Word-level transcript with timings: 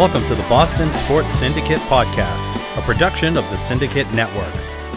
Welcome 0.00 0.24
to 0.28 0.34
the 0.34 0.42
Boston 0.44 0.90
Sports 0.94 1.34
Syndicate 1.34 1.78
Podcast, 1.80 2.48
a 2.78 2.80
production 2.80 3.36
of 3.36 3.44
the 3.50 3.58
Syndicate 3.58 4.10
Network. 4.14 4.54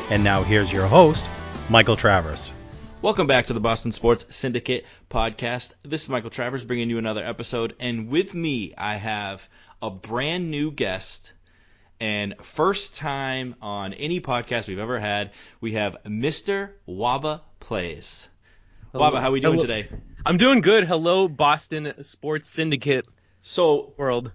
And 0.09 0.23
now 0.23 0.43
here's 0.43 0.71
your 0.71 0.87
host, 0.87 1.29
Michael 1.69 1.97
Travers. 1.97 2.53
Welcome 3.01 3.27
back 3.27 3.47
to 3.47 3.53
the 3.53 3.59
Boston 3.59 3.91
Sports 3.91 4.33
Syndicate 4.33 4.85
podcast. 5.09 5.73
This 5.83 6.03
is 6.03 6.09
Michael 6.09 6.29
Travers 6.29 6.63
bringing 6.63 6.89
you 6.89 6.99
another 6.99 7.21
episode, 7.21 7.75
and 7.81 8.07
with 8.07 8.33
me 8.33 8.75
I 8.77 8.95
have 8.95 9.49
a 9.81 9.89
brand 9.89 10.49
new 10.49 10.71
guest 10.71 11.33
and 11.99 12.35
first 12.41 12.95
time 12.95 13.55
on 13.61 13.93
any 13.93 14.21
podcast 14.21 14.69
we've 14.69 14.79
ever 14.79 15.01
had. 15.01 15.31
We 15.59 15.73
have 15.73 15.97
Mr. 16.05 16.69
Wabba 16.87 17.41
Plays. 17.59 18.29
Wabba, 18.93 19.19
how 19.19 19.27
are 19.27 19.31
we 19.31 19.41
doing 19.41 19.59
Hello. 19.59 19.81
today? 19.81 20.01
I'm 20.25 20.37
doing 20.37 20.61
good. 20.61 20.87
Hello, 20.87 21.27
Boston 21.27 21.93
Sports 22.03 22.47
Syndicate 22.47 23.05
So 23.41 23.91
world. 23.97 24.31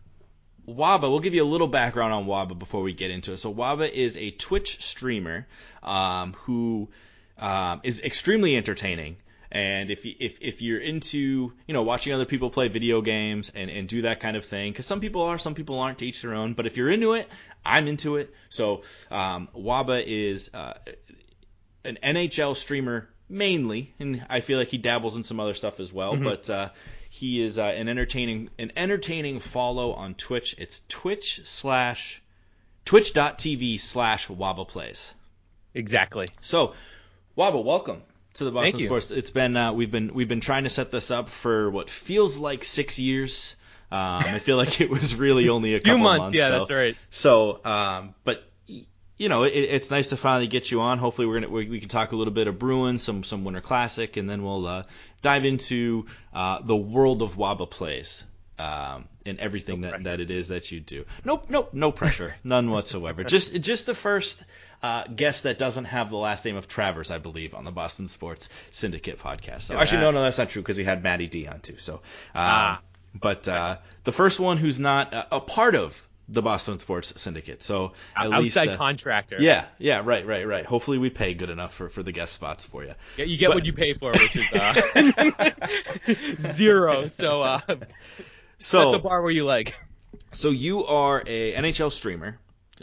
Wabba, 0.69 1.03
we'll 1.03 1.21
give 1.21 1.35
you 1.35 1.43
a 1.43 1.47
little 1.47 1.67
background 1.67 2.13
on 2.13 2.27
Wabba 2.27 2.59
before 2.59 2.83
we 2.83 2.93
get 2.93 3.11
into 3.11 3.33
it. 3.33 3.39
So 3.39 3.53
Wabba 3.53 3.91
is 3.91 4.17
a 4.17 4.31
Twitch 4.31 4.85
streamer 4.85 5.47
um, 5.83 6.35
who 6.41 6.89
um, 7.39 7.81
is 7.85 8.03
extremely 8.03 8.57
entertaining. 8.57 9.17
And 9.51 9.91
if 9.91 10.05
you, 10.05 10.15
if 10.21 10.43
if 10.43 10.61
you're 10.61 10.79
into 10.79 11.55
you 11.67 11.73
know 11.73 11.83
watching 11.83 12.13
other 12.13 12.27
people 12.27 12.51
play 12.51 12.69
video 12.69 13.01
games 13.01 13.51
and, 13.55 13.71
and 13.71 13.89
do 13.89 14.03
that 14.03 14.21
kind 14.21 14.37
of 14.37 14.45
thing, 14.45 14.71
because 14.71 14.85
some 14.85 15.01
people 15.01 15.23
are, 15.23 15.39
some 15.39 15.55
people 15.55 15.79
aren't, 15.79 15.99
to 15.99 16.07
each 16.07 16.21
their 16.21 16.35
own. 16.35 16.52
But 16.52 16.66
if 16.66 16.77
you're 16.77 16.91
into 16.91 17.15
it, 17.15 17.27
I'm 17.65 17.88
into 17.88 18.16
it. 18.16 18.35
So 18.51 18.82
um, 19.10 19.49
Wabba 19.57 20.05
is 20.07 20.51
uh, 20.53 20.75
an 21.82 21.99
NHL 22.05 22.57
streamer 22.57 23.09
mainly, 23.27 23.95
and 23.99 24.27
I 24.29 24.41
feel 24.41 24.59
like 24.59 24.69
he 24.69 24.77
dabbles 24.77 25.16
in 25.16 25.23
some 25.23 25.41
other 25.41 25.55
stuff 25.55 25.80
as 25.80 25.91
well. 25.91 26.15
But 26.16 26.51
uh, 26.51 26.69
he 27.09 27.40
is 27.42 27.59
uh, 27.59 27.62
an 27.64 27.88
entertaining 27.88 28.51
an 28.59 28.73
entertaining 28.76 29.38
follow 29.40 29.92
on 29.92 30.14
Twitch. 30.14 30.54
It's 30.59 30.82
Twitch 30.88 31.40
slash 31.45 32.20
Twitch.tv 32.84 33.80
slash 33.80 34.28
Wabba 34.28 34.66
Plays. 34.66 35.14
Exactly. 35.74 36.26
So, 36.40 36.74
Wabba, 37.36 37.62
welcome 37.62 38.02
to 38.34 38.45
the 38.45 38.51
Boston 38.51 38.73
Thank 38.73 38.80
you. 38.82 38.86
Sports. 38.88 39.10
It's 39.10 39.30
been 39.30 39.56
uh, 39.56 39.73
we've 39.73 39.90
been 39.90 40.14
we've 40.14 40.29
been 40.29 40.40
trying 40.40 40.64
to 40.64 40.70
set 40.70 40.90
this 40.90 41.10
up 41.10 41.29
for 41.29 41.70
what 41.70 41.90
feels 41.90 42.38
like 42.38 42.64
six 42.64 42.98
years. 42.98 43.54
Um, 43.90 43.98
I 44.24 44.38
feel 44.38 44.56
like 44.56 44.80
it 44.82 44.90
was 44.90 45.14
really 45.14 45.48
only 45.48 45.74
a 45.74 45.79
Few 45.80 45.92
couple 45.92 45.98
months. 46.04 46.23
months. 46.24 46.38
yeah, 46.38 46.48
so- 46.48 46.59
that's 46.59 46.70
right. 46.70 46.96
so, 47.10 47.64
um, 47.64 48.14
but 48.24 48.48
you 49.19 49.29
know, 49.29 49.43
it, 49.43 49.51
it's 49.51 49.91
nice 49.91 50.09
to 50.09 50.16
finally 50.16 50.47
get 50.47 50.71
you 50.71 50.80
on. 50.80 50.99
Hopefully, 50.99 51.27
we're 51.27 51.41
gonna 51.41 51.52
we, 51.52 51.69
we 51.69 51.80
can 51.80 51.88
talk 51.88 52.13
a 52.13 52.16
little 52.16 52.33
bit 52.33 52.47
of 52.47 52.59
Bruins, 52.59 53.02
some 53.02 53.25
some 53.25 53.45
Winter 53.45 53.60
Classic, 53.60 54.16
and 54.16 54.30
then 54.30 54.43
we'll 54.45 54.66
uh, 54.66 54.83
dive 55.23 55.45
into 55.45 56.07
uh, 56.33 56.60
the 56.63 56.77
world 56.77 57.23
of 57.23 57.37
Wabba 57.37 57.69
plays. 57.69 58.25
Um, 58.60 59.05
and 59.25 59.38
everything 59.38 59.83
that, 59.83 60.02
that 60.02 60.19
it 60.19 60.33
is 60.33 60.49
that 60.49 60.73
you 60.73 60.80
do. 60.80 61.05
Nope, 61.25 61.47
nope, 61.49 61.73
no 61.73 61.93
pressure, 61.93 62.35
none 62.45 62.69
whatsoever. 62.73 63.23
Just 63.37 63.55
just 63.60 63.87
the 63.87 63.95
first 63.95 64.43
uh, 64.83 65.05
guest 65.05 65.44
that 65.44 65.59
doesn't 65.59 65.84
have 65.84 66.10
the 66.10 66.16
last 66.16 66.44
name 66.44 66.56
of 66.56 66.66
Travers, 66.66 67.12
I 67.12 67.19
believe, 67.19 67.55
on 67.55 67.65
the 67.65 67.71
Boston 67.71 68.09
Sports 68.09 68.49
Syndicate 68.72 69.21
podcast. 69.21 69.62
So, 69.62 69.77
actually, 69.77 70.00
no, 70.00 70.10
no, 70.10 70.22
that's 70.25 70.38
not 70.38 70.49
true 70.49 70.60
because 70.62 70.77
we 70.77 70.82
had 70.82 71.05
Matty 71.05 71.28
D 71.28 71.47
on 71.47 71.60
too. 71.60 71.77
So, 71.77 71.94
um, 71.94 72.00
Ah. 72.34 72.81
but 73.15 73.47
uh, 73.47 73.77
the 74.03 74.10
first 74.12 74.41
one 74.41 74.56
who's 74.56 74.81
not 74.81 75.15
a 75.31 75.38
part 75.38 75.77
of 75.77 76.07
the 76.31 76.43
Boston 76.43 76.78
Sports 76.78 77.21
Syndicate. 77.21 77.62
So 77.62 77.93
at 78.16 78.26
Outside 78.26 78.38
least, 78.41 78.56
uh, 78.59 78.76
contractor. 78.76 79.37
yeah, 79.41 79.66
yeah, 79.78 80.03
right, 80.04 80.26
right, 80.26 80.47
right. 80.47 80.66
Hopefully, 80.66 80.98
we 80.98 81.08
pay 81.10 81.32
good 81.34 81.48
enough 81.50 81.72
for, 81.75 81.88
for 81.88 82.03
the 82.03 82.12
guest 82.12 82.34
spots 82.34 82.64
for 82.66 82.84
you. 82.84 82.94
Yeah, 83.16 83.25
You 83.25 83.36
get 83.38 83.48
But- 83.48 83.54
what 83.56 83.64
you 83.66 83.72
pay 83.72 83.94
for, 83.94 84.12
which 84.12 84.36
is 84.36 84.53
uh, 84.53 85.50
zero. 86.38 87.06
So 87.08 87.42
uh, 87.42 87.60
So, 88.58 88.91
set 88.91 88.92
the 88.92 88.98
bar 88.98 89.22
where 89.22 89.30
you 89.30 89.44
like. 89.44 89.75
so 90.32 90.50
you 90.50 90.84
are 90.86 91.22
a 91.26 91.54
NHL 91.54 91.92
streamer, 91.92 92.38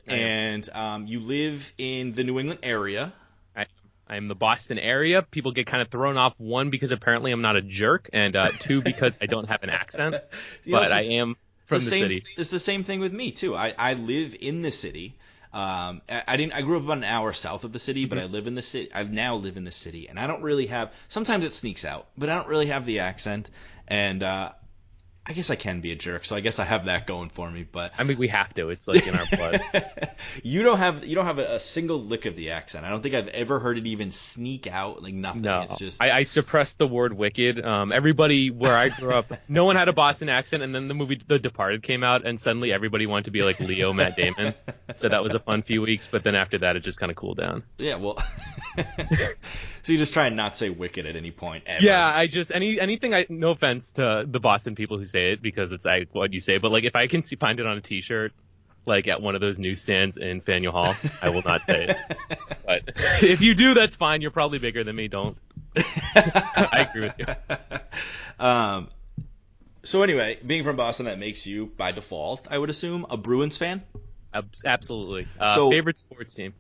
and 0.08 0.68
um, 0.74 1.06
you 1.08 1.20
live 1.20 1.72
in 1.78 2.14
the 2.14 2.24
New 2.24 2.40
England 2.40 2.60
area. 2.64 3.14
I, 3.56 3.66
I'm 4.08 4.28
the 4.28 4.36
Boston 4.36 4.80
area. 4.80 5.22
People 5.22 5.52
get 5.52 5.68
kind 5.68 5.82
of 5.82 5.90
thrown 5.90 6.18
off. 6.18 6.34
One 6.38 6.70
because 6.70 6.92
apparently 6.92 7.32
I'm 7.32 7.42
not 7.42 7.56
a 7.56 7.62
jerk, 7.62 8.10
and 8.14 8.36
uh, 8.36 8.50
two 8.60 8.82
because 8.82 9.18
I 9.22 9.26
don't 9.26 9.48
have 9.50 9.64
an 9.64 9.70
accent. 9.70 10.16
You 10.64 10.74
know, 10.74 10.80
But 10.82 10.92
I 10.92 11.02
am 11.16 11.36
from 11.66 11.80
the 11.80 11.84
the 11.86 11.90
same, 11.90 12.00
city. 12.04 12.24
It's 12.38 12.50
the 12.52 12.60
same 12.60 12.84
thing 12.84 13.00
with 13.00 13.14
me 13.14 13.32
too. 13.32 13.56
I, 13.56 13.74
I 13.78 13.94
live 13.94 14.36
in 14.40 14.62
the 14.62 14.72
city. 14.72 15.16
Um, 15.54 16.02
I, 16.10 16.24
I 16.28 16.38
didn't. 16.38 16.54
I 16.54 16.62
grew 16.62 16.78
up 16.78 16.84
about 16.84 16.98
an 16.98 17.04
hour 17.06 17.32
south 17.34 17.64
of 17.64 17.72
the 17.72 17.80
city, 17.80 18.04
Mm-hmm. 18.04 18.10
but 18.10 18.18
I 18.20 18.26
live 18.26 18.48
in 18.48 18.56
the 18.56 18.62
city. 18.62 18.90
I 18.94 19.04
now 19.04 19.36
live 19.36 19.58
in 19.58 19.64
the 19.64 19.72
city, 19.72 20.10
and 20.10 20.20
I 20.20 20.28
don't 20.28 20.42
really 20.42 20.68
have. 20.68 20.92
Sometimes 21.08 21.46
it 21.46 21.54
sneaks 21.54 21.86
out, 21.86 22.08
but 22.18 22.30
I 22.30 22.36
don't 22.36 22.48
really 22.48 22.68
have 22.68 22.86
the 22.86 23.00
accent. 23.00 23.50
And 23.88 24.22
uh, 24.24 24.52
I 25.28 25.34
guess 25.34 25.50
I 25.50 25.56
can 25.56 25.82
be 25.82 25.92
a 25.92 25.96
jerk, 25.96 26.24
so 26.24 26.36
I 26.36 26.40
guess 26.40 26.60
I 26.60 26.66
have 26.66 26.86
that 26.86 27.08
going 27.08 27.30
for 27.30 27.50
me. 27.50 27.66
But 27.70 27.94
I 27.98 28.04
mean, 28.04 28.20
we 28.20 28.28
have 28.28 28.54
to. 28.54 28.70
It's 28.70 28.88
like 28.88 29.08
in 29.08 29.16
our 29.16 29.26
blood. 29.26 29.62
you 30.44 30.62
don't 30.62 30.78
have 30.78 31.04
you 31.04 31.16
don't 31.16 31.26
have 31.26 31.40
a, 31.40 31.56
a 31.56 31.60
single 31.60 32.00
lick 32.00 32.26
of 32.26 32.36
the 32.36 32.52
accent. 32.52 32.86
I 32.86 32.90
don't 32.90 33.02
think 33.02 33.16
I've 33.16 33.30
ever 33.30 33.60
heard 33.60 33.80
it 33.80 33.88
even 33.88 34.12
sneak 34.12 34.68
out. 34.68 35.02
Like 35.02 35.16
nothing. 35.16 35.42
No, 35.42 35.62
It's 35.62 35.80
just 35.80 36.02
I, 36.02 36.12
I 36.12 36.24
suppressed 36.24 36.78
the 36.78 36.86
word 36.86 37.14
wicked. 37.14 37.64
Um, 37.66 37.92
everybody 37.92 38.52
where 38.52 38.78
I 38.78 38.90
grew 38.90 39.14
up, 39.14 39.32
no 39.48 39.66
one 39.66 39.76
had 39.76 39.88
a 39.88 39.94
Boston 39.94 40.30
accent, 40.30 40.62
and 40.62 40.76
then 40.76 40.88
the 40.88 40.94
movie 40.94 41.20
The 41.28 41.40
Departed 41.40 41.82
came 41.82 42.04
out, 42.04 42.26
and 42.26 42.40
suddenly 42.40 42.72
everybody 42.72 43.08
wanted 43.08 43.26
to 43.26 43.32
be 43.32 43.42
like 43.42 43.60
Leo 43.60 43.94
Matt 43.94 44.16
Damon. 44.16 44.54
So 44.96 45.10
that 45.10 45.24
was 45.24 45.34
a 45.34 45.40
fun 45.40 45.64
few 45.64 45.82
weeks, 45.82 46.08
but 46.08 46.24
then 46.24 46.36
after 46.36 46.60
that, 46.60 46.76
it 46.76 46.82
just 46.82 47.00
kind 47.00 47.10
of 47.10 47.16
cooled 47.16 47.38
down. 47.38 47.64
yeah. 47.80 47.96
Well, 47.96 48.18
so 49.82 49.92
you 49.92 49.98
just 49.98 50.14
try 50.14 50.28
and 50.28 50.36
not 50.36 50.56
say 50.56 50.70
wicked 50.70 51.06
at 51.06 51.16
any 51.16 51.32
point. 51.32 51.64
Ever. 51.66 51.84
Yeah, 51.84 52.06
I 52.06 52.28
just 52.28 52.52
any 52.54 52.80
anything. 52.80 53.14
I 53.14 53.26
no 53.30 53.52
offense 53.52 53.94
to 53.94 54.26
the 54.28 54.40
Boston 54.40 54.76
people 54.76 54.98
who 54.98 55.06
say 55.16 55.32
it 55.34 55.42
because 55.42 55.72
it's 55.72 55.86
like 55.86 56.10
what 56.14 56.34
you 56.34 56.40
say, 56.40 56.58
but 56.58 56.72
like 56.72 56.84
if 56.84 56.96
I 56.96 57.08
can 57.08 57.24
see, 57.24 57.36
find 57.38 57.60
it 57.60 57.66
on 57.66 57.78
a 57.78 57.82
T-shirt. 57.82 58.34
Like 58.88 59.08
at 59.08 59.20
one 59.20 59.34
of 59.34 59.42
those 59.42 59.58
newsstands 59.58 60.16
in 60.16 60.42
Faneuil 60.42 60.72
Hall, 60.72 60.94
I 61.20 61.30
will 61.30 61.42
not 61.42 61.62
say 61.62 61.88
it. 61.90 61.98
But 62.66 62.82
if 63.24 63.42
you 63.42 63.56
do, 63.56 63.74
that's 63.74 63.96
fine. 63.96 64.22
You're 64.22 64.30
probably 64.32 64.60
bigger 64.60 64.84
than 64.84 64.96
me. 64.96 65.08
Don't. 65.08 65.38
I 65.76 66.88
agree 66.90 67.02
with 67.10 67.14
you. 67.20 67.26
Um, 68.38 68.90
so 69.84 70.02
anyway, 70.04 70.38
being 70.46 70.64
from 70.64 70.76
Boston, 70.76 71.06
that 71.06 71.18
makes 71.20 71.48
you, 71.48 71.68
by 71.78 71.94
default, 71.94 72.48
I 72.52 72.58
would 72.58 72.70
assume, 72.70 73.06
a 73.10 73.16
Bruins 73.18 73.56
fan. 73.56 73.82
Ab- 74.34 74.50
Absolutely. 74.66 75.26
Uh, 75.40 75.56
So- 75.56 75.70
favorite 75.72 75.98
sports 75.98 76.36
team. 76.36 76.54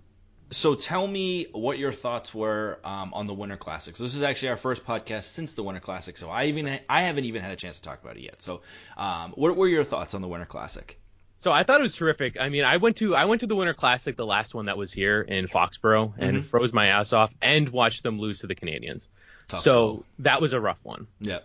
So 0.52 0.76
tell 0.76 1.06
me 1.08 1.48
what 1.52 1.78
your 1.80 1.92
thoughts 1.92 2.34
were 2.34 2.80
um, 2.84 3.14
on 3.14 3.26
the 3.28 3.34
Winter 3.34 3.58
Classic. 3.58 3.96
So 3.98 4.04
this 4.04 4.16
is 4.16 4.22
actually 4.22 4.50
our 4.50 4.58
first 4.58 4.86
podcast 4.86 5.24
since 5.24 5.56
the 5.56 5.64
Winter 5.64 5.82
Classic. 5.82 6.16
So 6.18 6.30
I 6.30 6.46
even 6.46 6.80
I 6.88 7.02
haven't 7.04 7.26
even 7.26 7.42
had 7.42 7.52
a 7.52 7.56
chance 7.56 7.78
to 7.78 7.82
talk 7.82 8.04
about 8.04 8.18
it 8.18 8.24
yet. 8.24 8.42
So 8.42 8.62
um, 8.96 9.32
what 9.36 9.56
were 9.56 9.68
your 9.68 9.84
thoughts 9.84 10.14
on 10.14 10.22
the 10.22 10.28
Winter 10.28 10.46
Classic? 10.46 11.00
So 11.40 11.52
I 11.52 11.64
thought 11.64 11.80
it 11.80 11.84
was 11.84 11.96
terrific. 11.96 12.38
I 12.40 12.50
mean, 12.50 12.64
I 12.64 12.78
went 12.78 12.98
to 12.98 13.16
I 13.16 13.26
went 13.26 13.42
to 13.42 13.48
the 13.48 13.56
Winter 13.56 13.74
Classic, 13.74 14.16
the 14.16 14.26
last 14.26 14.54
one 14.54 14.66
that 14.66 14.78
was 14.78 14.94
here 14.94 15.22
in 15.22 15.48
Foxborough, 15.48 16.14
and 16.18 16.38
Mhm. 16.38 16.46
froze 16.46 16.72
my 16.74 16.88
ass 16.88 17.12
off 17.14 17.32
and 17.42 17.70
watched 17.70 18.04
them 18.04 18.20
lose 18.20 18.40
to 18.40 18.48
the 18.48 18.56
Canadiens. 18.56 19.08
Tough 19.48 19.60
so 19.60 20.06
that 20.20 20.42
was 20.42 20.54
a 20.54 20.60
rough 20.60 20.80
one. 20.84 21.08
Yeah. 21.20 21.40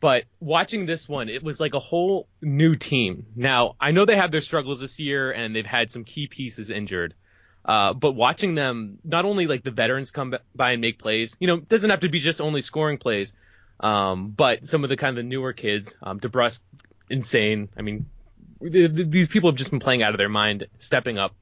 But 0.00 0.24
watching 0.38 0.86
this 0.86 1.08
one, 1.08 1.28
it 1.28 1.42
was 1.42 1.58
like 1.58 1.74
a 1.74 1.80
whole 1.80 2.28
new 2.40 2.76
team. 2.76 3.26
Now 3.34 3.74
I 3.80 3.90
know 3.92 4.04
they 4.04 4.16
have 4.16 4.30
their 4.30 4.40
struggles 4.40 4.80
this 4.80 4.98
year, 4.98 5.30
and 5.32 5.54
they've 5.54 5.66
had 5.66 5.90
some 5.90 6.04
key 6.04 6.26
pieces 6.28 6.70
injured. 6.70 7.14
Uh, 7.68 7.92
but 7.92 8.12
watching 8.12 8.54
them, 8.54 8.98
not 9.04 9.26
only 9.26 9.46
like 9.46 9.62
the 9.62 9.70
veterans 9.70 10.10
come 10.10 10.34
by 10.54 10.72
and 10.72 10.80
make 10.80 10.98
plays, 10.98 11.36
you 11.38 11.46
know, 11.46 11.56
it 11.56 11.68
doesn't 11.68 11.90
have 11.90 12.00
to 12.00 12.08
be 12.08 12.18
just 12.18 12.40
only 12.40 12.62
scoring 12.62 12.96
plays, 12.96 13.34
um, 13.78 14.30
but 14.30 14.66
some 14.66 14.84
of 14.84 14.90
the 14.90 14.96
kind 14.96 15.10
of 15.10 15.22
the 15.22 15.28
newer 15.28 15.52
kids, 15.52 15.94
um, 16.02 16.18
DeBrusk, 16.18 16.60
insane. 17.10 17.68
I 17.76 17.82
mean, 17.82 18.06
th- 18.62 18.96
th- 18.96 19.10
these 19.10 19.28
people 19.28 19.50
have 19.50 19.58
just 19.58 19.68
been 19.70 19.80
playing 19.80 20.02
out 20.02 20.14
of 20.14 20.18
their 20.18 20.30
mind, 20.30 20.66
stepping 20.78 21.18
up. 21.18 21.34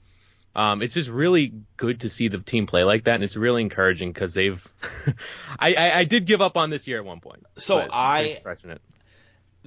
Um, 0.57 0.83
it's 0.83 0.95
just 0.95 1.11
really 1.11 1.53
good 1.77 2.01
to 2.01 2.09
see 2.09 2.27
the 2.27 2.39
team 2.39 2.67
play 2.67 2.83
like 2.83 3.05
that, 3.05 3.15
and 3.15 3.23
it's 3.23 3.37
really 3.37 3.63
encouraging 3.63 4.11
because 4.13 4.35
they've. 4.35 4.67
I, 5.61 5.75
I 5.75 5.99
I 5.99 6.05
did 6.05 6.25
give 6.27 6.43
up 6.43 6.57
on 6.57 6.71
this 6.71 6.89
year 6.89 6.99
at 6.99 7.05
one 7.05 7.21
point. 7.21 7.47
So 7.57 7.79
I-. 7.93 8.41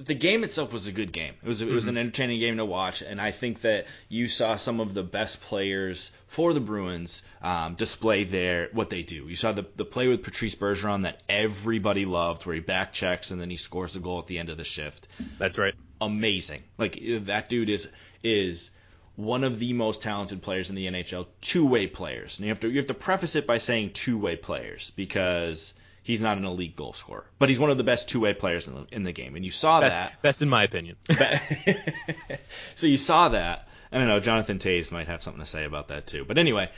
the 0.04 0.14
game 0.14 0.44
itself 0.44 0.72
was 0.72 0.86
a 0.86 0.92
good 0.92 1.12
game. 1.12 1.34
It 1.42 1.48
was 1.48 1.62
it 1.62 1.68
was 1.68 1.88
an 1.88 1.96
entertaining 1.96 2.40
game 2.40 2.56
to 2.56 2.64
watch, 2.64 3.02
and 3.02 3.20
I 3.20 3.30
think 3.30 3.60
that 3.62 3.86
you 4.08 4.28
saw 4.28 4.56
some 4.56 4.80
of 4.80 4.94
the 4.94 5.02
best 5.02 5.40
players 5.42 6.12
for 6.26 6.52
the 6.52 6.60
Bruins 6.60 7.22
um, 7.42 7.74
display 7.74 8.24
their 8.24 8.68
what 8.72 8.90
they 8.90 9.02
do. 9.02 9.28
You 9.28 9.36
saw 9.36 9.52
the 9.52 9.66
the 9.76 9.84
play 9.84 10.08
with 10.08 10.22
Patrice 10.22 10.54
Bergeron 10.54 11.02
that 11.02 11.20
everybody 11.28 12.04
loved, 12.04 12.46
where 12.46 12.54
he 12.54 12.60
back 12.60 12.92
checks 12.92 13.30
and 13.30 13.40
then 13.40 13.50
he 13.50 13.56
scores 13.56 13.92
the 13.92 14.00
goal 14.00 14.18
at 14.18 14.26
the 14.26 14.38
end 14.38 14.48
of 14.48 14.56
the 14.56 14.64
shift. 14.64 15.08
That's 15.38 15.58
right. 15.58 15.74
Amazing. 16.00 16.62
Like 16.78 16.98
that 17.26 17.48
dude 17.48 17.68
is 17.68 17.88
is 18.22 18.70
one 19.16 19.44
of 19.44 19.58
the 19.58 19.72
most 19.72 20.00
talented 20.00 20.40
players 20.40 20.70
in 20.70 20.76
the 20.76 20.86
NHL, 20.86 21.26
two 21.40 21.66
way 21.66 21.86
players. 21.86 22.38
And 22.38 22.46
you 22.46 22.50
have 22.50 22.60
to 22.60 22.70
you 22.70 22.76
have 22.78 22.86
to 22.86 22.94
preface 22.94 23.36
it 23.36 23.46
by 23.46 23.58
saying 23.58 23.92
two 23.92 24.18
way 24.18 24.36
players 24.36 24.90
because 24.90 25.74
he's 26.02 26.20
not 26.20 26.38
an 26.38 26.44
elite 26.44 26.76
goal 26.76 26.92
scorer, 26.92 27.24
but 27.38 27.48
he's 27.48 27.58
one 27.58 27.70
of 27.70 27.78
the 27.78 27.84
best 27.84 28.08
two 28.08 28.20
way 28.20 28.34
players 28.34 28.68
in 28.68 28.74
the, 28.74 28.86
in 28.92 29.02
the 29.02 29.12
game. 29.12 29.36
And 29.36 29.44
you 29.44 29.50
saw 29.50 29.80
that. 29.80 30.10
Best, 30.10 30.22
best 30.22 30.42
in 30.42 30.48
my 30.48 30.64
opinion. 30.64 30.96
so 32.74 32.86
you 32.86 32.96
saw 32.96 33.30
that. 33.30 33.68
I 33.92 33.98
don't 33.98 34.08
know. 34.08 34.20
Jonathan 34.20 34.58
Toews 34.58 34.92
might 34.92 35.08
have 35.08 35.22
something 35.22 35.42
to 35.42 35.48
say 35.48 35.64
about 35.64 35.88
that 35.88 36.06
too. 36.06 36.24
But 36.24 36.38
anyway, 36.38 36.70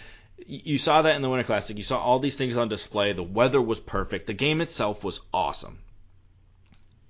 you 0.46 0.78
saw 0.78 1.02
that 1.02 1.14
in 1.14 1.22
the 1.22 1.28
Winter 1.28 1.44
Classic. 1.44 1.76
You 1.76 1.84
saw 1.84 1.98
all 1.98 2.18
these 2.18 2.36
things 2.36 2.56
on 2.56 2.68
display. 2.68 3.12
The 3.12 3.22
weather 3.22 3.60
was 3.60 3.80
perfect. 3.80 4.26
The 4.26 4.32
game 4.32 4.60
itself 4.60 5.04
was 5.04 5.20
awesome. 5.32 5.78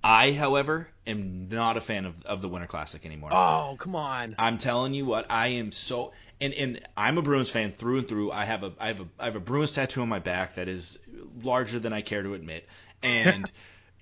I, 0.04 0.32
however, 0.32 0.88
am 1.06 1.48
not 1.48 1.76
a 1.76 1.80
fan 1.80 2.06
of, 2.06 2.22
of 2.24 2.42
the 2.42 2.48
Winter 2.48 2.66
Classic 2.66 3.04
anymore. 3.06 3.30
Oh, 3.32 3.76
come 3.78 3.94
on. 3.94 4.34
I'm 4.38 4.58
telling 4.58 4.94
you 4.94 5.04
what, 5.04 5.26
I 5.30 5.48
am 5.48 5.72
so 5.72 6.12
and 6.40 6.52
and 6.54 6.80
I'm 6.96 7.18
a 7.18 7.22
Bruins 7.22 7.50
fan 7.50 7.70
through 7.72 7.98
and 7.98 8.08
through. 8.08 8.32
I 8.32 8.44
have 8.44 8.64
a 8.64 8.72
I 8.78 8.88
have 8.88 9.00
a 9.00 9.06
I 9.18 9.24
have 9.26 9.36
a 9.36 9.40
Bruins 9.40 9.72
tattoo 9.72 10.02
on 10.02 10.08
my 10.08 10.18
back 10.18 10.56
that 10.56 10.68
is 10.68 10.98
larger 11.42 11.78
than 11.78 11.92
I 11.92 12.02
care 12.02 12.22
to 12.22 12.34
admit, 12.34 12.68
and 13.02 13.50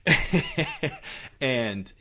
and 1.40 1.92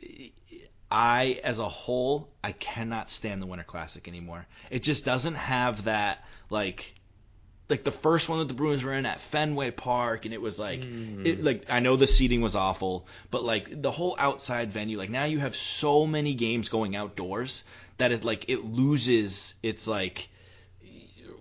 I 0.90 1.40
as 1.44 1.58
a 1.58 1.68
whole 1.68 2.30
I 2.42 2.52
cannot 2.52 3.10
stand 3.10 3.42
the 3.42 3.46
Winter 3.46 3.64
Classic 3.64 4.06
anymore. 4.08 4.46
It 4.70 4.82
just 4.82 5.04
doesn't 5.04 5.34
have 5.34 5.84
that 5.84 6.24
like 6.48 6.94
like 7.70 7.84
the 7.84 7.92
first 7.92 8.28
one 8.28 8.40
that 8.40 8.48
the 8.48 8.54
Bruins 8.54 8.84
were 8.84 8.92
in 8.92 9.06
at 9.06 9.20
Fenway 9.20 9.70
Park, 9.70 10.24
and 10.24 10.34
it 10.34 10.42
was 10.42 10.58
like, 10.58 10.80
mm. 10.80 11.24
it, 11.24 11.42
like 11.42 11.66
I 11.70 11.80
know 11.80 11.96
the 11.96 12.06
seating 12.06 12.40
was 12.40 12.56
awful, 12.56 13.06
but 13.30 13.44
like 13.44 13.80
the 13.80 13.90
whole 13.90 14.16
outside 14.18 14.72
venue, 14.72 14.98
like 14.98 15.10
now 15.10 15.24
you 15.24 15.38
have 15.38 15.54
so 15.56 16.06
many 16.06 16.34
games 16.34 16.68
going 16.68 16.96
outdoors 16.96 17.64
that 17.98 18.12
it 18.12 18.24
like 18.24 18.48
it 18.48 18.64
loses 18.64 19.54
its 19.62 19.86
like. 19.86 20.28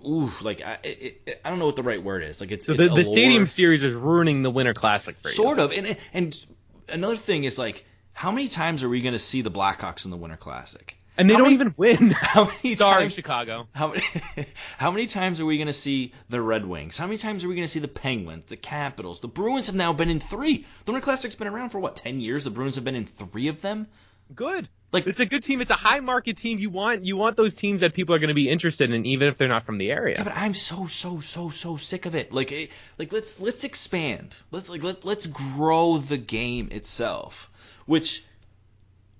Ooh, 0.07 0.31
like 0.41 0.61
I, 0.61 0.77
it, 0.83 1.41
I 1.43 1.49
don't 1.49 1.59
know 1.59 1.65
what 1.65 1.75
the 1.75 1.83
right 1.83 2.01
word 2.01 2.23
is. 2.23 2.39
Like 2.39 2.51
it's 2.51 2.65
so 2.65 2.71
it's 2.71 2.87
the, 2.87 2.95
the 2.95 3.03
stadium 3.03 3.47
series 3.47 3.83
is 3.83 3.93
ruining 3.93 4.43
the 4.43 4.49
Winter 4.49 4.73
Classic 4.73 5.17
for 5.17 5.27
you. 5.27 5.35
Sort 5.35 5.59
of, 5.59 5.73
and 5.73 5.97
and 6.13 6.45
another 6.87 7.17
thing 7.17 7.43
is 7.43 7.59
like, 7.59 7.83
how 8.13 8.31
many 8.31 8.47
times 8.47 8.83
are 8.83 8.89
we 8.89 9.01
going 9.01 9.13
to 9.13 9.19
see 9.19 9.41
the 9.41 9.51
Blackhawks 9.51 10.05
in 10.05 10.11
the 10.11 10.17
Winter 10.17 10.37
Classic? 10.37 10.95
And 11.19 11.29
they 11.29 11.33
how 11.33 11.39
don't 11.39 11.47
many, 11.47 11.55
even 11.55 11.73
win. 11.75 12.11
How 12.17 12.45
many 12.45 12.75
Sorry, 12.75 13.03
times, 13.03 13.13
Chicago. 13.13 13.67
How 13.73 13.89
many, 13.89 14.03
how 14.77 14.91
many 14.91 15.05
times 15.05 15.41
are 15.41 15.45
we 15.45 15.57
going 15.57 15.67
to 15.67 15.73
see 15.73 16.13
the 16.29 16.41
Red 16.41 16.65
Wings? 16.65 16.97
How 16.97 17.07
many 17.07 17.17
times 17.17 17.43
are 17.43 17.49
we 17.49 17.55
going 17.55 17.67
to 17.67 17.71
see 17.71 17.81
the 17.81 17.89
Penguins, 17.89 18.45
the 18.47 18.55
Capitals? 18.55 19.19
The 19.19 19.27
Bruins 19.27 19.67
have 19.67 19.75
now 19.75 19.91
been 19.91 20.09
in 20.09 20.21
three. 20.21 20.65
The 20.85 20.93
Winter 20.93 21.03
Classic's 21.03 21.35
been 21.35 21.49
around 21.49 21.71
for 21.71 21.79
what, 21.79 21.97
ten 21.97 22.21
years? 22.21 22.45
The 22.45 22.51
Bruins 22.51 22.75
have 22.75 22.85
been 22.85 22.95
in 22.95 23.05
three 23.05 23.49
of 23.49 23.61
them. 23.61 23.87
Good. 24.33 24.69
Like 24.91 25.07
it's 25.07 25.19
a 25.19 25.25
good 25.25 25.43
team. 25.43 25.59
It's 25.61 25.71
a 25.71 25.75
high 25.75 25.99
market 25.99 26.37
team. 26.37 26.57
You 26.57 26.69
want 26.69 27.05
you 27.05 27.17
want 27.17 27.35
those 27.35 27.53
teams 27.53 27.81
that 27.81 27.93
people 27.93 28.15
are 28.15 28.19
going 28.19 28.29
to 28.29 28.33
be 28.33 28.49
interested 28.49 28.91
in, 28.91 29.05
even 29.05 29.27
if 29.27 29.37
they're 29.37 29.47
not 29.47 29.65
from 29.65 29.77
the 29.77 29.91
area. 29.91 30.15
Yeah, 30.17 30.23
but 30.23 30.35
I'm 30.35 30.53
so 30.53 30.87
so 30.87 31.19
so 31.19 31.49
so 31.49 31.77
sick 31.77 32.05
of 32.05 32.15
it. 32.15 32.31
Like 32.31 32.51
it, 32.51 32.71
like 32.97 33.11
let's 33.11 33.39
let's 33.39 33.63
expand. 33.65 34.37
Let's 34.51 34.69
like 34.69 34.81
let, 34.81 35.05
let's 35.05 35.27
grow 35.27 35.97
the 35.97 36.17
game 36.17 36.69
itself, 36.71 37.51
which 37.85 38.23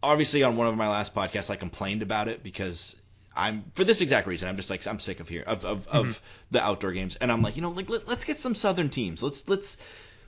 obviously 0.01 0.43
on 0.43 0.57
one 0.57 0.67
of 0.67 0.75
my 0.75 0.87
last 0.89 1.13
podcasts 1.13 1.49
I 1.49 1.55
complained 1.55 2.01
about 2.01 2.27
it 2.27 2.43
because 2.43 2.99
I'm 3.35 3.65
for 3.73 3.83
this 3.83 4.01
exact 4.01 4.27
reason. 4.27 4.49
I'm 4.49 4.57
just 4.57 4.69
like 4.69 4.85
I'm 4.87 4.99
sick 4.99 5.19
of 5.19 5.29
here 5.29 5.43
of 5.45 5.65
of, 5.65 5.87
mm-hmm. 5.87 5.97
of 5.97 6.21
the 6.51 6.61
outdoor 6.61 6.91
games, 6.91 7.15
and 7.15 7.31
I'm 7.31 7.41
like 7.41 7.55
you 7.55 7.61
know 7.61 7.69
like 7.69 7.89
let, 7.89 8.07
us 8.07 8.23
get 8.23 8.39
some 8.39 8.55
southern 8.55 8.89
teams. 8.89 9.23
Let's 9.23 9.47
let's 9.47 9.77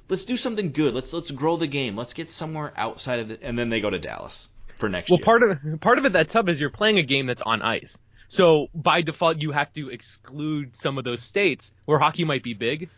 let's 0.10 0.26
do 0.26 0.38
something 0.38 0.72
good. 0.72 0.94
Let's 0.94 1.12
let's 1.14 1.32
grow 1.32 1.58
the 1.58 1.68
game. 1.68 1.96
Let's 1.96 2.14
get 2.14 2.32
somewhere 2.32 2.72
outside 2.76 3.20
of 3.20 3.32
it, 3.32 3.42
and 3.44 3.58
then 3.58 3.70
they 3.70 3.82
go 3.82 3.90
to 3.90 4.00
Dallas 4.00 4.50
for 4.78 4.90
next 4.90 5.10
well, 5.10 5.18
year. 5.18 5.26
Well, 5.26 5.40
part 5.40 5.52
of 5.52 5.82
part 5.82 5.98
of 5.98 6.06
it 6.06 6.14
that's 6.14 6.34
tough 6.34 6.48
is 6.48 6.62
you're 6.62 6.70
playing 6.70 7.00
a 7.00 7.04
game 7.04 7.26
that's 7.26 7.42
on 7.42 7.62
ice. 7.62 7.98
So 8.28 8.70
by 8.74 9.02
default, 9.02 9.42
you 9.42 9.52
have 9.52 9.74
to 9.74 9.90
exclude 9.90 10.76
some 10.78 10.98
of 10.98 11.04
those 11.04 11.22
states 11.22 11.74
where 11.84 12.00
hockey 12.00 12.24
might 12.24 12.44
be 12.44 12.54
big, 12.54 12.90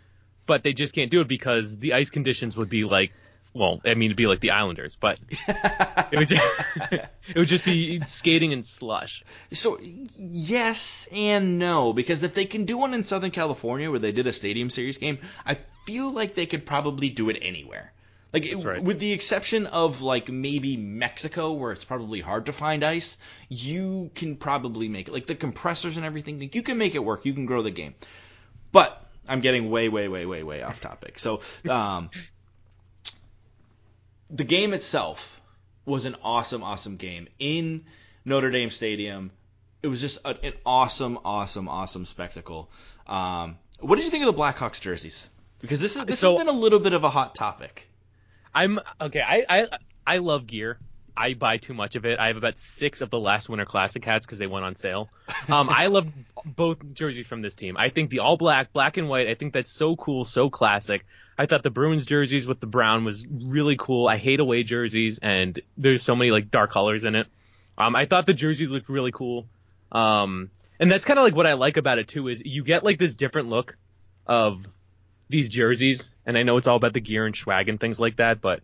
but 0.45 0.61
they 0.61 0.73
just 0.73 0.93
can't 0.93 1.09
do 1.09 1.21
it 1.21 1.27
because 1.27 1.75
the 1.75 1.93
ice 1.93 2.11
conditions 2.11 2.55
would 2.55 2.69
be 2.69 2.83
like 2.83 3.13
well, 3.53 3.81
I 3.85 3.93
mean, 3.93 4.07
it'd 4.07 4.17
be 4.17 4.27
like 4.27 4.39
the 4.39 4.51
Islanders, 4.51 4.95
but 4.95 5.19
it 5.29 6.17
would 6.17 6.27
just, 6.27 6.47
it 6.91 7.35
would 7.35 7.47
just 7.47 7.65
be 7.65 8.01
skating 8.05 8.51
in 8.51 8.63
slush. 8.63 9.23
So 9.51 9.79
yes 10.17 11.07
and 11.13 11.59
no, 11.59 11.93
because 11.93 12.23
if 12.23 12.33
they 12.33 12.45
can 12.45 12.65
do 12.65 12.77
one 12.77 12.93
in 12.93 13.03
Southern 13.03 13.31
California 13.31 13.89
where 13.89 13.99
they 13.99 14.11
did 14.11 14.27
a 14.27 14.33
Stadium 14.33 14.69
Series 14.69 14.97
game, 14.97 15.19
I 15.45 15.55
feel 15.85 16.11
like 16.11 16.35
they 16.35 16.45
could 16.45 16.65
probably 16.65 17.09
do 17.09 17.29
it 17.29 17.37
anywhere. 17.41 17.93
Like 18.33 18.51
right. 18.63 18.83
with 18.83 18.97
the 18.97 19.11
exception 19.11 19.67
of 19.67 20.01
like 20.01 20.27
maybe 20.27 20.75
Mexico 20.75 21.51
where 21.51 21.71
it's 21.71 21.83
probably 21.83 22.19
hard 22.19 22.47
to 22.47 22.51
find 22.51 22.83
ice, 22.83 23.19
you 23.47 24.09
can 24.15 24.37
probably 24.37 24.89
make 24.89 25.07
it. 25.07 25.13
Like 25.13 25.27
the 25.27 25.35
compressors 25.35 25.97
and 25.97 26.05
everything, 26.05 26.49
you 26.51 26.63
can 26.63 26.79
make 26.79 26.95
it 26.95 27.03
work. 27.05 27.25
You 27.25 27.33
can 27.35 27.45
grow 27.45 27.61
the 27.61 27.69
game. 27.69 27.93
But 28.71 28.99
I'm 29.27 29.41
getting 29.41 29.69
way, 29.69 29.87
way, 29.87 30.07
way, 30.07 30.25
way, 30.25 30.41
way 30.41 30.63
off 30.63 30.81
topic. 30.81 31.19
So 31.19 31.41
um, 31.69 32.09
the 34.33 34.43
game 34.43 34.73
itself 34.73 35.39
was 35.85 36.05
an 36.05 36.15
awesome, 36.23 36.63
awesome 36.63 36.97
game 36.97 37.27
in 37.39 37.85
Notre 38.25 38.51
Dame 38.51 38.71
Stadium. 38.71 39.31
It 39.81 39.87
was 39.87 40.01
just 40.01 40.19
a, 40.25 40.35
an 40.43 40.53
awesome, 40.65 41.19
awesome, 41.23 41.69
awesome 41.69 42.05
spectacle. 42.05 42.69
Um, 43.05 43.57
what 43.79 43.97
did 43.97 44.05
you 44.05 44.11
think 44.11 44.25
of 44.25 44.35
the 44.35 44.41
Blackhawks 44.41 44.81
jerseys? 44.81 45.29
Because 45.61 45.79
this 45.79 45.95
is 45.95 46.05
this 46.05 46.19
so, 46.19 46.31
has 46.31 46.45
been 46.45 46.53
a 46.53 46.57
little 46.57 46.79
bit 46.79 46.93
of 46.93 47.03
a 47.03 47.09
hot 47.09 47.35
topic. 47.35 47.87
I'm 48.53 48.79
okay. 48.99 49.21
I 49.21 49.45
I 49.49 49.67
I 50.05 50.17
love 50.17 50.47
gear. 50.47 50.77
I 51.15 51.35
buy 51.35 51.57
too 51.57 51.73
much 51.73 51.95
of 51.95 52.05
it. 52.05 52.19
I 52.19 52.27
have 52.27 52.37
about 52.37 52.57
six 52.57 53.01
of 53.01 53.11
the 53.11 53.19
last 53.19 53.47
Winter 53.47 53.65
Classic 53.65 54.03
hats 54.03 54.25
because 54.25 54.39
they 54.39 54.47
went 54.47 54.65
on 54.65 54.75
sale. 54.75 55.09
Um, 55.47 55.69
I 55.69 55.87
love 55.87 56.11
both 56.43 56.93
jerseys 56.93 57.27
from 57.27 57.41
this 57.41 57.53
team. 57.53 57.75
I 57.77 57.89
think 57.89 58.09
the 58.09 58.19
all 58.19 58.35
black, 58.37 58.73
black 58.73 58.97
and 58.97 59.07
white. 59.07 59.27
I 59.27 59.35
think 59.35 59.53
that's 59.53 59.71
so 59.71 59.95
cool, 59.95 60.25
so 60.25 60.49
classic. 60.49 61.05
I 61.37 61.45
thought 61.45 61.63
the 61.63 61.69
Bruins 61.69 62.05
jerseys 62.05 62.47
with 62.47 62.59
the 62.59 62.67
brown 62.67 63.05
was 63.05 63.25
really 63.27 63.75
cool. 63.77 64.07
I 64.07 64.17
hate 64.17 64.39
away 64.39 64.63
jerseys, 64.63 65.19
and 65.21 65.59
there's 65.77 66.03
so 66.03 66.15
many 66.15 66.31
like 66.31 66.51
dark 66.51 66.71
colors 66.71 67.05
in 67.05 67.15
it. 67.15 67.27
Um, 67.77 67.95
I 67.95 68.05
thought 68.05 68.25
the 68.25 68.33
jerseys 68.33 68.69
looked 68.69 68.89
really 68.89 69.11
cool. 69.11 69.47
Um, 69.91 70.51
and 70.79 70.91
that's 70.91 71.05
kind 71.05 71.17
of 71.17 71.23
like 71.23 71.35
what 71.35 71.47
I 71.47 71.53
like 71.53 71.77
about 71.77 71.99
it 71.99 72.07
too 72.07 72.27
is 72.27 72.41
you 72.43 72.63
get 72.63 72.83
like 72.83 72.99
this 72.99 73.15
different 73.15 73.49
look 73.49 73.77
of 74.27 74.65
these 75.29 75.49
jerseys. 75.49 76.09
And 76.25 76.37
I 76.37 76.43
know 76.43 76.57
it's 76.57 76.67
all 76.67 76.75
about 76.75 76.93
the 76.93 77.01
gear 77.01 77.25
and 77.25 77.35
swag 77.35 77.69
and 77.69 77.79
things 77.79 77.99
like 77.99 78.17
that, 78.17 78.41
but 78.41 78.61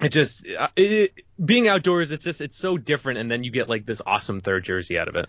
it 0.00 0.10
just 0.10 0.46
uh, 0.46 0.68
it, 0.76 1.12
being 1.42 1.66
outdoors, 1.68 2.12
it's 2.12 2.24
just 2.24 2.40
it's 2.40 2.56
so 2.56 2.76
different. 2.76 3.18
And 3.18 3.30
then 3.30 3.42
you 3.42 3.50
get 3.50 3.68
like 3.68 3.84
this 3.86 4.02
awesome 4.04 4.40
third 4.40 4.64
jersey 4.64 4.98
out 4.98 5.08
of 5.08 5.16
it 5.16 5.26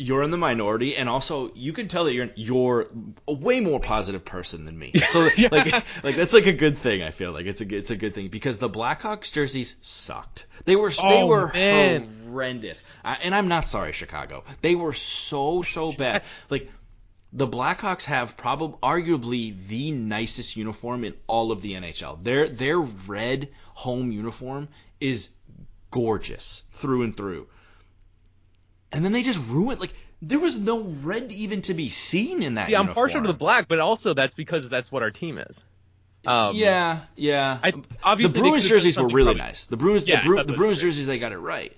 you're 0.00 0.22
in 0.22 0.30
the 0.30 0.38
minority, 0.38 0.96
and 0.96 1.10
also 1.10 1.52
you 1.54 1.74
can 1.74 1.86
tell 1.86 2.04
that 2.04 2.14
you're 2.14 2.30
you're 2.34 2.86
a 3.28 3.34
way 3.34 3.60
more 3.60 3.78
positive 3.78 4.24
person 4.24 4.64
than 4.64 4.78
me. 4.78 4.92
So 5.10 5.28
yeah. 5.36 5.48
like 5.52 5.72
like 6.02 6.16
that's 6.16 6.32
like 6.32 6.46
a 6.46 6.54
good 6.54 6.78
thing. 6.78 7.02
I 7.02 7.10
feel 7.10 7.32
like 7.32 7.44
it's 7.44 7.60
a 7.60 7.74
it's 7.74 7.90
a 7.90 7.96
good 7.96 8.14
thing 8.14 8.28
because 8.28 8.58
the 8.58 8.70
Blackhawks 8.70 9.30
jerseys 9.30 9.76
sucked. 9.82 10.46
They 10.64 10.74
were 10.74 10.90
oh, 11.02 11.08
they 11.08 11.22
were 11.22 11.52
man. 11.52 12.22
horrendous, 12.24 12.82
uh, 13.04 13.16
and 13.22 13.34
I'm 13.34 13.48
not 13.48 13.68
sorry, 13.68 13.92
Chicago. 13.92 14.44
They 14.62 14.74
were 14.74 14.94
so 14.94 15.60
so 15.60 15.92
bad. 15.92 16.24
Like 16.48 16.70
the 17.34 17.46
Blackhawks 17.46 18.04
have 18.04 18.38
probably 18.38 18.78
arguably 18.82 19.54
the 19.68 19.90
nicest 19.90 20.56
uniform 20.56 21.04
in 21.04 21.14
all 21.26 21.52
of 21.52 21.60
the 21.60 21.74
NHL. 21.74 22.24
Their 22.24 22.48
their 22.48 22.78
red 22.78 23.50
home 23.74 24.12
uniform 24.12 24.68
is 24.98 25.28
gorgeous 25.90 26.64
through 26.72 27.02
and 27.02 27.14
through 27.14 27.48
and 28.92 29.04
then 29.04 29.12
they 29.12 29.22
just 29.22 29.40
ruined 29.48 29.80
like 29.80 29.94
there 30.22 30.38
was 30.38 30.58
no 30.58 30.80
red 30.82 31.32
even 31.32 31.62
to 31.62 31.74
be 31.74 31.88
seen 31.88 32.42
in 32.42 32.54
that. 32.54 32.66
See, 32.66 32.72
uniform. 32.72 32.88
I'm 32.88 32.94
partial 32.94 33.20
to 33.22 33.26
the 33.26 33.34
black, 33.34 33.68
but 33.68 33.78
also 33.78 34.14
that's 34.14 34.34
because 34.34 34.68
that's 34.68 34.92
what 34.92 35.02
our 35.02 35.10
team 35.10 35.38
is. 35.38 35.64
Um, 36.26 36.54
yeah, 36.54 37.00
yeah. 37.16 37.58
I, 37.62 37.72
obviously, 38.02 38.40
the 38.40 38.48
Bruins 38.48 38.68
jerseys 38.68 38.98
were 38.98 39.08
really 39.08 39.26
probably, 39.28 39.42
nice. 39.42 39.66
The 39.66 39.78
Bruins, 39.78 40.06
yeah, 40.06 40.20
the, 40.20 40.26
Bru- 40.26 40.44
the 40.44 40.52
Bruins 40.52 40.80
jerseys, 40.82 41.06
they 41.06 41.18
got 41.18 41.32
it 41.32 41.38
right. 41.38 41.74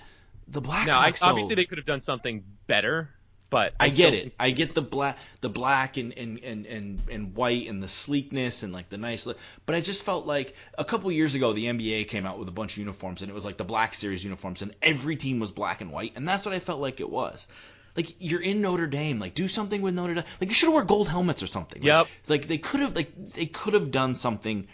The 0.49 0.61
black. 0.61 0.89
no, 0.89 0.95
I, 0.95 1.13
obviously, 1.23 1.55
they 1.55 1.65
could 1.65 1.79
have 1.79 1.87
done 1.87 2.01
something 2.01 2.45
better. 2.67 3.09
But 3.53 3.75
I, 3.79 3.85
I 3.85 3.89
get 3.91 4.15
it. 4.15 4.33
I 4.41 4.51
get 4.51 4.75
the 4.75 4.81
black, 4.81 5.19
the 5.43 5.51
black 5.51 5.99
and, 5.99 6.15
and, 6.17 6.41
and, 6.43 6.65
and, 6.65 7.03
and 7.11 7.35
white 7.37 7.69
and 7.69 7.83
the 7.83 7.87
sleekness 7.87 8.63
and 8.63 8.73
like 8.73 8.89
the 8.89 8.97
nice 8.97 9.27
look. 9.27 9.37
But 9.67 9.75
I 9.75 9.83
just 9.83 10.05
felt 10.05 10.27
like 10.27 10.57
a 10.79 10.87
couple 10.87 11.13
years 11.13 11.35
ago 11.35 11.53
the 11.53 11.67
NBA 11.67 12.09
came 12.09 12.25
out 12.25 12.39
with 12.39 12.49
a 12.49 12.51
bunch 12.51 12.73
of 12.73 12.79
uniforms 12.79 13.21
and 13.21 13.31
it 13.31 13.35
was 13.35 13.45
like 13.45 13.59
the 13.59 13.65
Black 13.65 13.93
Series 13.93 14.25
uniforms 14.25 14.63
and 14.63 14.75
every 14.81 15.17
team 15.17 15.39
was 15.39 15.51
black 15.51 15.83
and 15.83 15.93
white 15.93 16.17
and 16.17 16.27
that's 16.27 16.47
what 16.47 16.55
I 16.55 16.61
felt 16.61 16.81
like 16.81 17.01
it 17.01 17.11
was. 17.11 17.47
Like 17.95 18.17
you're 18.21 18.41
in 18.41 18.63
Notre 18.63 18.87
Dame, 18.87 19.19
like 19.19 19.35
do 19.35 19.47
something 19.49 19.83
with 19.83 19.93
Notre 19.93 20.15
Dame. 20.15 20.25
Like 20.41 20.49
you 20.49 20.55
should 20.55 20.69
have 20.69 20.73
wore 20.73 20.85
gold 20.85 21.09
helmets 21.09 21.43
or 21.43 21.47
something. 21.47 21.83
Yep. 21.83 22.07
Like, 22.29 22.41
like 22.41 22.49
they 22.49 22.57
could 22.57 22.81
have 22.81 22.97
like 22.97 23.33
they 23.35 23.45
could 23.45 23.75
have 23.75 23.91
done 23.91 24.15
something 24.15 24.67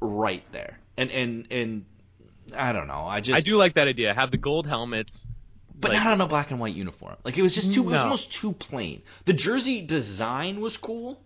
right 0.00 0.44
there. 0.52 0.78
And 0.96 1.10
and 1.10 1.48
and 1.50 1.84
I 2.56 2.72
don't 2.72 2.86
know. 2.86 3.04
I 3.04 3.18
just 3.18 3.36
I 3.36 3.40
do 3.40 3.56
like 3.56 3.74
that 3.74 3.88
idea. 3.88 4.14
Have 4.14 4.30
the 4.30 4.36
gold 4.36 4.68
helmets 4.68 5.26
but 5.78 5.92
like, 5.92 6.02
not 6.02 6.12
on 6.12 6.20
a 6.20 6.26
black 6.26 6.50
and 6.50 6.60
white 6.60 6.74
uniform. 6.74 7.16
Like 7.24 7.38
it 7.38 7.42
was 7.42 7.54
just 7.54 7.74
too. 7.74 7.84
No. 7.84 7.88
It 7.88 7.92
was 7.92 8.00
almost 8.00 8.32
too 8.32 8.52
plain. 8.52 9.02
The 9.24 9.32
jersey 9.32 9.82
design 9.82 10.60
was 10.60 10.76
cool, 10.76 11.20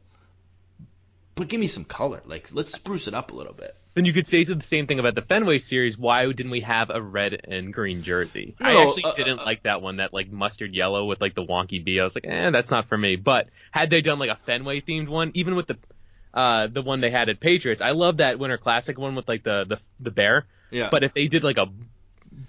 but 1.35 1.49
give 1.49 1.61
me 1.61 1.67
some 1.67 1.85
color. 1.85 2.23
Like 2.27 2.51
let's 2.53 2.73
spruce 2.73 3.09
it 3.09 3.15
up 3.15 3.33
a 3.33 3.35
little 3.35 3.55
bit. 3.55 3.77
Then 3.95 4.05
you 4.05 4.13
could 4.13 4.27
say 4.27 4.45
the 4.45 4.61
same 4.61 4.87
thing 4.87 4.99
about 4.99 5.15
the 5.15 5.23
Fenway 5.23 5.59
series. 5.59 5.97
Why 5.97 6.27
didn't 6.27 6.51
we 6.51 6.61
have 6.61 6.91
a 6.91 7.01
red 7.01 7.41
and 7.49 7.73
green 7.73 8.03
jersey? 8.03 8.55
No, 8.61 8.69
I 8.69 8.83
actually 8.83 9.05
uh, 9.05 9.15
didn't 9.15 9.41
uh, 9.41 9.45
like 9.47 9.63
that 9.63 9.81
one, 9.81 9.97
that 9.97 10.13
like 10.13 10.31
mustard 10.31 10.75
yellow 10.75 11.07
with 11.07 11.23
like 11.23 11.35
the 11.35 11.43
wonky 11.43 11.83
B. 11.83 11.99
I 11.99 12.05
was 12.05 12.15
like, 12.15 12.27
eh, 12.27 12.51
that's 12.51 12.71
not 12.71 12.89
for 12.89 12.99
me. 12.99 13.17
But 13.17 13.49
had 13.71 13.89
they 13.89 14.03
done 14.03 14.19
like 14.19 14.29
a 14.29 14.37
Fenway 14.45 14.83
themed 14.83 15.09
one, 15.09 15.31
even 15.33 15.57
with 15.57 15.69
the 15.69 15.79
uh, 16.35 16.67
the 16.67 16.83
one 16.83 17.01
they 17.01 17.11
had 17.11 17.31
at 17.31 17.41
Patriots, 17.41 17.81
I 17.81 17.93
love 17.93 18.19
that 18.19 18.39
Winter 18.39 18.59
Classic 18.59 18.99
one 18.99 19.15
with 19.15 19.29
like 19.29 19.43
the 19.43 19.65
the 19.65 19.79
the 19.99 20.11
bear. 20.11 20.45
Yeah. 20.71 20.89
But 20.91 21.03
if 21.03 21.15
they 21.15 21.29
did 21.29 21.43
like 21.43 21.57
a 21.57 21.69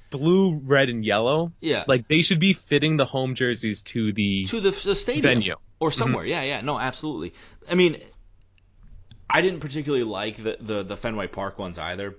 blue, 0.09 0.57
red, 0.57 0.89
and 0.89 1.05
yellow. 1.05 1.51
Yeah. 1.59 1.83
Like 1.87 2.07
they 2.07 2.21
should 2.21 2.39
be 2.39 2.53
fitting 2.53 2.97
the 2.97 3.05
home 3.05 3.35
jerseys 3.35 3.83
to 3.83 4.13
the 4.13 4.45
to 4.45 4.59
the, 4.59 4.71
the 4.71 4.95
stadium 4.95 5.23
venue 5.23 5.55
or 5.79 5.89
mm-hmm. 5.89 5.97
somewhere. 5.97 6.23
Mm-hmm. 6.23 6.31
Yeah, 6.31 6.43
yeah. 6.43 6.61
No, 6.61 6.79
absolutely. 6.79 7.33
I 7.69 7.75
mean, 7.75 8.01
I 9.29 9.41
didn't 9.41 9.59
particularly 9.59 10.03
like 10.03 10.37
the, 10.37 10.57
the 10.59 10.83
the 10.83 10.97
Fenway 10.97 11.27
Park 11.27 11.59
ones 11.59 11.77
either, 11.77 12.15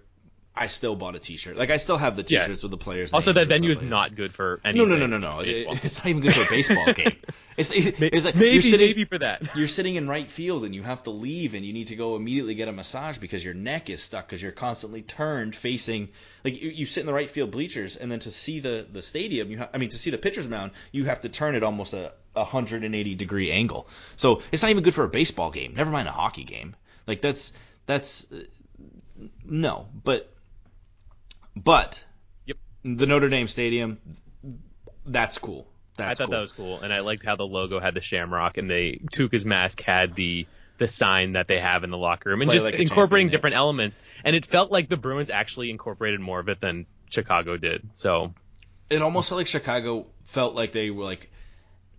I 0.59 0.67
still 0.67 0.97
bought 0.97 1.15
a 1.15 1.19
T-shirt. 1.19 1.57
Like 1.57 1.71
I 1.71 1.77
still 1.77 1.97
have 1.99 2.17
the 2.17 2.23
T-shirts 2.23 2.62
with 2.62 2.71
the 2.71 2.77
players. 2.77 3.12
Also, 3.12 3.33
that 3.33 3.49
venue 3.49 3.71
is 3.71 3.81
like 3.81 3.88
not 3.88 4.17
good 4.17 4.35
for 4.35 4.61
that. 4.62 4.71
anything. 4.71 4.88
No, 4.88 4.97
no, 4.97 5.07
no, 5.07 5.19
no, 5.19 5.37
no. 5.37 5.41
It- 5.41 5.67
it's 5.85 5.99
not 5.99 6.07
even 6.09 6.23
good 6.23 6.35
for 6.35 6.43
a 6.43 6.49
baseball 6.50 6.93
game. 6.93 7.17
It's, 7.57 7.73
it's, 7.73 8.25
like 8.25 8.37
maybe, 8.37 8.50
you're 8.53 8.62
sitting, 8.62 8.87
maybe 8.87 9.05
for 9.05 9.19
that. 9.19 9.57
you're 9.57 9.67
sitting 9.67 9.97
in 9.97 10.07
right 10.09 10.29
field 10.31 10.65
and 10.65 10.73
you 10.73 10.85
have 10.85 11.03
to 11.05 11.11
leave 11.11 11.55
and 11.55 11.65
you 11.67 11.73
need 11.73 11.88
to 11.88 11.97
go 11.97 12.15
immediately 12.15 12.55
get 12.55 12.69
a 12.69 12.73
massage 12.73 13.19
because 13.19 13.45
your 13.45 13.55
neck 13.55 13.91
is 13.91 14.00
stuck 14.00 14.27
because 14.29 14.41
you're 14.41 14.53
constantly 14.53 15.03
turned 15.03 15.57
facing 15.57 16.09
like 16.45 16.62
you, 16.62 16.71
you 16.71 16.87
sit 16.87 17.00
in 17.00 17.07
the 17.07 17.12
right 17.12 17.29
field 17.29 17.50
bleachers 17.50 17.97
and 17.97 18.12
then 18.12 18.21
to 18.21 18.31
see 18.31 18.61
the 18.61 18.87
the 18.93 19.03
stadium 19.03 19.50
you 19.50 19.59
ha- 19.59 19.69
I 19.75 19.79
mean 19.79 19.88
to 19.88 19.99
see 19.99 20.11
the 20.11 20.19
pitcher's 20.19 20.47
mound 20.47 20.71
you 20.93 21.07
have 21.07 21.23
to 21.23 21.29
turn 21.29 21.57
it 21.57 21.65
almost 21.65 21.95
a 21.95 22.12
180 22.35 23.15
degree 23.17 23.50
angle 23.50 23.88
so 24.17 24.41
it's 24.53 24.62
not 24.62 24.71
even 24.71 24.85
good 24.85 24.95
for 24.95 25.03
a 25.03 25.09
baseball 25.09 25.50
game 25.50 25.75
never 25.75 25.91
mind 25.91 26.07
a 26.07 26.12
hockey 26.12 26.45
game 26.45 26.77
like 27.09 27.21
that's 27.21 27.53
that's 27.87 28.31
uh, 28.33 28.37
no 29.45 29.88
but 30.05 30.33
but 31.65 32.05
Yep. 32.47 32.57
the 32.85 33.07
Notre 33.07 33.29
Dame 33.29 33.49
stadium 33.49 33.99
that's 35.05 35.38
cool 35.38 35.67
I 36.00 36.15
thought 36.15 36.27
cool. 36.27 36.31
that 36.31 36.41
was 36.41 36.53
cool, 36.53 36.81
and 36.81 36.93
I 36.93 37.00
liked 37.00 37.25
how 37.25 37.37
the 37.37 37.47
logo 37.47 37.81
had 37.81 37.95
the 37.95 38.00
shamrock, 38.00 38.57
and 38.57 38.71
they 38.71 39.00
Tuukka's 39.12 39.45
mask 39.45 39.83
had 39.83 40.15
the 40.15 40.47
the 40.79 40.87
sign 40.87 41.33
that 41.33 41.49
they 41.49 41.59
have 41.59 41.83
in 41.83 41.91
the 41.91 41.99
locker 41.99 42.31
room, 42.31 42.41
and 42.41 42.49
Play 42.49 42.57
just 42.57 42.65
like 42.65 42.75
incorporating 42.77 43.31
different 43.31 43.57
elements. 43.57 43.99
And 44.25 44.37
it 44.37 44.47
felt 44.47 44.71
like 44.71 44.88
the 44.88 44.97
Bruins 44.97 45.31
actually 45.31 45.71
incorporated 45.71 46.21
more 46.21 46.38
of 46.38 46.49
it 46.49 46.61
than 46.61 46.87
Chicago 47.11 47.57
did. 47.57 47.88
So 47.95 48.33
it 48.88 49.03
almost 49.03 49.29
felt 49.29 49.38
like 49.38 49.49
Chicago 49.49 50.07
felt 50.27 50.55
like 50.55 50.73
they 50.73 50.91
were 50.91 51.05
like. 51.05 51.31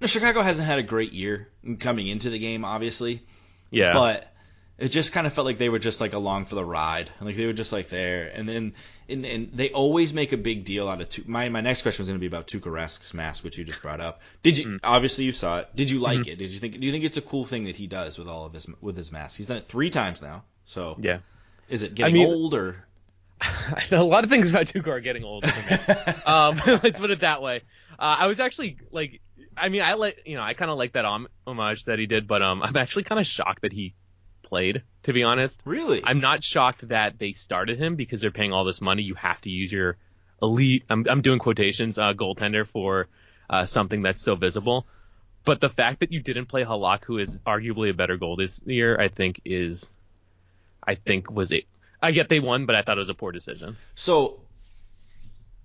No, 0.01 0.07
Chicago 0.07 0.41
hasn't 0.41 0.65
had 0.65 0.79
a 0.79 0.83
great 0.83 1.11
year 1.11 1.49
coming 1.81 2.07
into 2.07 2.29
the 2.29 2.39
game, 2.39 2.63
obviously, 2.63 3.21
yeah, 3.69 3.91
but 3.91 4.33
it 4.79 4.89
just 4.89 5.11
kind 5.13 5.27
of 5.27 5.33
felt 5.33 5.45
like 5.45 5.57
they 5.57 5.69
were 5.69 5.79
just 5.79 6.01
like 6.01 6.13
along 6.13 6.45
for 6.45 6.55
the 6.55 6.63
ride, 6.65 7.09
like 7.21 7.35
they 7.35 7.45
were 7.45 7.53
just 7.53 7.71
like 7.71 7.89
there, 7.89 8.27
and 8.33 8.47
then 8.47 8.73
and, 9.07 9.25
and 9.25 9.51
they 9.53 9.71
always 9.71 10.13
make 10.13 10.31
a 10.33 10.37
big 10.37 10.65
deal 10.65 10.87
out 10.87 11.01
of. 11.01 11.09
Tu- 11.09 11.23
my 11.27 11.49
my 11.49 11.61
next 11.61 11.81
question 11.81 12.03
was 12.03 12.09
going 12.09 12.19
to 12.19 12.21
be 12.21 12.27
about 12.27 12.53
Rask's 12.65 13.13
mask, 13.13 13.43
which 13.43 13.57
you 13.57 13.63
just 13.63 13.81
brought 13.81 14.01
up. 14.01 14.21
Did 14.43 14.57
you 14.57 14.65
Mm. 14.67 14.79
obviously 14.83 15.25
you 15.25 15.31
saw 15.31 15.59
it? 15.59 15.75
Did 15.75 15.89
you 15.89 15.99
like 15.99 16.19
Mm-hmm. 16.19 16.29
it? 16.29 16.37
Did 16.37 16.49
you 16.49 16.59
think? 16.59 16.79
Do 16.79 16.85
you 16.85 16.91
think 16.91 17.03
it's 17.03 17.17
a 17.17 17.21
cool 17.21 17.45
thing 17.45 17.65
that 17.65 17.75
he 17.75 17.87
does 17.87 18.17
with 18.17 18.27
all 18.27 18.45
of 18.45 18.53
his 18.53 18.67
with 18.81 18.95
his 18.97 19.11
mask? 19.11 19.37
He's 19.37 19.47
done 19.47 19.57
it 19.57 19.65
three 19.65 19.89
times 19.89 20.21
now. 20.21 20.43
So 20.65 20.97
yeah. 21.01 21.19
is 21.67 21.83
it 21.83 21.95
getting 21.95 22.13
mean- 22.15 22.27
old 22.27 22.53
or? 22.53 22.85
I 23.41 23.83
know 23.91 24.01
a 24.01 24.03
lot 24.03 24.23
of 24.25 24.29
things 24.29 24.49
about 24.49 24.65
Tuukka 24.65 24.87
are 24.87 24.99
getting 24.99 25.23
old. 25.23 25.45
for 25.49 25.55
me. 25.71 26.13
um, 26.25 26.59
let's 26.83 26.99
put 26.99 27.09
it 27.09 27.21
that 27.21 27.41
way. 27.41 27.61
Uh, 27.97 28.17
I 28.19 28.27
was 28.27 28.39
actually 28.41 28.77
like, 28.91 29.21
I 29.55 29.69
mean, 29.69 29.81
I 29.81 29.93
like, 29.93 30.23
you 30.25 30.35
know, 30.35 30.41
I 30.43 30.53
kind 30.53 30.69
of 30.69 30.77
like 30.77 30.91
that 30.93 31.05
hom- 31.05 31.29
homage 31.47 31.85
that 31.85 31.99
he 31.99 32.05
did, 32.05 32.27
but 32.27 32.41
um, 32.41 32.61
I'm 32.61 32.75
actually 32.75 33.03
kind 33.03 33.17
of 33.19 33.25
shocked 33.25 33.61
that 33.61 33.71
he 33.71 33.93
played. 34.49 34.83
To 35.03 35.13
be 35.13 35.23
honest, 35.23 35.61
Really? 35.65 36.03
I'm 36.05 36.19
not 36.19 36.43
shocked 36.43 36.87
that 36.89 37.17
they 37.17 37.31
started 37.31 37.77
him 37.79 37.95
because 37.95 38.21
they're 38.21 38.31
paying 38.31 38.51
all 38.51 38.65
this 38.65 38.81
money. 38.81 39.03
You 39.03 39.15
have 39.15 39.39
to 39.41 39.49
use 39.49 39.71
your 39.71 39.97
elite. 40.41 40.83
I'm, 40.89 41.05
I'm 41.09 41.21
doing 41.21 41.39
quotations. 41.39 41.97
Uh, 41.97 42.13
goaltender 42.13 42.67
for 42.67 43.07
uh, 43.49 43.65
something 43.65 44.01
that's 44.01 44.21
so 44.21 44.35
visible. 44.35 44.85
But 45.45 45.61
the 45.61 45.69
fact 45.69 46.01
that 46.01 46.11
you 46.11 46.21
didn't 46.21 46.47
play 46.47 46.63
Halak, 46.65 47.05
who 47.05 47.17
is 47.17 47.41
arguably 47.41 47.89
a 47.89 47.93
better 47.93 48.17
goal 48.17 48.35
this 48.35 48.61
year, 48.65 48.99
I 48.99 49.07
think 49.07 49.41
is, 49.45 49.91
I 50.83 50.95
think 50.95 51.31
was 51.31 51.53
a. 51.53 51.65
I 52.01 52.11
get 52.11 52.29
they 52.29 52.39
won, 52.39 52.65
but 52.65 52.75
I 52.75 52.81
thought 52.81 52.97
it 52.97 52.99
was 52.99 53.09
a 53.09 53.13
poor 53.13 53.31
decision. 53.31 53.77
So 53.95 54.39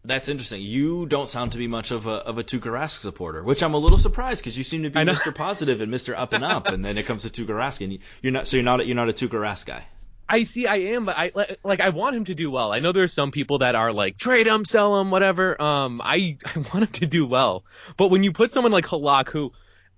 that's 0.05 0.29
interesting. 0.29 0.61
You 0.63 1.07
don't 1.07 1.29
sound 1.29 1.53
to 1.53 1.59
be 1.59 1.67
much 1.67 1.91
of 1.91 2.07
a 2.07 2.11
of 2.13 2.39
a 2.39 2.45
Tuukka 2.45 2.71
Rask 2.71 3.01
supporter, 3.01 3.43
which 3.43 3.63
I'm 3.63 3.75
a 3.75 3.79
little 3.79 3.99
surprised 3.99 4.43
because 4.43 4.57
you 4.59 4.65
seem 4.65 4.83
to 4.85 4.91
be 4.91 4.99
Mr. 5.01 5.35
Positive 5.35 5.81
and 5.81 5.93
Mr. 5.93 6.15
Up 6.17 6.33
and 6.33 6.45
Up, 6.45 6.67
and 6.69 6.85
then 6.85 6.99
it 6.99 7.05
comes 7.07 7.23
to 7.23 7.31
Tuukka 7.31 7.55
Rask, 7.55 7.81
and 7.83 7.93
you- 7.95 7.99
you're 8.23 8.33
not. 8.33 8.49
So 8.49 8.57
you're 8.57 8.65
not. 8.65 8.81
a- 8.81 8.87
You're 8.87 8.97
not 8.97 9.09
a 9.09 9.13
Tuukka 9.13 9.41
Rask 9.41 9.67
guy. 9.67 9.85
I 10.27 10.45
see, 10.45 10.67
I 10.67 10.77
am, 10.95 11.05
but 11.05 11.17
I 11.19 11.33
like 11.65 11.81
I 11.83 11.91
want 11.91 12.17
him 12.17 12.25
to 12.27 12.35
do 12.35 12.51
well. 12.51 12.73
I 12.73 12.81
know 12.81 12.93
there's 12.93 13.13
some 13.13 13.31
people 13.31 13.59
that 13.59 13.75
are 13.75 13.93
like 13.93 14.17
trade 14.17 14.47
him, 14.47 14.65
sell 14.65 14.99
him, 15.01 15.11
whatever. 15.11 15.61
Um, 15.61 16.01
I 16.03 16.39
I 16.47 16.59
want 16.59 16.85
him 16.85 16.93
to 17.01 17.07
do 17.07 17.27
well, 17.27 17.65
but 17.99 18.09
when 18.09 18.23
you 18.23 18.33
put 18.33 18.51
someone 18.51 18.73
like 18.73 18.87
Halak, 18.87 19.29
who, 19.29 19.53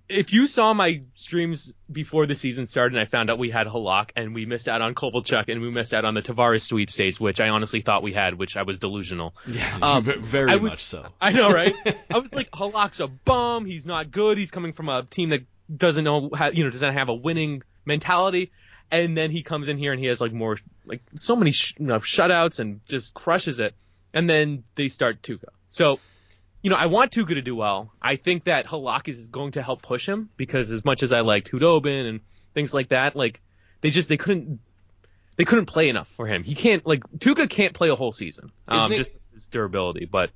if 0.09 0.31
you 0.33 0.47
saw 0.47 0.73
my 0.73 1.01
streams 1.15 1.73
before 1.91 2.25
the 2.27 2.35
season 2.35 2.65
started, 2.67 2.95
and 2.95 3.01
I 3.01 3.05
found 3.05 3.29
out 3.29 3.37
we 3.37 3.49
had 3.49 3.67
Halak 3.67 4.11
and 4.15 4.33
we 4.33 4.45
missed 4.45 4.67
out 4.69 4.81
on 4.81 4.95
Kovalchuk 4.95 5.49
and 5.49 5.61
we 5.61 5.69
missed 5.69 5.93
out 5.93 6.05
on 6.05 6.13
the 6.13 6.21
Tavares 6.21 6.61
sweepstakes, 6.61 7.19
which 7.19 7.39
I 7.41 7.49
honestly 7.49 7.81
thought 7.81 8.03
we 8.03 8.13
had, 8.13 8.35
which 8.35 8.55
I 8.57 8.63
was 8.63 8.79
delusional. 8.79 9.35
Yeah, 9.47 9.77
Um, 9.81 10.03
very 10.21 10.55
was- 10.57 10.71
much 10.71 10.83
so. 10.85 11.05
I 11.19 11.31
know, 11.33 11.51
right? 11.51 11.75
I 12.09 12.19
was 12.19 12.33
like, 12.33 12.51
Halak's 12.51 12.99
a 12.99 13.07
bum. 13.07 13.65
He's 13.65 13.85
not 13.85 14.11
good. 14.11 14.37
He's 14.37 14.51
coming 14.51 14.71
from 14.73 14.89
a 14.89 15.03
team 15.03 15.29
that 15.29 15.41
doesn't 15.75 16.03
know 16.03 16.29
how, 16.33 16.49
you 16.51 16.63
know, 16.63 16.69
doesn't 16.69 16.93
have 16.93 17.09
a 17.09 17.13
winning 17.13 17.63
mentality. 17.85 18.51
And 18.89 19.17
then 19.17 19.31
he 19.31 19.43
comes 19.43 19.67
in 19.67 19.77
here 19.77 19.91
and 19.91 19.99
he 19.99 20.07
has 20.07 20.21
like 20.21 20.31
more, 20.31 20.57
like 20.85 21.01
so 21.15 21.35
many 21.35 21.51
sh- 21.51 21.73
you 21.77 21.87
know, 21.87 21.99
shutouts 21.99 22.59
and 22.59 22.79
just 22.87 23.13
crushes 23.13 23.59
it. 23.59 23.73
And 24.13 24.29
then 24.29 24.63
they 24.75 24.87
start 24.87 25.21
Tuukka. 25.21 25.49
So, 25.69 25.99
you 26.61 26.69
know, 26.69 26.75
I 26.75 26.87
want 26.87 27.11
Tuukka 27.11 27.29
to 27.35 27.41
do 27.41 27.55
well. 27.55 27.93
I 28.01 28.15
think 28.15 28.45
that 28.45 28.65
Halak 28.67 29.07
is 29.07 29.27
going 29.27 29.51
to 29.51 29.61
help 29.61 29.81
push 29.81 30.07
him 30.07 30.29
because 30.37 30.71
as 30.71 30.83
much 30.83 31.03
as 31.03 31.11
I 31.11 31.21
liked 31.21 31.51
Khudobin 31.51 32.09
and 32.09 32.19
things 32.53 32.73
like 32.73 32.89
that, 32.89 33.15
like 33.15 33.41
they 33.81 33.89
just 33.89 34.09
they 34.09 34.17
couldn't 34.17 34.59
they 35.35 35.43
couldn't 35.45 35.67
play 35.67 35.87
enough 35.89 36.07
for 36.09 36.25
him. 36.27 36.43
He 36.43 36.55
can't 36.55 36.85
like 36.85 37.03
Tuukka 37.19 37.49
can't 37.49 37.73
play 37.73 37.89
a 37.89 37.95
whole 37.95 38.11
season. 38.11 38.51
Um, 38.67 38.91
it- 38.91 38.97
just 38.97 39.11
his 39.31 39.47
durability, 39.47 40.05
but 40.05 40.31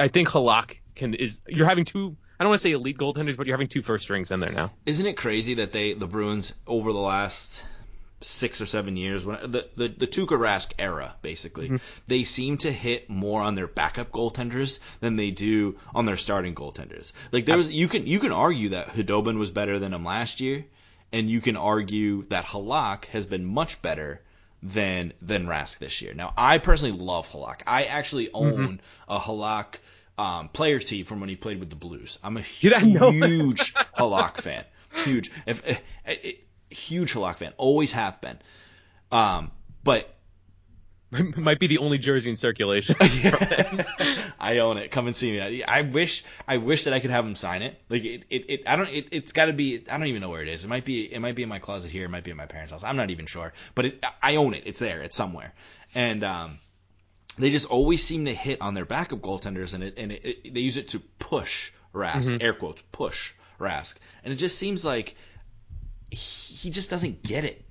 I 0.00 0.08
think 0.08 0.28
Halak 0.28 0.76
can 0.94 1.14
is 1.14 1.40
you're 1.48 1.66
having 1.66 1.84
two 1.84 2.16
I 2.38 2.44
don't 2.44 2.50
want 2.50 2.60
to 2.60 2.68
say 2.68 2.72
elite 2.72 2.98
goaltenders, 2.98 3.36
but 3.36 3.46
you're 3.46 3.56
having 3.56 3.66
two 3.68 3.82
first 3.82 4.04
strings 4.04 4.30
in 4.30 4.38
there 4.38 4.52
now. 4.52 4.70
Isn't 4.86 5.06
it 5.06 5.16
crazy 5.16 5.54
that 5.54 5.72
they 5.72 5.94
the 5.94 6.06
Bruins 6.06 6.54
over 6.66 6.92
the 6.92 6.98
last 6.98 7.64
six 8.20 8.60
or 8.60 8.66
seven 8.66 8.96
years, 8.96 9.24
when 9.24 9.50
the 9.50 9.68
the, 9.76 9.88
the 9.88 10.06
Tuukka 10.06 10.38
Rask 10.38 10.72
era, 10.78 11.14
basically, 11.22 11.78
they 12.06 12.24
seem 12.24 12.56
to 12.58 12.72
hit 12.72 13.08
more 13.08 13.42
on 13.42 13.54
their 13.54 13.66
backup 13.68 14.10
goaltenders 14.10 14.80
than 15.00 15.16
they 15.16 15.30
do 15.30 15.78
on 15.94 16.04
their 16.04 16.16
starting 16.16 16.54
goaltenders. 16.54 17.12
Like 17.32 17.46
there 17.46 17.56
was, 17.56 17.70
you 17.70 17.88
can 17.88 18.06
you 18.06 18.18
can 18.20 18.32
argue 18.32 18.70
that 18.70 18.94
Khudobin 18.94 19.38
was 19.38 19.50
better 19.50 19.78
than 19.78 19.94
him 19.94 20.04
last 20.04 20.40
year, 20.40 20.66
and 21.12 21.30
you 21.30 21.40
can 21.40 21.56
argue 21.56 22.24
that 22.28 22.44
Halak 22.44 23.06
has 23.06 23.26
been 23.26 23.44
much 23.44 23.80
better 23.82 24.20
than 24.62 25.12
than 25.22 25.46
Rask 25.46 25.78
this 25.78 26.02
year. 26.02 26.14
Now, 26.14 26.34
I 26.36 26.58
personally 26.58 26.98
love 26.98 27.28
Halak. 27.30 27.62
I 27.66 27.84
actually 27.84 28.30
own 28.32 28.80
a 29.08 29.18
Halak. 29.18 29.76
Um, 30.18 30.48
player 30.48 30.80
tee 30.80 31.04
from 31.04 31.20
when 31.20 31.28
he 31.28 31.36
played 31.36 31.60
with 31.60 31.70
the 31.70 31.76
Blues. 31.76 32.18
I'm 32.24 32.36
a 32.38 32.42
Did 32.58 32.72
I 32.72 32.80
know? 32.80 33.12
huge 33.12 33.72
Halak 33.96 34.38
fan. 34.40 34.64
Huge. 35.04 35.30
If, 35.46 35.62
eh, 35.64 35.76
eh, 36.04 36.32
huge 36.70 37.12
Halak 37.12 37.38
fan. 37.38 37.52
Always 37.56 37.92
have 37.92 38.20
been. 38.20 38.38
Um, 39.10 39.50
but 39.84 40.14
Might 41.36 41.58
be 41.58 41.68
the 41.68 41.78
only 41.78 41.96
jersey 41.96 42.28
in 42.28 42.36
circulation. 42.36 42.96
I 43.00 44.58
own 44.60 44.76
it. 44.76 44.90
Come 44.90 45.06
and 45.06 45.16
see 45.16 45.32
me. 45.32 45.64
I, 45.64 45.78
I 45.78 45.82
wish 45.82 46.24
I 46.46 46.58
wish 46.58 46.84
that 46.84 46.92
I 46.92 47.00
could 47.00 47.10
have 47.10 47.24
him 47.24 47.34
sign 47.34 47.62
it. 47.62 47.80
Like 47.88 48.04
it, 48.04 48.24
it, 48.28 48.50
it 48.50 48.62
I 48.66 48.76
don't 48.76 48.88
it, 48.90 49.08
it's 49.10 49.32
got 49.32 49.46
to 49.46 49.54
be 49.54 49.84
I 49.88 49.96
don't 49.96 50.08
even 50.08 50.20
know 50.20 50.28
where 50.28 50.42
it 50.42 50.48
is. 50.48 50.64
It 50.64 50.68
might 50.68 50.84
be 50.84 51.10
it 51.10 51.20
might 51.20 51.34
be 51.34 51.42
in 51.42 51.48
my 51.48 51.60
closet 51.60 51.90
here, 51.90 52.04
it 52.04 52.10
might 52.10 52.24
be 52.24 52.30
in 52.30 52.36
my 52.36 52.44
parents' 52.44 52.72
house. 52.72 52.84
I'm 52.84 52.96
not 52.96 53.10
even 53.10 53.24
sure. 53.24 53.54
But 53.74 53.86
it, 53.86 54.04
I 54.22 54.36
own 54.36 54.52
it. 54.52 54.64
It's 54.66 54.80
there. 54.80 55.00
It's 55.00 55.16
somewhere. 55.16 55.54
And 55.94 56.22
um 56.24 56.58
they 57.38 57.50
just 57.50 57.66
always 57.66 58.04
seem 58.04 58.26
to 58.26 58.34
hit 58.34 58.60
on 58.60 58.74
their 58.74 58.84
backup 58.84 59.20
goaltenders 59.20 59.72
and 59.72 59.84
it 59.84 59.94
and 59.96 60.12
it, 60.12 60.24
it, 60.24 60.54
they 60.54 60.60
use 60.60 60.76
it 60.76 60.88
to 60.88 61.00
push 61.18 61.72
Rask, 61.94 62.42
air 62.42 62.52
quotes, 62.52 62.82
push 62.92 63.32
Rask. 63.58 63.96
And 64.24 64.32
it 64.34 64.36
just 64.36 64.58
seems 64.58 64.84
like 64.84 65.16
he 66.10 66.70
just 66.70 66.90
doesn't 66.90 67.22
get 67.22 67.44
it. 67.44 67.64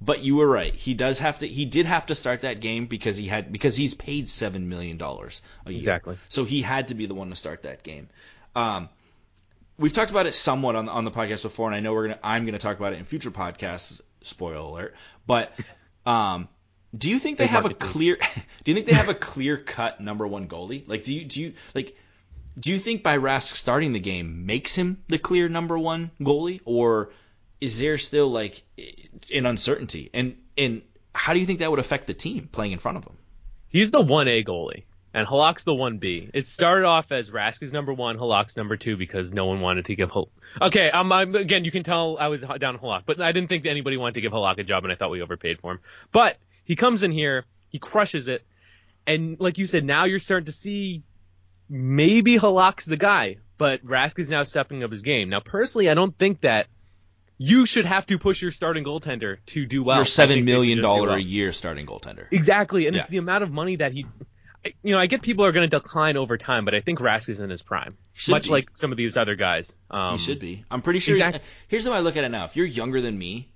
But 0.00 0.20
you 0.20 0.36
were 0.36 0.48
right. 0.48 0.74
He 0.74 0.94
does 0.94 1.20
have 1.20 1.38
to. 1.38 1.46
He 1.46 1.64
did 1.64 1.86
have 1.86 2.06
to 2.06 2.16
start 2.16 2.40
that 2.40 2.60
game 2.60 2.86
because 2.86 3.16
he 3.16 3.28
had 3.28 3.52
because 3.52 3.76
he's 3.76 3.94
paid 3.94 4.28
seven 4.28 4.68
million 4.68 4.96
dollars 4.96 5.42
a 5.64 5.70
year. 5.70 5.78
Exactly. 5.78 6.18
So 6.28 6.44
he 6.44 6.60
had 6.60 6.88
to 6.88 6.94
be 6.94 7.06
the 7.06 7.14
one 7.14 7.30
to 7.30 7.36
start 7.36 7.62
that 7.62 7.84
game. 7.84 8.08
Um, 8.56 8.88
we've 9.78 9.92
talked 9.92 10.10
about 10.10 10.26
it 10.26 10.34
somewhat 10.34 10.74
on 10.74 10.88
on 10.88 11.04
the 11.04 11.12
podcast 11.12 11.42
before, 11.42 11.68
and 11.68 11.76
I 11.76 11.80
know 11.80 11.92
we're 11.92 12.08
gonna. 12.08 12.20
I'm 12.24 12.46
gonna 12.46 12.58
talk 12.58 12.78
about 12.78 12.94
it 12.94 12.98
in 12.98 13.04
future 13.04 13.30
podcasts. 13.30 14.00
Spoiler 14.22 14.56
alert. 14.56 14.94
But 15.24 15.52
um, 16.04 16.48
do 16.96 17.08
you 17.08 17.18
think 17.18 17.38
they 17.38 17.44
Big 17.44 17.50
have 17.50 17.64
a 17.64 17.74
clear? 17.74 18.18
Do 18.64 18.70
you 18.70 18.74
think 18.74 18.86
they 18.86 18.94
have 18.94 19.08
a 19.08 19.14
clear 19.14 19.56
cut 19.56 20.00
number 20.00 20.26
one 20.26 20.46
goalie? 20.46 20.86
Like, 20.86 21.02
do 21.02 21.14
you 21.14 21.24
do 21.24 21.40
you 21.40 21.54
like? 21.74 21.96
Do 22.58 22.70
you 22.70 22.78
think 22.78 23.02
by 23.02 23.18
Rask 23.18 23.54
starting 23.54 23.92
the 23.92 24.00
game 24.00 24.46
makes 24.46 24.74
him 24.74 25.02
the 25.08 25.18
clear 25.18 25.48
number 25.48 25.76
one 25.78 26.10
goalie, 26.20 26.60
or 26.64 27.10
is 27.62 27.78
there 27.78 27.96
still 27.96 28.28
like 28.28 28.64
an 29.32 29.46
uncertainty? 29.46 30.10
And 30.12 30.36
and 30.58 30.82
how 31.14 31.32
do 31.32 31.38
you 31.38 31.46
think 31.46 31.60
that 31.60 31.70
would 31.70 31.78
affect 31.78 32.08
the 32.08 32.14
team 32.14 32.48
playing 32.50 32.72
in 32.72 32.80
front 32.80 32.98
of 32.98 33.04
him? 33.04 33.16
He's 33.68 33.92
the 33.92 34.00
one 34.00 34.26
A 34.26 34.42
goalie, 34.42 34.82
and 35.14 35.28
Halak's 35.28 35.62
the 35.62 35.72
one 35.72 35.98
B. 35.98 36.28
It 36.34 36.48
started 36.48 36.86
off 36.86 37.12
as 37.12 37.30
Rask 37.30 37.62
is 37.62 37.72
number 37.72 37.94
one, 37.94 38.18
Halak's 38.18 38.56
number 38.56 38.76
two 38.76 38.96
because 38.96 39.32
no 39.32 39.46
one 39.46 39.60
wanted 39.60 39.84
to 39.84 39.94
give 39.94 40.10
Hal. 40.10 40.28
Okay, 40.60 40.90
um, 40.90 41.12
I'm, 41.12 41.36
again, 41.36 41.64
you 41.64 41.70
can 41.70 41.84
tell 41.84 42.18
I 42.18 42.28
was 42.28 42.42
down 42.42 42.78
Halak, 42.78 43.02
but 43.06 43.20
I 43.20 43.30
didn't 43.30 43.48
think 43.48 43.64
anybody 43.64 43.96
wanted 43.96 44.14
to 44.14 44.22
give 44.22 44.32
Halak 44.32 44.58
a 44.58 44.64
job, 44.64 44.82
and 44.82 44.92
I 44.92 44.96
thought 44.96 45.10
we 45.10 45.22
overpaid 45.22 45.60
for 45.60 45.70
him. 45.70 45.78
But 46.10 46.38
he 46.64 46.74
comes 46.74 47.04
in 47.04 47.12
here, 47.12 47.44
he 47.68 47.78
crushes 47.78 48.26
it, 48.26 48.44
and 49.06 49.38
like 49.38 49.58
you 49.58 49.68
said, 49.68 49.84
now 49.84 50.06
you're 50.06 50.18
starting 50.18 50.46
to 50.46 50.52
see 50.52 51.04
maybe 51.68 52.40
Halak's 52.40 52.86
the 52.86 52.96
guy, 52.96 53.36
but 53.56 53.84
Rask 53.84 54.18
is 54.18 54.28
now 54.28 54.42
stepping 54.42 54.82
up 54.82 54.90
his 54.90 55.02
game. 55.02 55.28
Now, 55.28 55.38
personally, 55.38 55.88
I 55.88 55.94
don't 55.94 56.18
think 56.18 56.40
that 56.40 56.66
you 57.42 57.66
should 57.66 57.86
have 57.86 58.06
to 58.06 58.18
push 58.18 58.40
your 58.42 58.50
starting 58.52 58.84
goaltender 58.84 59.38
to 59.46 59.66
do 59.66 59.82
well. 59.82 59.96
Your 59.98 60.04
seven 60.04 60.34
think 60.36 60.46
they 60.46 60.52
should 60.52 60.56
million 60.58 60.82
dollar 60.82 61.08
well. 61.08 61.16
a 61.16 61.20
year 61.20 61.52
starting 61.52 61.86
goaltender. 61.86 62.26
Exactly, 62.30 62.86
and 62.86 62.94
Yeah. 62.94 63.00
it's 63.02 63.10
the 63.10 63.18
amount 63.18 63.42
of 63.44 63.50
money 63.50 63.76
that 63.76 63.92
he. 63.92 64.06
You 64.84 64.92
know, 64.92 64.98
I 65.00 65.06
get 65.06 65.22
people 65.22 65.44
are 65.44 65.50
going 65.50 65.68
to 65.68 65.76
decline 65.76 66.16
over 66.16 66.38
time, 66.38 66.64
but 66.64 66.72
I 66.72 66.80
think 66.80 67.00
Rask 67.00 67.28
is 67.28 67.40
in 67.40 67.50
his 67.50 67.62
prime, 67.62 67.96
Should 68.12 68.30
much 68.30 68.44
be. 68.44 68.50
like 68.50 68.68
some 68.76 68.92
of 68.92 68.96
these 68.96 69.16
other 69.16 69.34
guys. 69.34 69.74
Um, 69.90 70.12
He 70.12 70.18
should 70.18 70.38
be. 70.38 70.64
I'm 70.70 70.82
pretty 70.82 71.00
sure. 71.00 71.16
he's- 71.16 71.40
Here's 71.66 71.84
how 71.84 71.92
I 71.92 71.98
look 71.98 72.16
at 72.16 72.22
it 72.22 72.28
now. 72.28 72.44
If 72.44 72.54
you're 72.54 72.64
younger 72.66 73.00
than 73.00 73.18
me, 73.18 73.50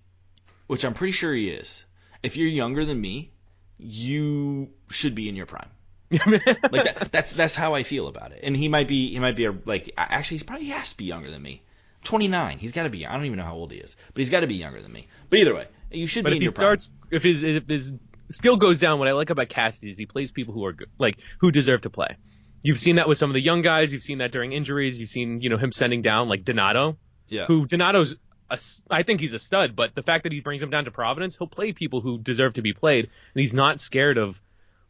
which 0.66 0.84
I'm 0.84 0.94
pretty 0.94 1.12
sure 1.12 1.32
he 1.32 1.48
is, 1.48 1.84
if 2.24 2.36
you're 2.36 2.48
younger 2.48 2.84
than 2.84 3.00
me, 3.00 3.30
you 3.78 4.70
should 4.90 5.14
be 5.14 5.28
in 5.28 5.36
your 5.36 5.46
prime. 5.46 5.68
Like 6.10 6.84
that, 6.84 7.08
that's 7.12 7.32
that's 7.34 7.54
how 7.54 7.74
I 7.74 7.82
feel 7.82 8.06
about 8.08 8.32
it. 8.32 8.40
And 8.42 8.56
he 8.56 8.68
might 8.68 8.88
be 8.88 9.12
he 9.12 9.18
might 9.20 9.36
be 9.36 9.44
a, 9.46 9.54
like 9.64 9.92
actually 9.96 10.36
he's 10.38 10.42
probably 10.44 10.66
he 10.66 10.70
has 10.72 10.90
to 10.92 10.96
be 10.98 11.04
younger 11.04 11.30
than 11.30 11.42
me. 11.42 11.62
29. 12.06 12.58
He's 12.58 12.72
got 12.72 12.84
to 12.84 12.90
be. 12.90 13.06
I 13.06 13.12
don't 13.14 13.26
even 13.26 13.38
know 13.38 13.44
how 13.44 13.54
old 13.54 13.70
he 13.72 13.78
is, 13.78 13.96
but 14.14 14.18
he's 14.20 14.30
got 14.30 14.40
to 14.40 14.46
be 14.46 14.54
younger 14.54 14.80
than 14.80 14.92
me. 14.92 15.06
But 15.30 15.40
either 15.40 15.54
way, 15.54 15.66
you 15.90 16.06
should 16.06 16.24
But 16.24 16.30
be 16.30 16.36
if 16.36 16.36
in 16.36 16.42
he 16.42 16.44
your 16.46 16.52
prime. 16.52 16.60
starts, 16.78 16.90
if 17.10 17.22
his 17.22 17.42
if 17.42 17.68
his 17.68 17.92
skill 18.30 18.56
goes 18.56 18.78
down, 18.78 18.98
what 18.98 19.08
I 19.08 19.12
like 19.12 19.30
about 19.30 19.48
Cassidy 19.48 19.90
is 19.90 19.98
he 19.98 20.06
plays 20.06 20.32
people 20.32 20.54
who 20.54 20.64
are 20.64 20.72
good, 20.72 20.88
like 20.98 21.18
who 21.40 21.50
deserve 21.50 21.82
to 21.82 21.90
play. 21.90 22.16
You've 22.62 22.78
seen 22.78 22.96
that 22.96 23.08
with 23.08 23.18
some 23.18 23.30
of 23.30 23.34
the 23.34 23.40
young 23.40 23.62
guys. 23.62 23.92
You've 23.92 24.02
seen 24.02 24.18
that 24.18 24.32
during 24.32 24.52
injuries. 24.52 24.98
You've 24.98 25.10
seen 25.10 25.40
you 25.40 25.50
know 25.50 25.58
him 25.58 25.72
sending 25.72 26.02
down 26.02 26.28
like 26.28 26.44
Donato, 26.44 26.96
yeah. 27.28 27.46
who 27.46 27.66
Donato's 27.66 28.16
a 28.50 28.58
I 28.90 29.02
think 29.02 29.20
he's 29.20 29.32
a 29.34 29.38
stud. 29.38 29.76
But 29.76 29.94
the 29.94 30.02
fact 30.02 30.24
that 30.24 30.32
he 30.32 30.40
brings 30.40 30.62
him 30.62 30.70
down 30.70 30.84
to 30.86 30.90
Providence, 30.90 31.36
he'll 31.36 31.46
play 31.48 31.72
people 31.72 32.00
who 32.00 32.18
deserve 32.18 32.54
to 32.54 32.62
be 32.62 32.72
played, 32.72 33.04
and 33.04 33.40
he's 33.40 33.54
not 33.54 33.80
scared 33.80 34.18
of. 34.18 34.40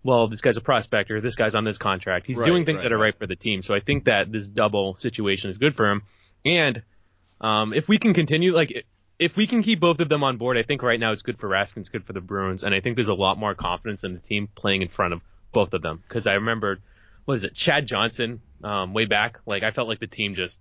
Well, 0.03 0.29
this 0.29 0.41
guy's 0.41 0.57
a 0.57 0.61
prospector. 0.61 1.21
This 1.21 1.35
guy's 1.35 1.57
on 1.57 1.65
this 1.65 1.79
contract. 1.79 2.29
He's 2.29 2.39
Right, 2.39 2.47
doing 2.47 2.65
things 2.65 2.77
right, 2.77 2.83
that 2.85 2.93
are 2.93 2.97
right. 2.97 3.05
right 3.07 3.19
for 3.19 3.27
the 3.27 3.35
team. 3.35 3.63
So 3.63 3.75
I 3.75 3.81
think 3.81 4.05
that 4.05 4.31
this 4.31 4.47
double 4.47 4.95
situation 4.95 5.51
is 5.51 5.59
good 5.59 5.75
for 5.75 5.91
him. 5.91 6.03
And 6.45 6.81
um, 7.41 7.73
if 7.73 7.89
we 7.89 7.99
can 7.99 8.15
continue, 8.15 8.55
like, 8.55 8.87
if 9.19 9.37
we 9.37 9.47
can 9.47 9.63
keep 9.63 9.81
both 9.81 10.01
of 10.01 10.09
them 10.09 10.23
on 10.25 10.37
board, 10.37 10.57
I 10.59 10.63
think 10.63 10.83
right 10.83 11.01
now 11.01 11.13
it's 11.13 11.23
good 11.23 11.39
for 11.39 11.49
Raskin, 11.49 11.79
it's 11.79 11.89
good 11.89 12.05
for 12.05 12.13
the 12.13 12.21
Bruins, 12.21 12.65
and 12.65 12.75
I 12.75 12.81
think 12.81 12.97
there's 12.97 13.09
a 13.09 13.15
lot 13.15 13.39
more 13.39 13.55
confidence 13.55 14.05
in 14.05 14.13
the 14.15 14.21
team 14.21 14.49
playing 14.55 14.83
in 14.83 14.89
front 14.89 15.15
of 15.15 15.23
both 15.53 15.73
of 15.75 15.83
them. 15.83 16.03
Because 16.07 16.27
I 16.27 16.35
remember, 16.35 16.79
what 17.25 17.35
is 17.35 17.45
it, 17.45 17.55
Chad 17.55 17.87
Johnson, 17.87 18.41
um, 18.63 18.93
way 18.93 19.07
back, 19.07 19.41
like 19.47 19.63
I 19.63 19.71
felt 19.71 19.89
like 19.89 20.01
the 20.01 20.07
team 20.07 20.35
just 20.35 20.59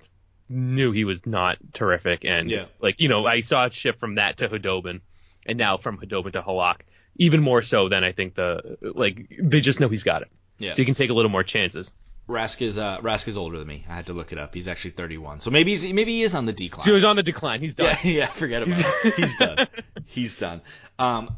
knew 0.47 0.91
he 0.91 1.03
was 1.05 1.25
not 1.25 1.57
terrific, 1.73 2.23
and 2.23 2.49
Yeah. 2.49 2.65
like 2.79 2.99
you 3.01 3.09
know 3.09 3.25
I 3.25 3.41
saw 3.41 3.65
it 3.65 3.73
shift 3.73 3.99
from 3.99 4.15
that 4.15 4.37
to 4.37 4.47
Khudobin, 4.47 5.01
and 5.45 5.57
now 5.57 5.77
from 5.77 5.97
Khudobin 5.97 6.33
to 6.33 6.41
Halak, 6.41 6.81
even 7.17 7.41
more 7.41 7.61
so 7.61 7.89
than 7.89 8.03
I 8.03 8.11
think 8.11 8.35
the 8.35 8.77
like 8.81 9.27
they 9.41 9.59
just 9.59 9.79
know 9.79 9.89
he's 9.89 10.03
got 10.03 10.21
it, 10.21 10.29
Yeah. 10.59 10.71
so 10.71 10.81
you 10.81 10.85
can 10.85 10.93
take 10.95 11.09
a 11.09 11.13
little 11.13 11.31
more 11.31 11.43
chances. 11.43 11.93
Rask 12.27 12.61
is 12.61 12.77
uh, 12.77 12.99
Rask 13.01 13.27
is 13.27 13.37
older 13.37 13.59
than 13.59 13.67
me. 13.67 13.85
I 13.87 13.95
had 13.95 14.07
to 14.07 14.13
look 14.13 14.31
it 14.31 14.39
up. 14.39 14.53
He's 14.53 14.67
actually 14.67 14.91
31. 14.91 15.41
So 15.41 15.51
maybe 15.51 15.71
he's, 15.71 15.85
maybe 15.85 16.13
he 16.13 16.23
is 16.23 16.33
on 16.33 16.45
the 16.45 16.53
decline. 16.53 16.83
So 16.83 16.93
he's 16.93 17.03
on 17.03 17.15
the 17.15 17.23
decline. 17.23 17.61
He's 17.61 17.75
done. 17.75 17.95
Yeah, 18.03 18.11
yeah, 18.11 18.25
forget 18.27 18.63
about 18.63 18.83
it. 19.03 19.13
He's 19.15 19.35
done. 19.35 19.67
He's 20.07 20.35
done. 20.35 20.61
Um, 20.99 21.35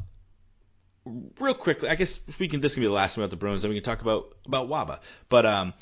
real 1.39 1.53
quickly, 1.53 1.89
I 1.89 1.95
guess 1.95 2.19
we 2.37 2.47
can. 2.47 2.61
This 2.61 2.73
can 2.73 2.81
be 2.81 2.87
the 2.87 2.93
last 2.93 3.15
thing 3.15 3.23
about 3.23 3.31
the 3.31 3.37
Bruins. 3.37 3.61
Then 3.61 3.69
we 3.69 3.75
can 3.75 3.83
talk 3.83 4.01
about 4.01 4.35
about 4.45 4.67
Wabba. 4.67 4.99
But 5.29 5.45
um, 5.45 5.73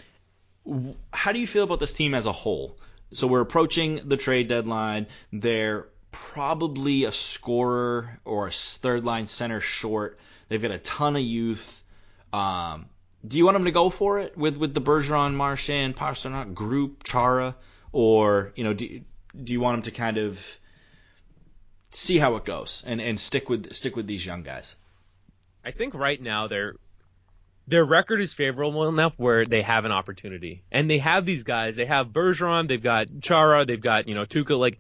w- 0.66 0.96
how 1.12 1.32
do 1.32 1.40
you 1.40 1.48
feel 1.48 1.64
about 1.64 1.80
this 1.80 1.94
team 1.94 2.14
as 2.14 2.26
a 2.26 2.32
whole? 2.32 2.78
So 3.12 3.28
we're 3.28 3.42
approaching 3.42 4.02
the 4.06 4.18
trade 4.18 4.48
deadline. 4.48 5.08
They're 5.32 5.88
probably 6.12 7.06
a 7.06 7.12
scorer 7.12 8.20
or 8.24 8.48
a 8.48 8.52
third 8.52 9.04
line 9.04 9.28
center 9.28 9.62
short. 9.62 10.20
They've 10.48 10.62
got 10.62 10.72
a 10.72 10.78
ton 10.78 11.16
of 11.16 11.22
youth. 11.22 11.84
Um, 12.32 12.86
do 13.26 13.38
you 13.38 13.46
want 13.46 13.56
them 13.56 13.66
to 13.66 13.72
go 13.72 13.90
for 13.90 14.20
it 14.20 14.38
with 14.38 14.58
with 14.58 14.74
the 14.74 14.82
Bergeron, 14.82 15.34
Marchand, 15.34 15.96
Pastrnak 15.96 16.54
group, 16.54 17.04
Chara, 17.04 17.56
or 17.92 18.52
you 18.56 18.64
know, 18.64 18.74
do 18.74 19.02
do 19.44 19.54
you 19.54 19.60
want 19.60 19.78
them 19.78 19.94
to 19.94 19.98
kind 19.98 20.18
of 20.18 20.60
see 21.92 22.18
how 22.18 22.36
it 22.36 22.46
goes 22.46 22.84
and, 22.86 23.02
and 23.02 23.20
stick 23.20 23.50
with 23.50 23.74
stick 23.74 23.96
with 23.96 24.08
these 24.08 24.26
young 24.26 24.44
guys? 24.44 24.76
I 25.64 25.72
think 25.72 25.94
right 25.94 26.22
now 26.22 26.48
their 26.48 26.76
their 27.68 27.84
record 27.84 28.22
is 28.22 28.34
favorable 28.34 28.88
enough 28.88 29.14
where 29.18 29.46
they 29.46 29.62
have 29.64 29.86
an 29.86 29.92
opportunity, 29.92 30.64
and 30.72 30.90
they 30.90 31.00
have 31.00 31.26
these 31.26 31.44
guys. 31.44 31.76
They 31.76 31.86
have 31.86 32.08
Bergeron, 32.08 32.68
they've 32.68 32.82
got 32.82 33.08
Chara, 33.22 33.66
they've 33.66 33.82
got 33.82 34.08
you 34.08 34.16
know 34.16 34.26
Tuukka. 34.26 34.58
Like 34.58 34.80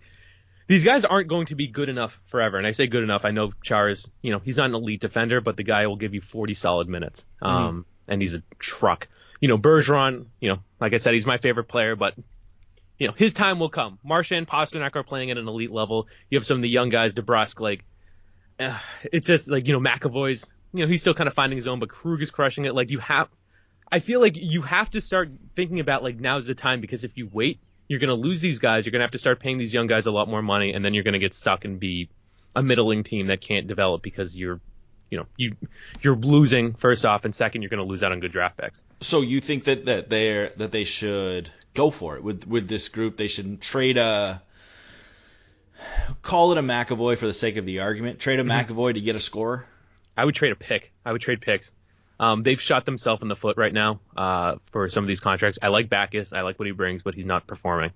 these 0.67 0.84
guys 0.84 1.05
aren't 1.05 1.27
going 1.27 1.47
to 1.47 1.55
be 1.55 1.67
good 1.67 1.89
enough 1.89 2.19
forever. 2.25 2.58
And 2.58 2.67
I 2.67 2.71
say 2.71 2.88
good 2.88 3.03
enough. 3.03 3.25
I 3.25 3.31
know 3.31 3.51
Chara's 3.63 4.10
you 4.21 4.31
know 4.31 4.39
he's 4.39 4.58
not 4.58 4.69
an 4.69 4.75
elite 4.75 5.01
defender, 5.01 5.41
but 5.41 5.58
the 5.58 5.63
guy 5.63 5.88
will 5.88 5.95
give 5.95 6.13
you 6.13 6.21
40 6.21 6.53
solid 6.53 6.88
minutes. 6.88 7.27
Um, 7.41 7.86
and 8.08 8.22
he's 8.22 8.34
a 8.34 8.44
truck. 8.60 9.08
You 9.39 9.48
know 9.48 9.58
Bergeron. 9.58 10.26
You 10.39 10.50
know, 10.50 10.60
like 10.80 10.94
I 10.94 10.98
said, 10.98 11.13
he's 11.13 11.26
my 11.26 11.38
favorite 11.38 11.65
player, 11.65 11.96
but. 11.96 12.15
You 12.98 13.08
know, 13.08 13.13
his 13.13 13.34
time 13.34 13.60
will 13.60 13.68
come. 13.68 14.00
Marchand, 14.06 14.48
Pastrnak 14.48 14.96
are 14.96 15.04
playing 15.04 15.30
at 15.30 15.38
an 15.38 15.50
elite 15.50 15.70
level. 15.70 16.08
You 16.30 16.38
have 16.38 16.46
some 16.46 16.60
of 16.60 16.62
the 16.62 16.70
young 16.70 16.88
guys, 16.88 17.13
DeBrusk, 17.13 17.60
like, 17.60 17.84
uh, 18.60 18.80
it's 19.12 19.28
just 19.28 19.50
like 19.50 19.68
you 19.68 19.74
know 19.74 19.80
McAvoy's 19.80 20.50
you 20.74 20.82
know 20.82 20.88
he's 20.88 21.02
still 21.02 21.13
kind 21.13 21.28
of 21.28 21.34
finding 21.34 21.58
his 21.58 21.68
own 21.68 21.80
but 21.80 21.89
Krug 21.89 22.22
is 22.22 22.32
crushing 22.32 22.65
it 22.65 22.74
like 22.74 22.91
you 22.91 23.00
have 23.00 23.28
I 23.91 24.00
feel 24.00 24.20
like 24.20 24.38
you 24.38 24.62
have 24.62 24.89
to 24.91 25.02
start 25.02 25.30
thinking 25.56 25.80
about 25.80 26.04
like 26.04 26.20
now's 26.20 26.48
the 26.48 26.56
time 26.56 26.82
because 26.82 27.04
if 27.04 27.18
you 27.18 27.30
wait 27.32 27.60
you're 27.88 28.00
going 28.00 28.10
to 28.10 28.15
lose 28.15 28.41
these 28.41 28.60
guys 28.60 28.86
you're 28.86 28.91
going 28.91 29.02
to 29.02 29.06
have 29.06 29.12
to 29.12 29.18
start 29.18 29.39
paying 29.39 29.58
these 29.58 29.74
young 29.74 29.88
guys 29.88 30.06
a 30.06 30.12
lot 30.12 30.30
more 30.30 30.41
money 30.41 30.74
and 30.74 30.84
then 30.84 30.94
you're 30.94 31.04
going 31.04 31.13
to 31.13 31.20
get 31.20 31.34
stuck 31.34 31.65
and 31.65 31.80
be 31.80 32.10
a 32.56 32.63
middling 32.63 33.04
team 33.04 33.28
that 33.28 33.41
can't 33.41 33.68
develop 33.68 34.02
because 34.02 34.36
you're 34.36 34.62
you 35.15 35.21
know 35.21 35.28
you 35.38 35.56
you're 36.01 36.15
losing 36.15 36.73
first 36.73 37.06
off 37.06 37.23
and 37.23 37.34
second 37.34 37.62
you're 37.62 37.69
going 37.69 37.86
to 37.86 37.89
lose 37.89 38.04
out 38.04 38.12
on 38.12 38.19
good 38.19 38.34
draft 38.34 38.58
picks 38.58 38.82
So 38.99 39.21
you 39.21 39.39
think 39.39 39.63
that 39.65 39.86
that 39.86 40.10
they 40.10 40.51
that 40.58 40.71
they 40.71 40.84
should 40.84 41.49
go 41.73 41.89
for 41.89 42.17
it 42.17 42.23
with 42.23 42.45
with 42.45 42.67
this 42.67 42.89
group? 42.89 43.15
They 43.15 43.28
should 43.28 43.62
trade 43.62 43.97
a 43.97 44.41
call 46.21 46.51
it 46.51 46.58
a 46.58 46.62
McAvoy 46.62 47.17
for 47.17 47.28
the 47.28 47.34
sake 47.34 47.56
of 47.56 47.65
the 47.65 47.80
argument. 47.80 48.19
Trade 48.19 48.39
a 48.39 48.43
McAvoy 48.43 48.95
to 48.95 49.01
get 49.01 49.15
a 49.15 49.19
scorer. 49.19 49.65
I 50.17 50.25
would 50.25 50.36
trade 50.36 50.51
a 50.51 50.56
pick. 50.56 50.91
I 51.06 51.12
would 51.12 51.21
trade 51.21 51.41
picks. 51.41 51.71
Um, 52.19 52.43
they've 52.43 52.60
shot 52.60 52.86
themselves 52.86 53.21
in 53.21 53.28
the 53.28 53.36
foot 53.36 53.58
right 53.58 53.73
now 53.73 53.99
uh, 54.15 54.56
for 54.71 54.88
some 54.88 55.04
of 55.04 55.08
these 55.08 55.19
contracts. 55.19 55.60
I 55.62 55.67
like 55.67 55.89
Backes. 55.89 56.34
I 56.34 56.41
like 56.41 56.58
what 56.60 56.65
he 56.65 56.71
brings, 56.71 57.04
but 57.04 57.13
he's 57.13 57.25
not 57.25 57.45
performing. 57.45 57.91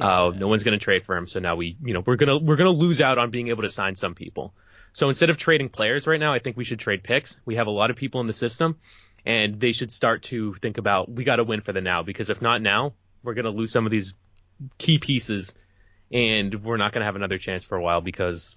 Uh, 0.00 0.32
no 0.34 0.48
one's 0.48 0.64
going 0.64 0.78
to 0.78 0.82
trade 0.82 1.04
for 1.04 1.16
him, 1.16 1.26
so 1.26 1.40
now 1.40 1.56
we, 1.56 1.76
you 1.82 1.92
know, 1.92 2.02
we're 2.06 2.16
gonna 2.16 2.38
we're 2.38 2.56
gonna 2.56 2.70
lose 2.70 3.00
out 3.00 3.18
on 3.18 3.30
being 3.30 3.48
able 3.48 3.64
to 3.64 3.68
sign 3.68 3.96
some 3.96 4.14
people. 4.14 4.54
So 4.92 5.08
instead 5.08 5.30
of 5.30 5.36
trading 5.36 5.68
players 5.68 6.06
right 6.06 6.20
now, 6.20 6.32
I 6.32 6.38
think 6.38 6.56
we 6.56 6.64
should 6.64 6.80
trade 6.80 7.02
picks. 7.02 7.40
We 7.44 7.56
have 7.56 7.66
a 7.66 7.70
lot 7.70 7.90
of 7.90 7.96
people 7.96 8.20
in 8.20 8.26
the 8.26 8.32
system, 8.32 8.76
and 9.24 9.60
they 9.60 9.72
should 9.72 9.92
start 9.92 10.24
to 10.24 10.54
think 10.54 10.78
about 10.78 11.10
we 11.10 11.24
got 11.24 11.36
to 11.36 11.44
win 11.44 11.60
for 11.60 11.72
the 11.72 11.80
now 11.80 12.02
because 12.02 12.30
if 12.30 12.42
not 12.42 12.62
now, 12.62 12.94
we're 13.22 13.34
going 13.34 13.44
to 13.44 13.50
lose 13.50 13.70
some 13.70 13.86
of 13.86 13.92
these 13.92 14.14
key 14.78 14.98
pieces, 14.98 15.54
and 16.10 16.64
we're 16.64 16.76
not 16.76 16.92
going 16.92 17.00
to 17.00 17.06
have 17.06 17.16
another 17.16 17.38
chance 17.38 17.64
for 17.64 17.76
a 17.76 17.82
while 17.82 18.00
because 18.00 18.56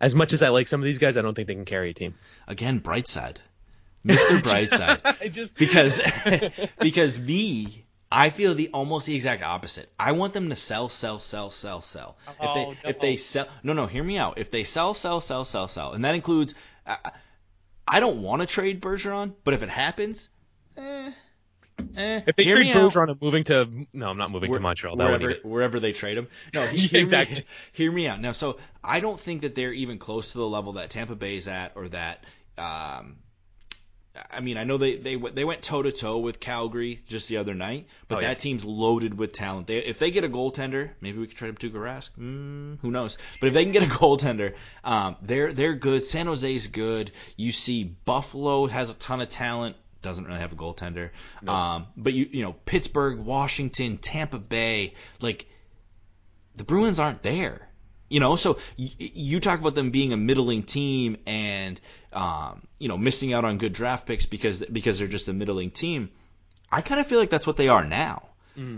as 0.00 0.14
much 0.14 0.32
as 0.32 0.42
I 0.42 0.48
like 0.48 0.68
some 0.68 0.80
of 0.80 0.84
these 0.84 0.98
guys, 0.98 1.16
I 1.16 1.22
don't 1.22 1.34
think 1.34 1.48
they 1.48 1.54
can 1.54 1.64
carry 1.64 1.90
a 1.90 1.94
team. 1.94 2.14
Again, 2.46 2.80
Brightside, 2.80 3.36
Mr. 4.06 4.40
Brightside. 4.42 5.16
I 5.20 5.28
just 5.28 5.56
because 5.56 6.00
because 6.80 7.18
me 7.18 7.84
I 8.10 8.30
feel 8.30 8.54
the 8.54 8.70
almost 8.72 9.06
the 9.06 9.14
exact 9.14 9.42
opposite. 9.42 9.90
I 9.98 10.12
want 10.12 10.32
them 10.32 10.48
to 10.48 10.56
sell, 10.56 10.88
sell, 10.88 11.18
sell, 11.18 11.50
sell, 11.50 11.80
sell. 11.82 12.16
if 12.28 12.36
Oh, 12.40 12.54
they 12.54 12.64
no. 12.64 12.74
if 12.84 13.00
they 13.00 13.16
sell, 13.16 13.48
no, 13.62 13.74
no, 13.74 13.86
hear 13.86 14.02
me 14.02 14.16
out. 14.16 14.38
If 14.38 14.50
they 14.50 14.64
sell, 14.64 14.94
sell, 14.94 15.20
sell, 15.20 15.44
sell, 15.44 15.68
sell, 15.68 15.92
and 15.92 16.04
that 16.04 16.14
includes, 16.14 16.54
I, 16.86 16.96
I 17.86 18.00
don't 18.00 18.22
want 18.22 18.40
to 18.40 18.46
trade 18.46 18.80
Bergeron, 18.80 19.34
but 19.44 19.52
if 19.54 19.62
it 19.62 19.68
happens, 19.68 20.30
eh, 20.78 21.12
eh. 21.96 22.20
If 22.26 22.36
they 22.36 22.44
trade 22.44 22.60
me 22.60 22.72
out. 22.72 22.90
Bergeron, 22.92 23.10
I'm 23.10 23.18
moving 23.20 23.44
to 23.44 23.86
no, 23.92 24.08
I'm 24.08 24.16
not 24.16 24.30
moving 24.30 24.52
to 24.54 24.60
Montreal. 24.60 24.96
That 24.96 25.04
wherever 25.04 25.26
would 25.26 25.44
wherever 25.44 25.80
they 25.80 25.92
trade 25.92 26.16
him. 26.16 26.28
No, 26.54 26.66
hear 26.66 27.00
exactly. 27.02 27.36
Me, 27.36 27.44
hear 27.72 27.92
me 27.92 28.06
out. 28.06 28.20
Now, 28.22 28.32
so 28.32 28.58
I 28.82 29.00
don't 29.00 29.20
think 29.20 29.42
that 29.42 29.54
they're 29.54 29.72
even 29.72 29.98
close 29.98 30.32
to 30.32 30.38
the 30.38 30.48
level 30.48 30.72
that 30.74 30.88
Tampa 30.90 31.14
Bay's 31.14 31.46
at, 31.46 31.72
or 31.76 31.88
that. 31.88 32.24
Um, 32.56 33.16
I 34.30 34.40
mean, 34.40 34.56
I 34.56 34.64
know 34.64 34.76
they 34.78 34.96
they 34.96 35.16
went- 35.16 35.34
they 35.34 35.44
went 35.44 35.62
toe 35.62 35.82
to 35.82 35.92
toe 35.92 36.18
with 36.18 36.40
Calgary 36.40 37.00
just 37.06 37.28
the 37.28 37.36
other 37.38 37.54
night, 37.54 37.86
but 38.08 38.18
Oh, 38.18 38.20
that 38.20 38.28
yeah. 38.28 38.34
team's 38.34 38.64
loaded 38.64 39.16
with 39.18 39.32
talent. 39.32 39.66
They, 39.66 39.78
if 39.78 39.98
they 39.98 40.10
get 40.10 40.24
a 40.24 40.28
goaltender, 40.28 40.90
maybe 41.00 41.18
we 41.18 41.26
could 41.26 41.36
trade 41.36 41.48
him 41.50 41.56
to 41.56 41.70
Rask. 41.70 42.10
Mm, 42.18 42.78
who 42.80 42.90
knows? 42.90 43.18
But 43.40 43.48
if 43.48 43.54
they 43.54 43.64
can 43.64 43.72
get 43.72 43.82
a 43.82 43.86
goaltender, 44.00 44.54
um, 44.84 45.16
they're 45.22 45.52
they're 45.52 45.74
good. 45.74 46.02
San 46.02 46.26
Jose's 46.26 46.66
good. 46.68 47.10
You 47.36 47.52
see, 47.52 47.84
Buffalo 47.84 48.66
has 48.66 48.90
a 48.90 48.94
ton 48.94 49.20
of 49.20 49.28
talent. 49.28 49.76
Doesn't 50.00 50.24
really 50.26 50.38
have 50.40 50.52
a 50.52 50.56
goaltender. 50.56 51.10
Um, 51.46 51.86
but 51.96 52.12
you 52.12 52.28
you 52.30 52.42
know 52.44 52.52
Pittsburgh, 52.64 53.18
Washington, 53.18 53.98
Tampa 53.98 54.38
Bay, 54.38 54.94
like 55.20 55.46
the 56.56 56.64
Bruins 56.64 56.98
aren't 56.98 57.22
there. 57.22 57.68
You 58.10 58.20
know, 58.20 58.36
so 58.36 58.58
y- 58.78 58.88
you 58.98 59.38
talk 59.38 59.60
about 59.60 59.74
them 59.74 59.90
being 59.90 60.12
a 60.14 60.16
middling 60.16 60.62
team 60.62 61.18
and 61.26 61.78
um, 62.22 62.62
you 62.78 62.88
know 62.88 62.98
missing 62.98 63.32
out 63.32 63.44
on 63.44 63.58
good 63.58 63.72
draft 63.72 64.06
picks 64.06 64.26
because 64.26 64.60
because 64.78 64.98
they're 64.98 65.08
just 65.16 65.28
a 65.28 65.32
middling 65.32 65.70
team. 65.70 66.10
I 66.70 66.80
kind 66.82 67.00
of 67.00 67.06
feel 67.06 67.20
like 67.20 67.30
that's 67.30 67.46
what 67.46 67.56
they 67.56 67.68
are 67.68 67.84
now 67.84 68.22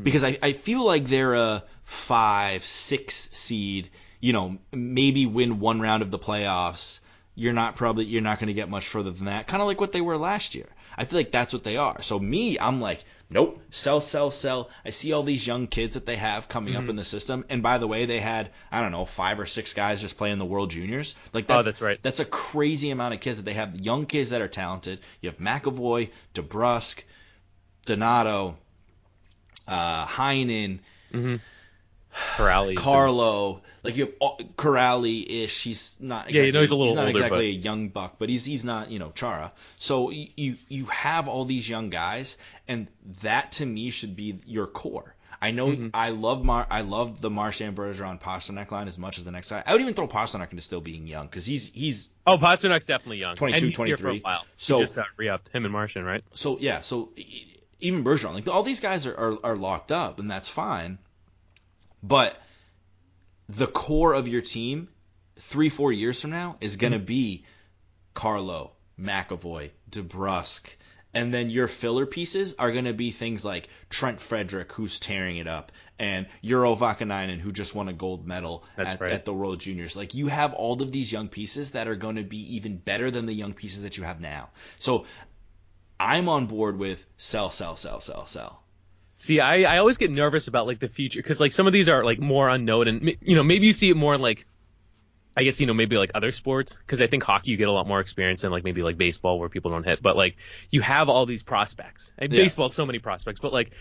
because 0.05 0.25
I, 0.25 0.39
I 0.43 0.53
feel 0.53 0.85
like 0.85 1.07
they're 1.07 1.35
a 1.35 1.65
five 1.85 2.65
six 2.65 3.15
seed. 3.15 3.89
You 4.21 4.33
know, 4.35 4.59
maybe 4.73 5.25
win 5.27 5.59
one 5.61 5.81
round 5.81 6.03
of 6.03 6.11
the 6.11 6.19
playoffs. 6.19 7.01
you're 7.35 7.55
not 7.55 7.77
probably 7.77 8.05
you're 8.05 8.21
not 8.21 8.39
going 8.39 8.49
to 8.49 8.55
get 8.61 8.69
much 8.69 8.87
further 8.87 9.11
than 9.11 9.27
that. 9.27 9.47
Kind 9.47 9.63
of 9.63 9.67
like 9.69 9.81
what 9.81 9.93
they 9.93 10.03
were 10.03 10.19
last 10.19 10.55
year. 10.55 10.69
I 11.01 11.05
feel 11.07 11.19
like 11.19 11.33
that's 11.33 11.53
what 11.55 11.65
they 11.65 11.77
are. 11.79 12.03
So 12.03 12.19
me, 12.19 12.59
I'm 12.59 12.81
like, 12.83 13.03
nope, 13.31 13.59
sell, 13.71 14.01
sell, 14.03 14.31
sell. 14.31 14.69
I 14.85 14.91
see 14.91 15.13
all 15.15 15.23
these 15.23 15.47
young 15.47 15.67
kids 15.67 15.95
that 15.95 16.05
they 16.05 16.17
have 16.17 16.49
coming 16.49 16.75
Mm-hmm. 16.75 16.83
up 16.85 16.91
in 16.91 16.97
the 16.97 17.05
system, 17.05 17.45
and 17.49 17.63
by 17.63 17.79
the 17.79 17.87
way, 17.87 18.05
they 18.07 18.21
had 18.21 18.51
I 18.71 18.83
don't 18.83 18.93
know 18.93 19.07
five 19.07 19.41
or 19.41 19.47
six 19.47 19.73
guys 19.73 20.03
just 20.03 20.19
playing 20.19 20.39
the 20.39 20.45
World 20.45 20.71
Juniors. 20.71 21.15
Like 21.33 21.47
Oh, 21.49 21.55
that's, 21.55 21.67
that's 21.67 21.81
right. 21.81 21.99
That's 22.03 22.21
a 22.21 22.27
crazy 22.27 22.91
amount 22.91 23.15
of 23.15 23.21
kids 23.21 23.39
that 23.39 23.45
they 23.45 23.55
have. 23.55 23.81
Young 23.81 24.05
kids 24.07 24.31
that 24.31 24.43
are 24.43 24.49
talented. 24.49 25.01
You 25.23 25.31
have 25.31 25.39
McAvoy, 25.39 26.11
DeBrusk, 26.35 27.03
Donato, 27.87 28.57
uh, 29.67 30.07
Heinen, 30.07 30.81
Kuraly. 32.37 32.77
Carlo, 32.77 33.63
like 33.83 33.97
you 33.97 34.07
have 34.21 34.47
Kuraly-ish. 34.57 35.63
He's 35.63 35.97
not. 36.01 36.29
Exactly, 36.29 36.39
Yeah, 36.41 36.47
you 36.47 36.53
know 36.53 36.61
he's 36.61 36.71
a 36.71 36.77
little 36.77 36.89
He's 36.89 36.97
not 36.97 37.07
older, 37.07 37.19
exactly 37.19 37.53
but- 37.53 37.59
a 37.61 37.63
young 37.65 37.89
buck, 37.89 38.17
but 38.19 38.29
he's 38.29 38.45
he's 38.45 38.65
not 38.65 38.91
you 38.91 38.99
know 38.99 39.11
Chara. 39.15 39.53
So 39.79 40.11
you 40.11 40.57
you 40.69 40.87
have 40.87 41.29
all 41.29 41.45
these 41.45 41.69
young 41.69 41.91
guys, 41.91 42.37
and 42.69 42.89
that 43.23 43.53
to 43.53 43.67
me 43.67 43.91
should 43.91 44.17
be 44.17 44.41
your 44.47 44.67
core. 44.67 45.15
I 45.43 45.53
know 45.53 45.69
Mm-hmm. 45.69 45.89
I 45.95 46.11
love 46.11 46.45
Mar 46.45 46.67
I 46.71 46.83
love 46.83 47.21
the 47.23 47.31
Marchand 47.31 47.75
Bergeron 47.77 48.21
Pastrnak 48.21 48.71
line 48.71 48.89
as 48.89 48.99
much 48.99 49.17
as 49.19 49.25
the 49.25 49.31
next 49.31 49.49
guy. 49.51 49.63
I 49.65 49.73
would 49.73 49.81
even 49.81 49.95
throw 49.95 50.07
Pastrnak 50.07 50.51
into 50.51 50.63
still 50.63 50.83
being 50.83 51.07
young 51.07 51.27
because 51.27 51.47
he's 51.47 51.69
he's 51.73 52.11
Oh, 52.27 52.37
Pastrnak's 52.37 52.85
definitely 52.87 53.19
young. 53.19 53.37
22, 53.37 53.55
and 53.67 53.75
he's 53.75 53.83
here 53.85 53.97
for 53.97 54.09
a 54.09 54.19
23. 54.19 54.21
while. 54.21 54.45
So- 54.59 54.77
he 54.77 54.83
just 54.83 54.99
uh, 54.99 55.05
re-upped 55.17 55.49
him 55.49 55.65
and 55.65 55.73
Marchand, 55.73 56.05
right? 56.05 56.23
so 56.35 56.59
yeah, 56.59 56.83
so 56.83 57.11
e- 57.17 57.47
even 57.81 58.05
Bergeron, 58.05 58.35
like 58.35 58.49
all 58.49 58.63
these 58.63 58.81
guys 58.81 59.07
are, 59.07 59.17
are 59.17 59.39
are 59.43 59.57
locked 59.57 59.93
up, 59.93 60.19
and 60.21 60.31
that's 60.31 60.49
fine. 60.49 60.99
But 62.03 62.39
the 63.49 63.67
core 63.67 64.13
of 64.15 64.29
your 64.29 64.43
team, 64.43 64.89
three 65.37 65.69
four 65.69 65.93
years 65.93 66.21
from 66.21 66.31
now, 66.31 66.57
is 66.61 66.77
going 66.77 66.93
to 66.93 66.99
mm-hmm. 66.99 67.07
be 67.07 67.45
Carlo, 68.15 68.73
McAvoy, 68.99 69.71
DeBrusk, 69.91 70.75
and 71.13 71.35
then 71.35 71.51
your 71.51 71.67
filler 71.69 72.07
pieces 72.07 72.55
are 72.59 72.71
going 72.73 72.85
to 72.85 72.93
be 72.93 73.11
things 73.11 73.45
like 73.45 73.69
Trent 73.89 74.21
Frederic, 74.21 74.73
who's 74.73 75.01
tearing 75.01 75.39
it 75.39 75.49
up, 75.49 75.73
and 75.99 76.27
Urho 76.45 76.79
Vaakanainen, 76.79 77.41
who 77.41 77.53
just 77.53 77.75
won 77.75 77.89
a 77.89 77.93
gold 77.93 78.27
medal 78.27 78.65
at, 78.77 79.01
right. 79.01 79.13
at 79.13 79.25
the 79.25 79.35
World 79.35 79.59
Juniors. 79.59 79.97
Like 79.97 80.15
you 80.15 80.29
have 80.29 80.55
all 80.55 80.81
of 80.81 80.93
these 80.93 81.11
young 81.11 81.29
pieces 81.29 81.73
that 81.73 81.89
are 81.89 81.97
going 81.97 82.17
to 82.17 82.23
be 82.23 82.57
even 82.57 82.77
better 82.77 83.11
than 83.11 83.27
the 83.27 83.35
young 83.35 83.55
pieces 83.55 83.83
that 83.83 83.97
you 83.97 84.05
have 84.05 84.21
now. 84.21 84.51
So 84.79 85.07
I'm 85.99 86.29
on 86.29 86.47
board 86.47 86.79
with 86.79 87.05
sell, 87.17 87.51
sell, 87.51 87.77
sell, 87.77 88.01
sell, 88.01 88.27
sell. 88.27 88.60
See, 89.21 89.39
I, 89.39 89.75
I 89.75 89.79
always 89.79 89.99
get 89.99 90.11
nervous 90.11 90.49
about 90.49 90.67
like 90.67 90.79
the 90.79 90.89
future 90.89 91.19
because 91.21 91.39
like 91.41 91.53
some 91.53 91.67
of 91.67 91.75
these 91.75 91.91
are 91.91 92.03
like 92.05 92.19
more 92.19 92.49
unknown 92.49 92.89
and 92.89 93.13
you 93.21 93.37
know 93.37 93.43
maybe 93.43 93.67
you 93.67 93.75
see 93.75 93.91
it 93.91 93.97
more 93.97 94.15
in 94.15 94.23
like 94.23 94.47
I 95.37 95.43
guess 95.43 95.61
you 95.61 95.67
know 95.67 95.75
maybe 95.75 95.97
like 95.99 96.13
other 96.15 96.33
sports 96.33 96.75
because 96.75 97.03
I 97.03 97.07
think 97.07 97.23
hockey 97.23 97.51
you 97.51 97.59
get 97.59 97.69
a 97.69 97.73
lot 97.73 97.87
more 97.87 98.01
experience 98.01 98.45
in 98.45 98.51
like 98.51 98.65
maybe 98.65 98.81
like 98.81 98.97
baseball 98.97 99.39
where 99.39 99.51
people 99.51 99.71
don't 99.73 99.85
hit 99.85 100.01
but 100.03 100.17
like 100.17 100.37
you 100.71 100.81
have 100.81 101.11
all 101.11 101.27
these 101.27 101.43
prospects 101.43 102.13
and 102.17 102.33
Yeah. 102.33 102.45
baseball 102.45 102.71
so 102.71 102.87
many 102.87 102.99
prospects 102.99 103.41
but 103.41 103.53
like 103.53 103.73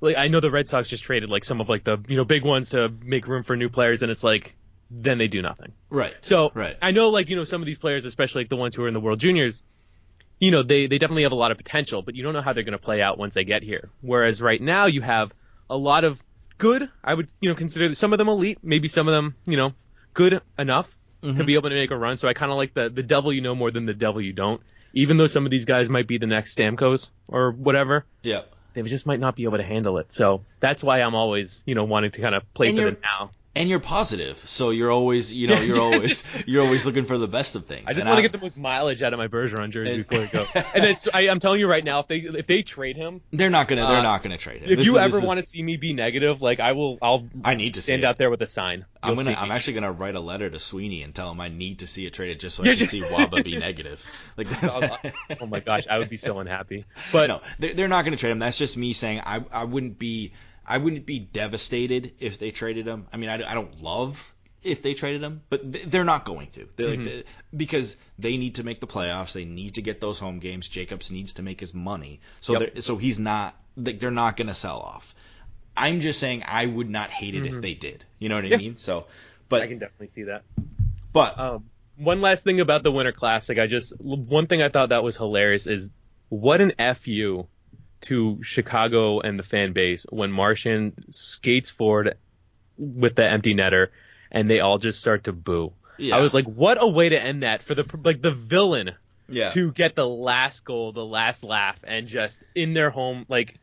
like 0.00 0.16
I 0.16 0.26
know 0.26 0.40
the 0.40 0.50
Red 0.50 0.68
Sox 0.68 0.88
just 0.88 1.04
traded 1.04 1.30
like 1.30 1.44
some 1.44 1.60
of 1.60 1.68
like 1.68 1.84
the 1.84 1.98
you 2.08 2.16
know 2.16 2.24
big 2.24 2.42
ones 2.44 2.70
to 2.70 2.92
make 3.00 3.28
room 3.28 3.44
for 3.44 3.54
new 3.56 3.68
players 3.68 4.02
and 4.02 4.10
it's 4.10 4.24
like 4.24 4.56
then 4.90 5.16
they 5.18 5.28
do 5.28 5.42
nothing 5.42 5.74
Right. 5.90 6.14
so 6.22 6.50
Right. 6.54 6.76
I 6.82 6.90
know 6.90 7.10
like 7.10 7.28
you 7.30 7.36
know 7.36 7.44
some 7.44 7.62
of 7.62 7.66
these 7.66 7.78
players, 7.78 8.04
especially 8.04 8.42
like 8.42 8.48
the 8.50 8.56
ones 8.56 8.74
who 8.74 8.82
are 8.82 8.88
in 8.88 8.94
the 8.94 9.00
World 9.00 9.20
Juniors, 9.20 9.62
you 10.38 10.50
know 10.50 10.62
they 10.62 10.86
they 10.86 10.98
definitely 10.98 11.24
have 11.24 11.32
a 11.32 11.36
lot 11.36 11.50
of 11.50 11.56
potential, 11.56 12.02
but 12.02 12.14
you 12.14 12.22
don't 12.22 12.32
know 12.32 12.42
how 12.42 12.52
they're 12.52 12.62
going 12.62 12.72
to 12.72 12.78
play 12.78 13.00
out 13.02 13.18
once 13.18 13.34
they 13.34 13.44
get 13.44 13.62
here. 13.62 13.90
Whereas 14.00 14.40
right 14.40 14.60
now 14.60 14.86
you 14.86 15.02
have 15.02 15.32
a 15.68 15.76
lot 15.76 16.04
of 16.04 16.22
good. 16.58 16.88
I 17.02 17.14
would 17.14 17.28
you 17.40 17.48
know 17.48 17.54
consider 17.54 17.94
some 17.94 18.12
of 18.12 18.18
them 18.18 18.28
elite, 18.28 18.58
maybe 18.62 18.88
some 18.88 19.08
of 19.08 19.12
them 19.12 19.34
you 19.46 19.56
know 19.56 19.72
good 20.14 20.40
enough 20.58 20.94
to 21.22 21.32
be 21.32 21.38
mm-hmm. 21.38 21.50
able 21.50 21.68
to 21.70 21.74
make 21.74 21.90
a 21.90 21.96
run. 21.96 22.16
So 22.18 22.28
I 22.28 22.34
kind 22.34 22.52
of 22.52 22.58
like 22.58 22.74
the 22.74 22.88
the 22.88 23.02
devil 23.02 23.32
you 23.32 23.40
know 23.40 23.54
more 23.54 23.70
than 23.70 23.86
the 23.86 23.94
devil 23.94 24.22
you 24.22 24.32
don't. 24.32 24.60
Even 24.94 25.16
though 25.16 25.26
some 25.26 25.44
of 25.44 25.50
these 25.50 25.64
guys 25.64 25.88
might 25.88 26.06
be 26.06 26.18
the 26.18 26.26
next 26.26 26.56
Stamkos 26.56 27.10
or 27.28 27.52
whatever, 27.52 28.06
Yeah. 28.22 28.42
they 28.72 28.82
just 28.82 29.06
might 29.06 29.20
not 29.20 29.36
be 29.36 29.44
able 29.44 29.58
to 29.58 29.62
handle 29.62 29.98
it. 29.98 30.10
So 30.10 30.44
that's 30.60 30.82
why 30.82 31.02
I'm 31.02 31.14
always 31.14 31.62
you 31.66 31.74
know 31.74 31.84
wanting 31.84 32.12
to 32.12 32.20
kind 32.20 32.34
of 32.34 32.42
play 32.54 32.68
And 32.68 32.76
for 32.76 32.82
you're- 32.82 32.96
now. 33.02 33.30
And 33.56 33.68
you're 33.68 33.80
positive, 33.80 34.38
so 34.46 34.70
you're 34.70 34.90
always, 34.90 35.32
you 35.32 35.48
know, 35.48 35.58
you're 35.60 35.80
always, 35.82 36.22
you're 36.46 36.62
always 36.62 36.86
looking 36.86 37.06
for 37.06 37.18
the 37.18 37.26
best 37.26 37.56
of 37.56 37.66
things. 37.66 37.86
I 37.88 37.92
just 37.94 38.00
And 38.00 38.08
want 38.08 38.18
to 38.18 38.22
I'm- 38.22 38.22
get 38.22 38.32
the 38.32 38.38
most 38.44 38.56
mileage 38.56 39.02
out 39.02 39.12
of 39.12 39.18
my 39.18 39.26
Bergeron 39.26 39.70
jersey 39.70 39.94
And- 39.94 40.06
before 40.06 40.24
it 40.24 40.30
goes. 40.30 40.46
And 40.74 40.84
it's, 40.84 41.08
I, 41.12 41.22
I'm 41.28 41.40
telling 41.40 41.58
you 41.58 41.66
right 41.66 41.82
now, 41.82 41.98
if 42.00 42.06
they 42.08 42.18
if 42.18 42.46
they 42.46 42.62
trade 42.62 42.96
him, 42.96 43.20
They're 43.32 43.50
not 43.50 43.66
gonna, 43.66 43.86
they're 43.88 43.96
Uh, 43.96 44.02
not 44.02 44.22
gonna 44.22 44.38
trade 44.38 44.62
him. 44.62 44.70
if 44.70 44.78
This 44.78 44.86
you 44.86 44.98
ever 44.98 45.16
is- 45.18 45.24
want 45.24 45.40
to 45.40 45.46
see 45.46 45.60
me 45.62 45.76
be 45.76 45.92
negative, 45.92 46.40
like 46.40 46.60
I 46.60 46.72
will, 46.72 46.98
I'll 47.02 47.26
I 47.42 47.54
need 47.56 47.74
to 47.74 47.82
stand 47.82 48.04
out 48.04 48.16
there 48.18 48.30
with 48.30 48.42
a 48.42 48.46
sign. 48.46 48.84
I'm 49.02 49.14
gonna, 49.16 49.32
I'm 49.32 49.50
actually 49.50 49.74
gonna 49.74 49.92
write 49.92 50.14
a 50.14 50.20
letter 50.20 50.48
to 50.48 50.58
Sweeney 50.60 51.02
and 51.02 51.12
tell 51.14 51.30
him 51.32 51.40
I 51.40 51.48
need 51.48 51.80
to 51.80 51.86
see 51.88 52.06
it 52.06 52.12
traded 52.12 52.38
just 52.40 52.56
so 52.56 52.62
I 52.62 52.74
can 52.76 52.86
see 52.86 53.00
Wabba 53.12 53.42
be 53.42 53.56
negative. 53.56 54.04
Like, 54.36 54.48
oh 55.40 55.46
my 55.46 55.60
gosh, 55.60 55.86
I 55.90 55.98
would 55.98 56.10
be 56.10 56.16
so 56.16 56.38
unhappy. 56.38 56.84
But 57.12 57.26
no, 57.28 57.40
they're, 57.58 57.74
they're 57.74 57.88
not 57.88 58.02
going 58.02 58.12
to 58.12 58.18
trade 58.18 58.30
him. 58.30 58.38
That's 58.38 58.58
just 58.58 58.76
me 58.76 58.92
saying 58.92 59.22
I 59.24 59.42
I 59.50 59.64
wouldn't 59.64 59.98
be 59.98 60.32
I 60.68 60.78
wouldn't 60.78 61.06
be 61.06 61.18
devastated 61.18 62.12
if 62.20 62.38
they 62.38 62.50
traded 62.50 62.86
him. 62.86 63.06
I 63.12 63.16
mean, 63.16 63.30
I, 63.30 63.34
I 63.50 63.54
don't 63.54 63.82
love 63.82 64.34
if 64.62 64.82
they 64.82 64.94
traded 64.94 65.22
him, 65.22 65.42
but 65.50 65.60
they're 65.90 66.04
not 66.04 66.24
going 66.24 66.50
to. 66.52 66.68
They're 66.76 66.96
Mm-hmm. 66.96 67.04
like 67.06 67.26
because 67.56 67.96
they 68.18 68.36
need 68.36 68.56
to 68.56 68.64
make 68.64 68.80
the 68.80 68.86
playoffs. 68.86 69.32
They 69.32 69.44
need 69.44 69.74
to 69.74 69.82
get 69.82 70.00
those 70.00 70.18
home 70.18 70.40
games. 70.40 70.68
Jacobs 70.68 71.10
needs 71.10 71.34
to 71.34 71.42
make 71.42 71.60
his 71.60 71.72
money. 71.74 72.20
So 72.40 72.58
Yep. 72.60 72.80
so 72.80 72.96
he's 72.96 73.18
not 73.18 73.54
like 73.76 73.98
they're 74.00 74.10
not 74.10 74.36
going 74.36 74.48
to 74.48 74.54
sell 74.54 74.78
off. 74.80 75.14
I'm 75.76 76.00
just 76.00 76.18
saying 76.18 76.42
I 76.46 76.66
would 76.66 76.90
not 76.90 77.10
hate 77.10 77.34
it 77.34 77.46
if 77.46 77.60
they 77.60 77.74
did. 77.74 78.04
You 78.18 78.28
know 78.28 78.34
what 78.34 78.44
I 78.44 78.48
Mm-hmm. 78.48 78.52
Yeah. 78.60 78.68
mean? 78.68 78.76
So, 78.76 79.06
but 79.48 79.62
I 79.62 79.66
can 79.68 79.78
definitely 79.78 80.08
see 80.08 80.24
that. 80.24 80.42
but 81.12 81.38
Um, 81.38 81.64
one 81.96 82.20
last 82.20 82.44
thing 82.44 82.60
about 82.60 82.82
the 82.82 82.90
Winter 82.92 83.12
Classic, 83.12 83.58
I 83.58 83.66
just 83.66 83.94
one 84.00 84.46
thing 84.48 84.60
I 84.62 84.68
thought 84.68 84.90
that 84.90 85.02
was 85.02 85.16
hilarious 85.16 85.66
is 85.66 85.90
what 86.28 86.60
an 86.60 86.72
fu 86.94 87.46
to 88.02 88.40
Chicago 88.42 89.20
and 89.20 89.38
the 89.38 89.42
fan 89.42 89.72
base 89.72 90.06
when 90.08 90.30
Marchand 90.30 91.06
skates 91.10 91.70
forward 91.70 92.16
with 92.76 93.16
the 93.16 93.28
empty 93.28 93.54
netter 93.54 93.88
and 94.30 94.48
they 94.48 94.60
all 94.60 94.78
just 94.78 95.00
start 95.00 95.24
to 95.24 95.32
boo. 95.32 95.72
Yeah. 95.98 96.16
I 96.16 96.20
was 96.20 96.32
like, 96.32 96.44
what 96.44 96.78
a 96.80 96.86
way 96.86 97.08
to 97.08 97.20
end 97.20 97.42
that 97.42 97.62
for 97.62 97.74
the 97.74 97.84
like 98.04 98.22
the 98.22 98.30
villain 98.30 98.92
yeah. 99.28 99.48
to 99.48 99.72
get 99.72 99.94
the 99.96 100.06
last 100.06 100.64
goal, 100.64 100.92
the 100.92 101.04
last 101.04 101.42
laugh, 101.42 101.78
and 101.84 102.06
just 102.06 102.42
in 102.54 102.72
their 102.72 102.90
home, 102.90 103.26
like 103.28 103.58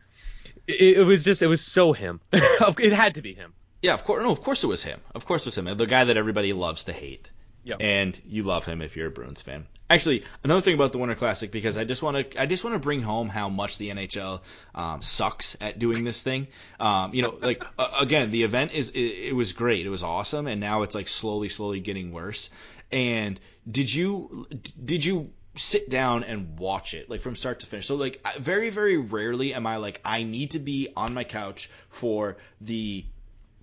it, 0.68 0.98
it 0.98 1.04
was 1.04 1.24
just 1.24 1.42
it 1.42 1.48
was 1.48 1.62
so 1.62 1.94
him. 1.94 2.20
it 2.34 2.94
had 2.94 3.16
to 3.16 3.22
be 3.22 3.34
him. 3.34 3.54
Yeah, 3.82 3.94
of 3.94 4.04
course. 4.04 4.24
No, 4.24 4.32
of 4.32 4.42
course 4.42 4.64
it 4.64 4.68
was 4.68 4.84
him. 4.84 5.00
Of 5.14 5.26
course 5.26 5.44
it 5.44 5.48
was 5.48 5.58
him. 5.58 5.78
The 5.78 5.86
guy 5.86 6.06
that 6.06 6.18
everybody 6.18 6.54
loves 6.54 6.86
to 6.86 6.94
hate. 6.94 7.32
Yep. 7.64 7.78
And 7.80 8.22
you 8.26 8.44
love 8.44 8.66
him 8.66 8.82
if 8.82 8.96
you're 8.96 9.08
a 9.08 9.12
Bruins 9.12 9.42
fan. 9.42 9.66
Actually, 9.88 10.24
another 10.44 10.62
thing 10.62 10.74
about 10.74 10.92
the 10.94 10.98
Winter 10.98 11.14
Classic 11.14 11.52
because 11.52 11.78
I 11.78 11.84
just 11.84 12.02
want 12.02 12.32
to 12.32 12.42
I 12.42 12.48
just 12.48 12.64
want 12.64 12.74
to 12.74 12.80
bring 12.80 13.04
home 13.04 13.30
how 13.30 13.50
much 13.50 13.78
the 13.78 13.90
NHL 13.90 14.42
um, 14.74 15.04
sucks 15.04 15.56
at 15.62 15.78
doing 15.78 16.04
this 16.04 16.24
thing. 16.24 16.48
Um, 16.80 17.14
you 17.14 17.22
know, 17.22 17.38
like 17.40 17.64
uh, 17.78 17.98
again, 18.02 18.32
the 18.32 18.44
event 18.44 18.72
is 18.74 18.90
it, 18.90 19.00
it 19.00 19.36
was 19.36 19.54
great. 19.54 19.86
It 19.86 19.90
was 19.90 20.02
awesome, 20.02 20.48
and 20.48 20.60
now 20.60 20.82
it's 20.82 20.96
like 20.96 21.08
slowly, 21.08 21.50
slowly 21.50 21.82
getting 21.82 22.12
worse. 22.12 22.50
And 22.92 23.40
did 23.70 23.94
you 23.94 24.48
did 24.84 25.06
you 25.06 25.30
sit 25.56 25.88
down 25.88 26.24
and 26.24 26.58
watch 26.58 26.96
it 26.96 27.08
like 27.08 27.22
from 27.22 27.36
start 27.36 27.60
to 27.60 27.68
finish? 27.68 27.86
So 27.86 27.96
like 27.96 28.26
very, 28.40 28.72
very 28.72 28.98
rarely 28.98 29.54
am 29.54 29.68
I 29.68 29.78
like 29.78 30.02
I 30.04 30.24
need 30.24 30.52
to 30.52 30.60
be 30.60 30.90
on 30.98 31.14
my 31.14 31.26
couch 31.26 31.70
for 31.90 32.38
the 32.60 33.06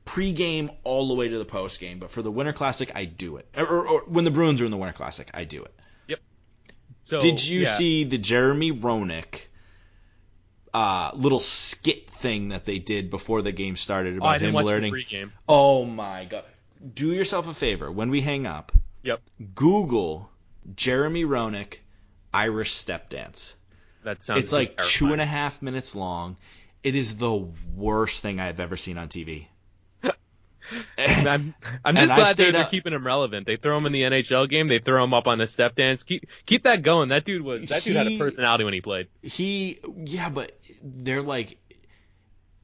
pre-game 0.04 0.70
all 0.84 1.08
the 1.08 1.14
way 1.14 1.28
to 1.28 1.38
the 1.38 1.44
post-game. 1.44 1.98
But 1.98 2.10
for 2.10 2.22
the 2.22 2.30
Winter 2.30 2.52
Classic, 2.52 2.92
I 2.94 3.06
do 3.06 3.38
it. 3.38 3.48
Or, 3.56 3.66
or, 3.66 3.88
or 3.88 4.00
when 4.06 4.24
the 4.24 4.30
Bruins 4.30 4.60
are 4.60 4.64
in 4.64 4.70
the 4.70 4.76
Winter 4.76 4.96
Classic, 4.96 5.28
I 5.34 5.44
do 5.44 5.64
it. 5.64 5.74
So 7.02 7.18
Did 7.18 7.44
you 7.44 7.62
yeah. 7.62 7.74
see 7.74 8.04
the 8.04 8.18
Jeremy 8.18 8.72
Roenick 8.72 9.46
uh, 10.72 11.10
little 11.14 11.38
skit 11.40 12.10
thing 12.10 12.48
that 12.50 12.64
they 12.64 12.78
did 12.78 13.10
before 13.10 13.42
the 13.42 13.52
game 13.52 13.76
started 13.76 14.14
Oh, 14.14 14.18
about 14.18 14.38
didn't 14.40 14.54
him 14.54 14.64
learning? 14.64 15.32
Oh 15.48 15.84
my 15.84 16.24
god! 16.24 16.44
Do 16.94 17.12
yourself 17.12 17.48
a 17.48 17.54
favor 17.54 17.90
when 17.90 18.10
we 18.10 18.20
hang 18.20 18.46
up. 18.46 18.72
Yep, 19.02 19.20
Google 19.54 20.30
Jeremy 20.76 21.24
Roenick 21.24 21.78
Irish 22.32 22.72
step 22.72 23.10
dance. 23.10 23.56
that 24.04 24.22
sounds. 24.22 24.40
It's 24.42 24.52
like 24.52 24.76
two 24.78 25.12
and 25.12 25.20
a 25.20 25.26
half 25.26 25.60
minutes 25.60 25.94
long. 25.94 26.36
It 26.82 26.94
is 26.94 27.16
the 27.16 27.46
worst 27.76 28.22
thing 28.22 28.40
I've 28.40 28.58
ever 28.60 28.76
seen 28.76 28.96
on 28.98 29.08
TV. 29.08 29.46
I'm, 30.98 31.54
I'm 31.84 31.96
just 31.96 32.14
glad 32.14 32.36
they're, 32.36 32.52
they're 32.52 32.62
up- 32.62 32.70
keeping 32.70 32.92
him 32.92 33.06
relevant. 33.06 33.46
They 33.46 33.56
throw 33.56 33.76
him 33.76 33.86
in 33.86 33.92
the 33.92 34.02
NHL 34.02 34.48
game. 34.48 34.68
They 34.68 34.78
throw 34.78 35.02
him 35.02 35.14
up 35.14 35.26
on 35.26 35.40
a 35.40 35.46
step 35.46 35.74
dance. 35.74 36.02
Keep 36.02 36.28
keep 36.46 36.64
that 36.64 36.82
going. 36.82 37.10
That 37.10 37.24
dude 37.24 37.42
was 37.42 37.66
that 37.66 37.82
dude 37.82 37.96
had 37.96 38.06
a 38.06 38.18
personality 38.18 38.64
when 38.64 38.74
he 38.74 38.80
played. 38.80 39.08
he 39.22 39.80
yeah 40.04 40.28
but 40.28 40.58
they're 40.82 41.22
like 41.22 41.58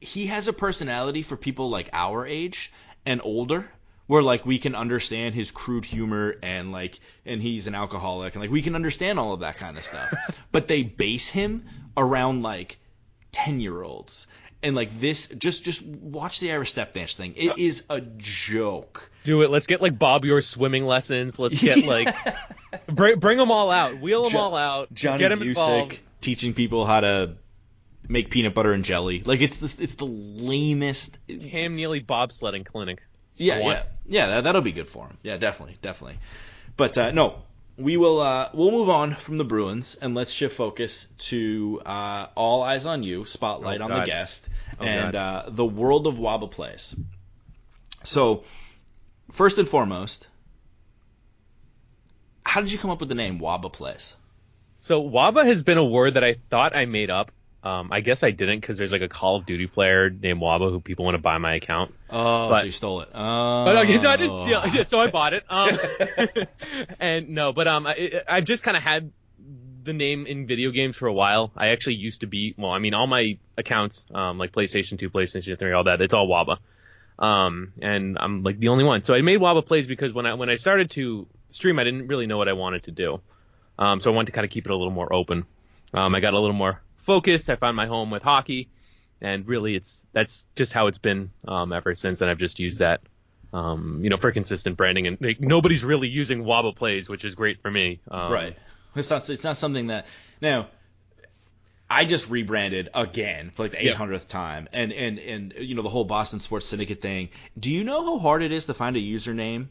he 0.01 0.27
has 0.29 0.49
a 0.49 0.53
personality 0.53 1.23
for 1.23 1.37
people 1.37 1.71
like 1.71 1.89
our 1.93 2.27
age 2.27 2.73
and 3.05 3.21
older 3.23 3.71
where 4.07 4.23
like 4.23 4.47
we 4.47 4.59
can 4.59 4.75
understand 4.75 5.35
his 5.35 5.51
crude 5.51 5.85
humor 5.85 6.37
and 6.43 6.73
like 6.73 6.99
and 7.27 7.43
he's 7.43 7.67
an 7.67 7.75
alcoholic 7.75 8.35
and 8.35 8.43
like 8.43 8.51
we 8.51 8.63
can 8.63 8.75
understand 8.75 9.19
all 9.19 9.33
of 9.35 9.41
that 9.41 9.57
kind 9.57 9.77
of 9.77 9.83
stuff 9.85 10.13
but 10.53 10.69
they 10.69 10.83
base 10.83 11.29
him 11.29 11.65
around 11.97 12.43
like 12.43 12.79
10 13.33 13.61
year 13.61 13.83
olds 13.83 14.27
and 14.63 14.75
like 14.75 14.99
this 14.99 15.29
just 15.29 15.65
just 15.65 15.85
watch 15.85 16.41
the 16.41 16.53
Irish 16.53 16.71
step 16.71 16.93
dance 16.93 17.15
thing. 17.15 17.35
It 17.37 17.59
is 17.59 17.85
a 17.89 18.01
joke. 18.01 19.11
Do 19.25 19.43
it. 19.43 19.51
Let's 19.51 19.67
get 19.67 19.81
like 19.81 19.99
Bobby 19.99 20.31
Orr 20.31 20.41
swimming 20.41 20.87
lessons. 20.87 21.39
Let's 21.39 21.61
get 21.61 21.85
like 21.85 22.15
bring 22.87 23.19
bring 23.19 23.39
them 23.39 23.51
all 23.51 23.71
out. 23.71 24.01
Wheel 24.01 24.25
them 24.25 24.33
Jo- 24.33 24.39
all 24.39 24.57
out. 24.57 24.93
Johnny 24.93 25.19
get 25.19 25.29
them 25.31 25.43
involved. 25.43 25.99
Teaching 26.21 26.55
people 26.55 26.85
how 26.85 27.01
to 27.01 27.35
make 28.09 28.31
peanut 28.31 28.55
butter 28.55 28.73
and 28.73 28.85
jelly. 28.85 29.23
Like 29.25 29.41
it's 29.41 29.59
the 29.59 29.83
it's 29.83 29.95
the 29.95 30.07
lamest. 30.07 31.19
Cam 31.29 31.77
Neely 31.77 32.01
bobsledding 32.01 32.67
clinic. 32.67 33.03
Yeah, 33.37 33.61
yeah, 33.61 33.83
yeah. 34.07 34.27
That, 34.27 34.45
that'll 34.45 34.63
be 34.63 34.73
good 34.73 34.89
for 34.89 35.07
him. 35.07 35.17
Yeah, 35.23 35.37
definitely, 35.37 35.77
definitely. 35.81 36.19
But 36.77 36.99
uh, 36.99 37.11
no, 37.13 37.43
we 37.79 37.97
will. 37.97 38.21
Uh, 38.21 38.51
we'll 38.53 38.73
move 38.73 38.91
on 38.91 39.15
from 39.15 39.39
the 39.39 39.45
Bruins 39.45 39.95
and 39.95 40.15
let's 40.15 40.33
shift 40.33 40.57
focus 40.57 41.07
to 41.19 41.81
uh, 41.87 42.27
all 42.35 42.63
eyes 42.63 42.87
on 42.87 43.03
you. 43.03 43.25
Spotlight 43.25 43.81
Oh, 43.81 43.85
on 43.85 43.91
the 43.93 44.05
guest 44.05 44.49
Oh, 44.81 44.85
and 44.85 45.15
uh, 45.15 45.45
the 45.49 45.65
world 45.65 46.07
of 46.07 46.17
Wabba 46.17 46.51
plays. 46.51 46.95
So, 48.03 48.45
first 49.33 49.59
and 49.59 49.69
foremost, 49.69 50.27
how 52.45 52.61
did 52.61 52.73
you 52.73 52.79
come 52.79 52.91
up 52.91 53.01
with 53.01 53.09
the 53.09 53.15
name 53.15 53.39
Wabba 53.39 53.73
plays? 53.73 54.17
So 54.79 55.03
Wabba 55.03 55.45
has 55.45 55.63
been 55.63 55.79
a 55.79 55.85
word 55.85 56.15
that 56.15 56.25
I 56.25 56.37
thought 56.51 56.75
I 56.75 56.85
made 56.87 57.11
up. 57.11 57.33
Um, 57.63 57.89
I 57.91 58.01
guess 58.01 58.23
I 58.23 58.31
didn't 58.31 58.61
because 58.61 58.79
there's 58.79 58.93
like 58.93 59.03
a 59.03 59.09
Call 59.09 59.37
of 59.37 59.45
Duty 59.47 59.67
player 59.67 60.11
named 60.11 60.41
Wabba 60.41 60.71
who 60.71 60.81
people 60.81 61.05
want 61.05 61.17
to 61.17 61.21
buy 61.23 61.39
my 61.39 61.55
account. 61.57 61.93
Oh, 62.09 62.49
But- 62.51 62.61
so 62.61 62.67
you 62.67 62.73
stole 62.73 63.01
it. 63.03 63.09
Oh, 63.13 63.65
But 63.65 63.77
okay, 63.79 63.99
no, 64.03 64.11
I 64.11 64.17
didn't 64.17 64.37
steal. 64.37 64.63
Yeah, 64.73 64.83
so 64.85 65.01
I 65.01 65.11
bought 65.11 65.35
it. 65.35 65.45
Um, 65.49 65.77
and 67.01 67.31
no, 67.31 67.53
but 67.53 67.67
um, 67.67 67.87
I, 67.87 68.23
I've 68.29 68.45
just 68.45 68.63
kind 68.63 68.77
of 68.77 68.83
had 68.83 69.11
the 69.83 69.93
name 69.93 70.27
in 70.27 70.47
video 70.47 70.71
games 70.71 70.97
for 70.97 71.09
a 71.09 71.13
while. 71.13 71.51
I 71.57 71.69
actually 71.69 71.97
used 71.97 72.21
to 72.21 72.27
be. 72.27 72.55
Well, 72.57 72.71
I 72.71 72.79
mean, 72.79 72.95
all 72.95 73.07
my 73.07 73.39
accounts, 73.57 74.05
um, 74.15 74.39
like 74.39 74.53
PlayStation 74.53 74.99
2, 74.99 75.11
PlayStation 75.11 75.59
3, 75.59 75.73
all 75.73 75.85
that, 75.85 76.01
it's 76.01 76.15
all 76.15 76.29
Wabba. 76.29 76.59
Um, 77.19 77.73
and 77.83 78.17
I'm 78.21 78.45
like 78.45 78.61
the 78.61 78.69
only 78.69 78.85
one. 78.85 79.03
So 79.03 79.15
I 79.15 79.23
made 79.23 79.41
Wabba 79.41 79.67
plays 79.67 79.89
because 79.89 80.13
when 80.13 80.27
I 80.27 80.35
when 80.35 80.49
I 80.49 80.55
started 80.55 80.91
to 80.93 81.27
stream, 81.51 81.81
I 81.81 81.85
didn't 81.85 82.07
really 82.07 82.27
know 82.27 82.39
what 82.39 82.49
I 82.49 82.53
wanted 82.53 82.85
to 82.85 82.93
do. 82.93 83.21
Um, 83.79 84.01
so 84.01 84.13
I 84.13 84.15
wanted 84.15 84.27
to 84.27 84.33
kind 84.33 84.45
of 84.45 84.51
keep 84.53 84.67
it 84.67 84.71
a 84.71 84.77
little 84.77 84.93
more 84.93 85.13
open. 85.13 85.45
Um, 85.93 86.15
I 86.15 86.21
got 86.21 86.35
a 86.35 86.39
little 86.39 86.55
more 86.55 86.81
focused. 87.09 87.51
I 87.51 87.57
found 87.57 87.77
my 87.77 87.87
home 87.87 88.13
with 88.13 88.23
hockey, 88.23 88.69
and 89.21 89.49
really, 89.49 89.75
it's 89.75 90.05
that's 90.13 90.47
just 90.55 90.73
how 90.73 90.87
it's 90.87 90.99
been 90.99 91.31
um, 91.49 91.73
ever 91.73 91.97
since. 91.97 92.21
And 92.21 92.31
I've 92.31 92.39
just 92.39 92.61
used 92.61 92.79
that, 92.79 93.01
um, 93.53 94.01
you 94.05 94.11
know, 94.11 94.17
for 94.19 94.31
consistent 94.31 94.77
branding. 94.77 95.09
And 95.09 95.19
like, 95.21 95.41
nobody's 95.41 95.85
really 95.85 96.07
using 96.09 96.45
Wabba 96.45 96.77
plays, 96.77 97.09
which 97.09 97.25
is 97.25 97.35
great 97.35 97.61
for 97.63 97.71
me. 97.71 98.01
Um, 98.11 98.31
Right. 98.33 98.57
It's 98.95 99.11
not. 99.11 99.29
It's 99.29 99.45
not 99.45 99.57
something 99.57 99.89
that 99.89 100.07
now. 100.41 100.69
I 101.91 102.05
just 102.05 102.29
rebranded 102.29 102.91
again 102.93 103.51
for 103.55 103.63
like 103.63 103.73
the 103.73 103.83
Yeah. 103.83 103.95
800th 103.95 104.29
time, 104.29 104.69
and 104.73 104.93
and 104.93 105.19
and 105.19 105.55
you 105.59 105.75
know 105.75 105.83
the 105.83 105.89
whole 105.89 106.05
Boston 106.05 106.39
Sports 106.39 106.67
Syndicate 106.67 107.01
thing. 107.01 107.31
Do 107.59 107.71
you 107.71 107.83
know 107.83 108.05
how 108.05 108.19
hard 108.19 108.43
it 108.43 108.53
is 108.53 108.67
to 108.67 108.75
find 108.75 108.95
a 108.97 109.01
username 109.01 109.69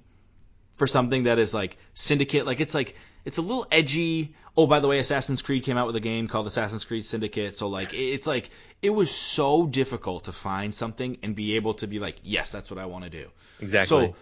for 0.78 0.88
something 0.88 1.24
that 1.24 1.38
is 1.38 1.54
like 1.54 1.78
Syndicate? 1.94 2.46
Like 2.48 2.60
it's 2.60 2.74
like 2.74 2.96
it's 3.24 3.38
a 3.38 3.44
little 3.44 3.68
edgy. 3.72 4.34
Oh, 4.60 4.66
by 4.66 4.80
the 4.80 4.88
way, 4.88 4.98
Assassin's 4.98 5.44
Creed 5.44 5.64
came 5.64 5.78
out 5.78 5.86
with 5.86 5.96
a 5.96 6.00
game 6.00 6.28
called 6.28 6.48
Assassin's 6.48 6.84
Creed 6.84 7.06
Syndicate. 7.06 7.56
So 7.56 7.68
like 7.70 7.94
it- 7.94 7.98
it's 8.16 8.26
like 8.26 8.50
it 8.82 8.90
was 8.90 9.12
so 9.12 9.68
difficult 9.68 10.24
to 10.26 10.32
find 10.32 10.74
something 10.74 11.18
and 11.22 11.36
be 11.36 11.56
able 11.58 11.76
to 11.76 11.88
be 11.88 12.00
like, 12.00 12.16
yes, 12.24 12.52
that's 12.52 12.72
what 12.72 12.80
I 12.80 12.88
want 12.88 13.04
to 13.04 13.10
do. 13.12 13.28
Exactly. 13.60 13.88
So 13.88 14.16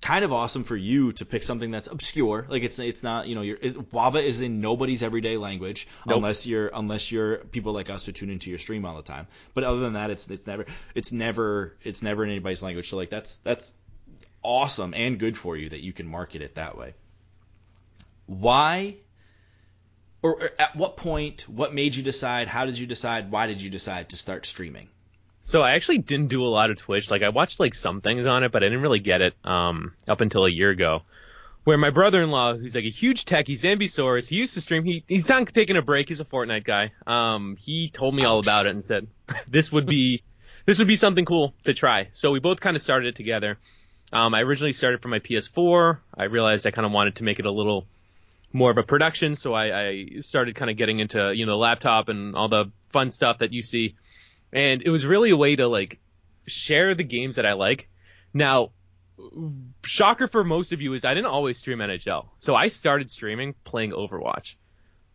kind 0.00 0.24
of 0.24 0.32
awesome 0.32 0.64
for 0.64 0.74
you 0.76 1.12
to 1.12 1.26
pick 1.26 1.42
something 1.42 1.70
that's 1.70 1.86
obscure. 1.86 2.46
Like 2.48 2.62
it's 2.64 2.78
it's 2.78 3.02
not 3.04 3.28
you 3.28 3.34
know 3.36 3.42
your 3.42 3.58
it, 3.60 3.92
Wabba 3.92 4.22
is 4.22 4.40
in 4.40 4.60
nobody's 4.60 5.02
everyday 5.02 5.36
language 5.36 5.86
Nope. 6.06 6.16
unless 6.16 6.46
you're 6.46 6.68
unless 6.72 7.12
you're 7.12 7.36
people 7.36 7.72
like 7.74 7.88
us 7.90 8.06
who 8.06 8.12
tune 8.12 8.30
into 8.30 8.50
your 8.50 8.58
stream 8.58 8.84
all 8.84 8.96
the 8.96 9.02
time. 9.02 9.28
But 9.54 9.62
other 9.64 9.80
than 9.80 9.92
that, 9.92 10.10
it's 10.10 10.28
it's 10.28 10.46
never 10.46 10.66
it's 10.94 11.12
never 11.12 11.76
it's 11.84 12.02
never 12.02 12.24
in 12.24 12.30
anybody's 12.30 12.62
language. 12.64 12.88
So 12.90 12.96
like 12.96 13.10
that's 13.10 13.36
that's 13.38 13.76
awesome 14.42 14.92
and 14.94 15.18
good 15.20 15.36
for 15.36 15.56
you 15.56 15.68
that 15.68 15.80
you 15.82 15.92
can 15.92 16.06
market 16.08 16.42
it 16.42 16.54
that 16.56 16.76
way. 16.76 16.94
Why? 18.26 18.96
Or, 20.22 20.50
at 20.58 20.76
what 20.76 20.96
point? 20.96 21.48
What 21.48 21.72
made 21.74 21.94
you 21.94 22.02
decide? 22.02 22.48
How 22.48 22.66
did 22.66 22.78
you 22.78 22.86
decide? 22.86 23.30
Why 23.30 23.46
did 23.46 23.62
you 23.62 23.70
decide 23.70 24.10
to 24.10 24.16
start 24.16 24.44
streaming? 24.44 24.88
So 25.42 25.62
I 25.62 25.72
actually 25.72 25.98
didn't 25.98 26.28
do 26.28 26.42
a 26.44 26.48
lot 26.48 26.70
of 26.70 26.78
Twitch. 26.78 27.10
Like 27.10 27.22
I 27.22 27.30
watched 27.30 27.58
like 27.58 27.74
some 27.74 28.00
things 28.00 28.26
on 28.26 28.44
it, 28.44 28.52
but 28.52 28.62
I 28.62 28.66
didn't 28.66 28.82
really 28.82 29.00
get 29.00 29.22
it 29.22 29.34
um, 29.44 29.94
up 30.08 30.20
until 30.20 30.44
a 30.44 30.50
year 30.50 30.70
ago. 30.70 31.02
Where 31.64 31.78
my 31.78 31.90
brother-in-law, 31.90 32.56
who's 32.56 32.74
like 32.74 32.84
a 32.84 32.90
huge 32.90 33.24
techie, 33.24 33.58
Zambisaurus, 33.58 34.28
he 34.28 34.36
used 34.36 34.54
to 34.54 34.60
stream. 34.60 34.84
He 34.84 35.04
he's 35.08 35.26
done 35.26 35.44
taking 35.46 35.76
a 35.76 35.82
break. 35.82 36.08
He's 36.08 36.20
a 36.20 36.24
Fortnite 36.24 36.64
guy. 36.64 36.92
Um, 37.06 37.56
he 37.56 37.90
told 37.90 38.14
me 38.14 38.24
all 38.24 38.38
about 38.38 38.66
it 38.66 38.70
and 38.70 38.84
said 38.84 39.08
this 39.48 39.72
would 39.72 39.86
be 39.86 40.22
this 40.66 40.78
would 40.78 40.88
be 40.88 40.96
something 40.96 41.24
cool 41.24 41.54
to 41.64 41.74
try. 41.74 42.08
So 42.12 42.30
we 42.30 42.40
both 42.40 42.60
kind 42.60 42.76
of 42.76 42.82
started 42.82 43.08
it 43.08 43.16
together. 43.16 43.58
Um, 44.12 44.34
I 44.34 44.42
originally 44.42 44.72
started 44.72 45.02
from 45.02 45.12
my 45.12 45.20
PS4. 45.20 45.98
I 46.16 46.24
realized 46.24 46.66
I 46.66 46.70
kind 46.70 46.86
of 46.86 46.92
wanted 46.92 47.16
to 47.16 47.24
make 47.24 47.38
it 47.38 47.46
a 47.46 47.50
little 47.50 47.86
more 48.52 48.70
of 48.70 48.78
a 48.78 48.82
production, 48.82 49.36
so 49.36 49.54
I, 49.54 49.88
I 49.88 50.06
started 50.20 50.54
kind 50.54 50.70
of 50.70 50.76
getting 50.76 50.98
into 50.98 51.32
you 51.34 51.46
know 51.46 51.52
the 51.52 51.58
laptop 51.58 52.08
and 52.08 52.34
all 52.34 52.48
the 52.48 52.72
fun 52.90 53.10
stuff 53.10 53.38
that 53.38 53.52
you 53.52 53.62
see 53.62 53.94
and 54.52 54.82
it 54.82 54.90
was 54.90 55.06
really 55.06 55.30
a 55.30 55.36
way 55.36 55.56
to 55.56 55.68
like 55.68 56.00
share 56.46 56.94
the 56.94 57.04
games 57.04 57.36
that 57.36 57.46
I 57.46 57.52
like. 57.52 57.88
Now, 58.32 58.70
shocker 59.84 60.28
for 60.28 60.44
most 60.44 60.72
of 60.72 60.80
you 60.80 60.94
is 60.94 61.04
I 61.04 61.14
didn't 61.14 61.26
always 61.26 61.58
stream 61.58 61.78
NHL, 61.78 62.28
so 62.38 62.54
I 62.54 62.68
started 62.68 63.10
streaming 63.10 63.54
playing 63.64 63.92
Overwatch. 63.92 64.54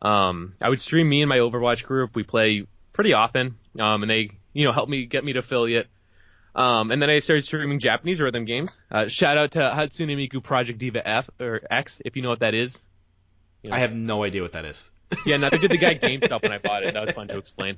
Um, 0.02 0.54
I 0.62 0.70
would 0.70 0.82
stream 0.82 1.10
me 1.10 1.22
and 1.22 1.30
my 1.30 1.38
Overwatch 1.38 1.84
group. 1.84 2.16
We 2.16 2.24
play 2.24 2.68
pretty 2.94 3.14
often, 3.14 3.58
um, 3.80 4.04
and 4.04 4.10
they 4.10 4.32
you 4.54 4.66
know 4.66 4.72
help 4.72 4.90
me 4.90 5.06
get 5.06 5.24
me 5.24 5.34
to 5.34 5.40
affiliate. 5.40 5.88
Um, 6.54 6.92
and 6.92 7.02
then 7.02 7.10
I 7.10 7.20
started 7.20 7.42
streaming 7.42 7.80
Japanese 7.80 8.22
rhythm 8.22 8.46
games. 8.46 8.82
Uh, 8.90 9.10
shout 9.10 9.38
out 9.38 9.52
to 9.52 9.60
Hatsune 9.60 10.16
Miku 10.16 10.42
Project 10.42 10.80
Diva 10.80 11.06
F 11.06 11.30
or 11.38 11.62
X 11.70 12.02
if 12.06 12.16
you 12.16 12.22
know 12.22 12.30
what 12.30 12.40
that 12.40 12.54
is. 12.54 12.82
I 13.72 13.80
have 13.80 13.96
no 13.96 14.24
idea 14.24 14.42
what 14.42 14.54
that 14.54 14.66
is. 14.66 14.92
Yeah, 15.26 15.38
nothing 15.38 15.62
did 15.62 15.72
the 15.72 15.78
guy 15.78 15.96
GameStop 15.96 16.42
when 16.44 16.52
I 16.52 16.58
bought 16.58 16.84
it. 16.84 16.94
That 16.94 17.06
was 17.06 17.12
fun 17.16 17.28
to 17.30 17.38
explain. 17.38 17.78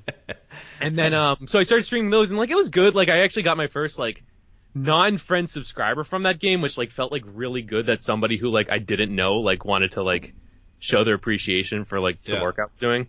And 0.80 0.98
then 0.98 1.12
um 1.14 1.46
so 1.46 1.58
I 1.58 1.62
started 1.62 1.84
streaming 1.84 2.10
those 2.10 2.30
and 2.30 2.38
like 2.38 2.50
it 2.50 2.56
was 2.56 2.70
good. 2.70 2.94
Like 2.94 3.08
I 3.10 3.18
actually 3.20 3.42
got 3.42 3.56
my 3.56 3.66
first 3.68 3.98
like 3.98 4.24
non-friend 4.74 5.48
subscriber 5.48 6.04
from 6.04 6.24
that 6.24 6.38
game, 6.40 6.60
which 6.62 6.78
like 6.78 6.90
felt 6.90 7.12
like 7.12 7.22
really 7.26 7.62
good 7.62 7.86
that 7.86 8.02
somebody 8.02 8.38
who 8.38 8.48
like 8.50 8.70
I 8.70 8.78
didn't 8.78 9.14
know 9.14 9.34
like 9.36 9.64
wanted 9.64 9.92
to 9.92 10.02
like 10.02 10.34
show 10.78 11.04
their 11.04 11.14
appreciation 11.14 11.84
for 11.84 12.00
like 12.00 12.22
the 12.24 12.32
Yeah. 12.32 12.42
work 12.42 12.58
I 12.58 12.62
was 12.62 12.72
doing. 12.80 13.08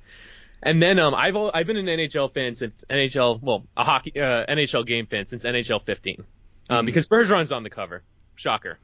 And 0.62 0.82
then 0.82 1.00
um 1.00 1.16
I've 1.16 1.36
I've 1.36 1.66
been 1.68 1.78
an 1.78 1.86
NHL 1.86 2.34
fan 2.34 2.56
since 2.56 2.84
NHL 2.90 3.42
well 3.42 3.64
a 3.78 3.84
hockey 3.84 4.20
uh, 4.20 4.46
NHL 4.48 4.86
game 4.86 5.06
fan 5.08 5.26
since 5.26 5.44
NHL 5.44 5.84
15 5.86 6.24
um, 6.70 6.84
Mhm. 6.84 6.86
because 6.86 7.08
Bergeron's 7.08 7.52
on 7.52 7.64
the 7.64 7.70
cover. 7.70 8.04
Shocker. 8.36 8.78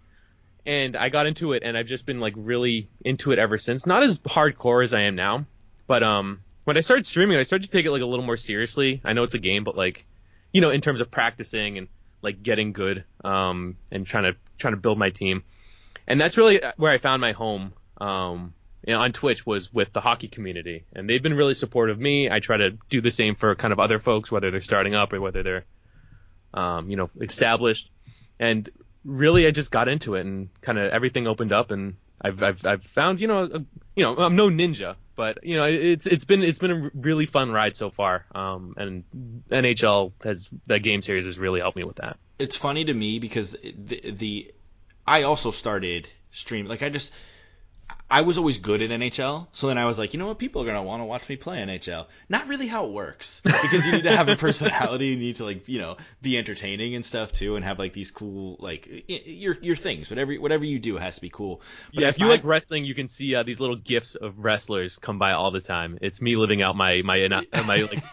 And 0.66 0.96
I 0.96 1.10
got 1.10 1.28
into 1.28 1.54
it, 1.54 1.64
and 1.64 1.78
I've 1.78 1.86
just 1.86 2.06
been 2.06 2.20
like 2.20 2.34
really 2.36 2.90
into 3.04 3.32
it 3.32 3.40
ever 3.40 3.58
since. 3.58 3.86
Not 3.86 4.04
as 4.04 4.20
hardcore 4.20 4.84
as 4.84 4.94
I 4.94 5.02
am 5.02 5.16
now, 5.16 5.46
but 5.86 6.02
um, 6.02 6.42
when 6.64 6.76
I 6.76 6.80
started 6.80 7.06
streaming, 7.06 7.38
I 7.38 7.44
started 7.44 7.68
to 7.68 7.72
take 7.72 7.86
it 7.86 7.92
like 7.92 8.02
a 8.02 8.06
little 8.06 8.26
more 8.26 8.38
seriously. 8.38 9.02
I 9.06 9.14
know 9.14 9.24
it's 9.24 9.36
a 9.36 9.40
game, 9.40 9.64
but 9.64 9.78
like, 9.78 10.06
you 10.52 10.62
know, 10.62 10.72
in 10.72 10.82
terms 10.82 11.02
of 11.02 11.12
practicing 11.12 11.78
and 11.78 11.88
like 12.22 12.42
getting 12.42 12.74
good, 12.74 13.04
um, 13.24 13.78
and 13.92 14.08
trying 14.08 14.24
to 14.24 14.36
trying 14.58 14.74
to 14.74 14.80
build 14.80 14.98
my 14.98 15.12
team. 15.12 15.44
And 16.08 16.20
that's 16.20 16.38
really 16.38 16.62
where 16.78 16.92
I 16.92 16.98
found 16.98 17.22
my 17.22 17.34
home. 17.34 17.74
Um, 18.02 18.54
you 18.86 18.94
know, 18.94 19.00
on 19.00 19.14
Twitch 19.14 19.46
was 19.46 19.74
with 19.74 19.94
the 19.94 20.02
hockey 20.02 20.28
community, 20.28 20.86
and 20.94 21.10
they've 21.10 21.22
been 21.22 21.34
really 21.34 21.56
supportive 21.56 21.98
of 21.98 22.02
me. 22.02 22.30
I 22.30 22.40
try 22.40 22.58
to 22.58 22.78
do 22.90 23.02
the 23.02 23.12
same 23.12 23.36
for 23.36 23.56
kind 23.56 23.74
of 23.74 23.80
other 23.80 24.00
folks, 24.00 24.32
whether 24.32 24.52
they're 24.52 24.62
starting 24.62 24.96
up 24.96 25.14
or 25.14 25.22
whether 25.22 25.44
they're, 25.44 25.66
um, 26.54 26.90
you 26.90 26.96
know, 26.96 27.10
established. 27.20 27.90
And 28.40 28.70
really, 29.06 29.48
I 29.48 29.52
just 29.52 29.72
got 29.72 29.88
into 29.88 30.16
it, 30.16 30.26
and 30.26 30.50
kind 30.62 30.78
of 30.78 30.92
everything 30.92 31.28
opened 31.28 31.54
up, 31.54 31.72
and 31.72 31.96
I've 32.22 32.42
I've, 32.44 32.66
I've 32.66 32.84
found, 32.84 33.22
you 33.22 33.28
know, 33.28 33.44
a, 33.44 33.60
you 33.96 34.04
know, 34.04 34.18
I'm 34.18 34.36
no 34.36 34.50
ninja, 34.50 34.96
but 35.16 35.44
you 35.44 35.58
know, 35.58 35.66
it's 35.66 36.06
it's 36.06 36.26
been 36.26 36.44
it's 36.44 36.60
been 36.60 36.72
a 36.72 36.92
really 36.94 37.26
fun 37.26 37.52
ride 37.52 37.76
so 37.76 37.90
far. 37.90 38.26
Um, 38.34 38.74
and 38.78 39.04
NHL 39.50 40.12
has 40.24 40.50
the 40.66 40.80
game 40.80 41.02
series 41.02 41.26
has 41.26 41.40
really 41.40 41.60
helped 41.60 41.78
me 41.78 41.84
with 41.84 41.98
that. 41.98 42.18
it's 42.40 42.56
funny 42.56 42.86
to 42.86 42.94
me 42.94 43.20
because 43.20 43.56
the, 43.62 44.12
the 44.12 44.54
I 45.08 45.24
also 45.24 45.52
started 45.52 46.10
streaming. 46.32 46.70
Like 46.70 46.84
I 46.84 46.90
just 46.90 47.14
I 48.10 48.22
was 48.22 48.38
always 48.38 48.60
good 48.60 48.84
at 48.84 48.92
NHL, 48.92 49.48
so 49.54 49.68
then 49.68 49.80
I 49.80 49.86
was 49.86 49.98
like, 49.98 50.14
you 50.14 50.20
know 50.20 50.28
what, 50.28 50.38
people 50.38 50.62
are 50.62 50.66
gonna 50.66 50.84
want 50.84 51.02
to 51.02 51.06
watch 51.06 51.28
me 51.28 51.38
play 51.38 51.58
NHL. 51.58 52.06
Not 52.30 52.48
really 52.48 52.68
how 52.68 52.86
it 52.86 52.92
works 52.92 53.42
because 53.42 53.86
you 53.86 53.94
need 53.94 54.04
to 54.04 54.16
have 54.16 54.28
a 54.30 54.36
personality, 54.38 55.08
you 55.08 55.16
need 55.18 55.38
to 55.38 55.46
like 55.46 55.68
you 55.68 55.80
know 55.80 55.98
be 56.22 56.38
entertaining 56.38 56.94
and 56.94 57.04
stuff 57.04 57.32
too, 57.32 57.56
and 57.56 57.66
have 57.66 57.80
like 57.80 57.94
these 57.94 58.12
cool 58.12 58.58
like 58.60 58.88
your 59.08 59.58
your 59.60 59.76
things. 59.76 60.10
Whatever 60.10 60.36
whatever 60.36 60.66
you 60.66 60.78
do 60.78 60.98
has 60.98 61.16
to 61.16 61.22
be 61.22 61.30
cool. 61.30 61.62
But 61.94 62.02
yeah, 62.02 62.08
I 62.08 62.10
if 62.12 62.20
you 62.20 62.28
find- 62.28 62.42
like 62.44 62.46
wrestling, 62.46 62.86
you 62.86 62.94
can 62.94 63.08
see 63.08 63.34
uh, 63.34 63.42
these 63.44 63.60
little 63.60 63.76
gifs 63.76 64.14
of 64.14 64.38
wrestlers 64.38 65.00
come 65.00 65.18
by 65.18 65.32
all 65.32 65.50
the 65.50 65.62
time. 65.62 65.98
It's 66.02 66.22
me 66.22 66.36
living 66.36 66.62
out 66.62 66.76
my 66.76 67.02
my 67.04 67.24
uh, 67.24 67.64
my 67.64 67.82
like 67.82 68.04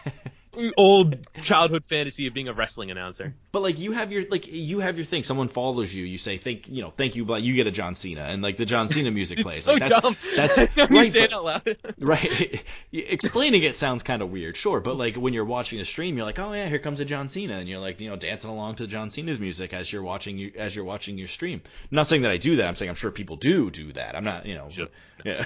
old 0.77 1.17
childhood 1.41 1.85
fantasy 1.85 2.27
of 2.27 2.33
being 2.33 2.47
a 2.47 2.53
wrestling 2.53 2.91
announcer. 2.91 3.33
But 3.51 3.61
like 3.61 3.79
you 3.79 3.91
have 3.93 4.11
your 4.11 4.27
like 4.29 4.47
you 4.47 4.79
have 4.79 4.97
your 4.97 5.05
thing. 5.05 5.23
Someone 5.23 5.47
follows 5.47 5.93
you. 5.93 6.05
You 6.05 6.17
say 6.17 6.37
thank 6.37 6.67
you 6.69 6.81
know 6.81 6.89
thank 6.91 7.15
you, 7.15 7.25
but 7.25 7.41
you 7.41 7.53
get 7.55 7.67
a 7.67 7.71
John 7.71 7.95
Cena 7.95 8.21
and 8.21 8.41
like 8.41 8.57
the 8.57 8.65
John 8.65 8.87
Cena 8.87 9.11
music 9.19 9.39
plays. 9.39 9.63
so 9.65 9.73
like, 9.73 9.81
that's, 9.87 10.01
dumb. 10.01 10.15
That's 10.35 10.55
Don't 10.75 10.91
right. 10.91 11.05
you 11.05 11.11
say 11.11 11.23
it 11.23 11.33
out 11.33 11.43
loud. 11.43 11.77
right. 11.99 12.63
Explaining 12.91 13.63
it 13.63 13.75
sounds 13.75 14.03
kind 14.03 14.21
of 14.21 14.31
weird, 14.31 14.55
sure, 14.57 14.79
but 14.79 14.95
like 14.97 15.15
when 15.15 15.33
you're 15.33 15.45
watching 15.45 15.79
a 15.79 15.85
stream, 15.85 16.17
you're 16.17 16.25
like, 16.25 16.39
oh 16.39 16.53
yeah, 16.53 16.67
here 16.69 16.79
comes 16.79 16.99
a 16.99 17.05
John 17.05 17.27
Cena, 17.27 17.55
and 17.57 17.67
you're 17.69 17.79
like, 17.79 17.99
you 18.01 18.09
know, 18.09 18.15
dancing 18.15 18.49
along 18.49 18.75
to 18.75 18.87
John 18.87 19.09
Cena's 19.09 19.39
music 19.39 19.73
as 19.73 19.91
you're 19.91 20.03
watching 20.03 20.37
you 20.37 20.51
as 20.57 20.75
you're 20.75 20.85
watching 20.85 21.17
your 21.17 21.27
stream. 21.27 21.61
I'm 21.65 21.95
not 21.95 22.07
saying 22.07 22.21
that 22.23 22.31
I 22.31 22.37
do 22.37 22.57
that. 22.57 22.67
I'm 22.67 22.75
saying 22.75 22.89
I'm 22.89 22.95
sure 22.95 23.11
people 23.11 23.35
do 23.37 23.69
do 23.71 23.91
that. 23.93 24.15
I'm 24.15 24.23
not, 24.23 24.45
you 24.45 24.55
know, 24.55 24.67
Sure. 24.69 24.87
yeah. 25.25 25.45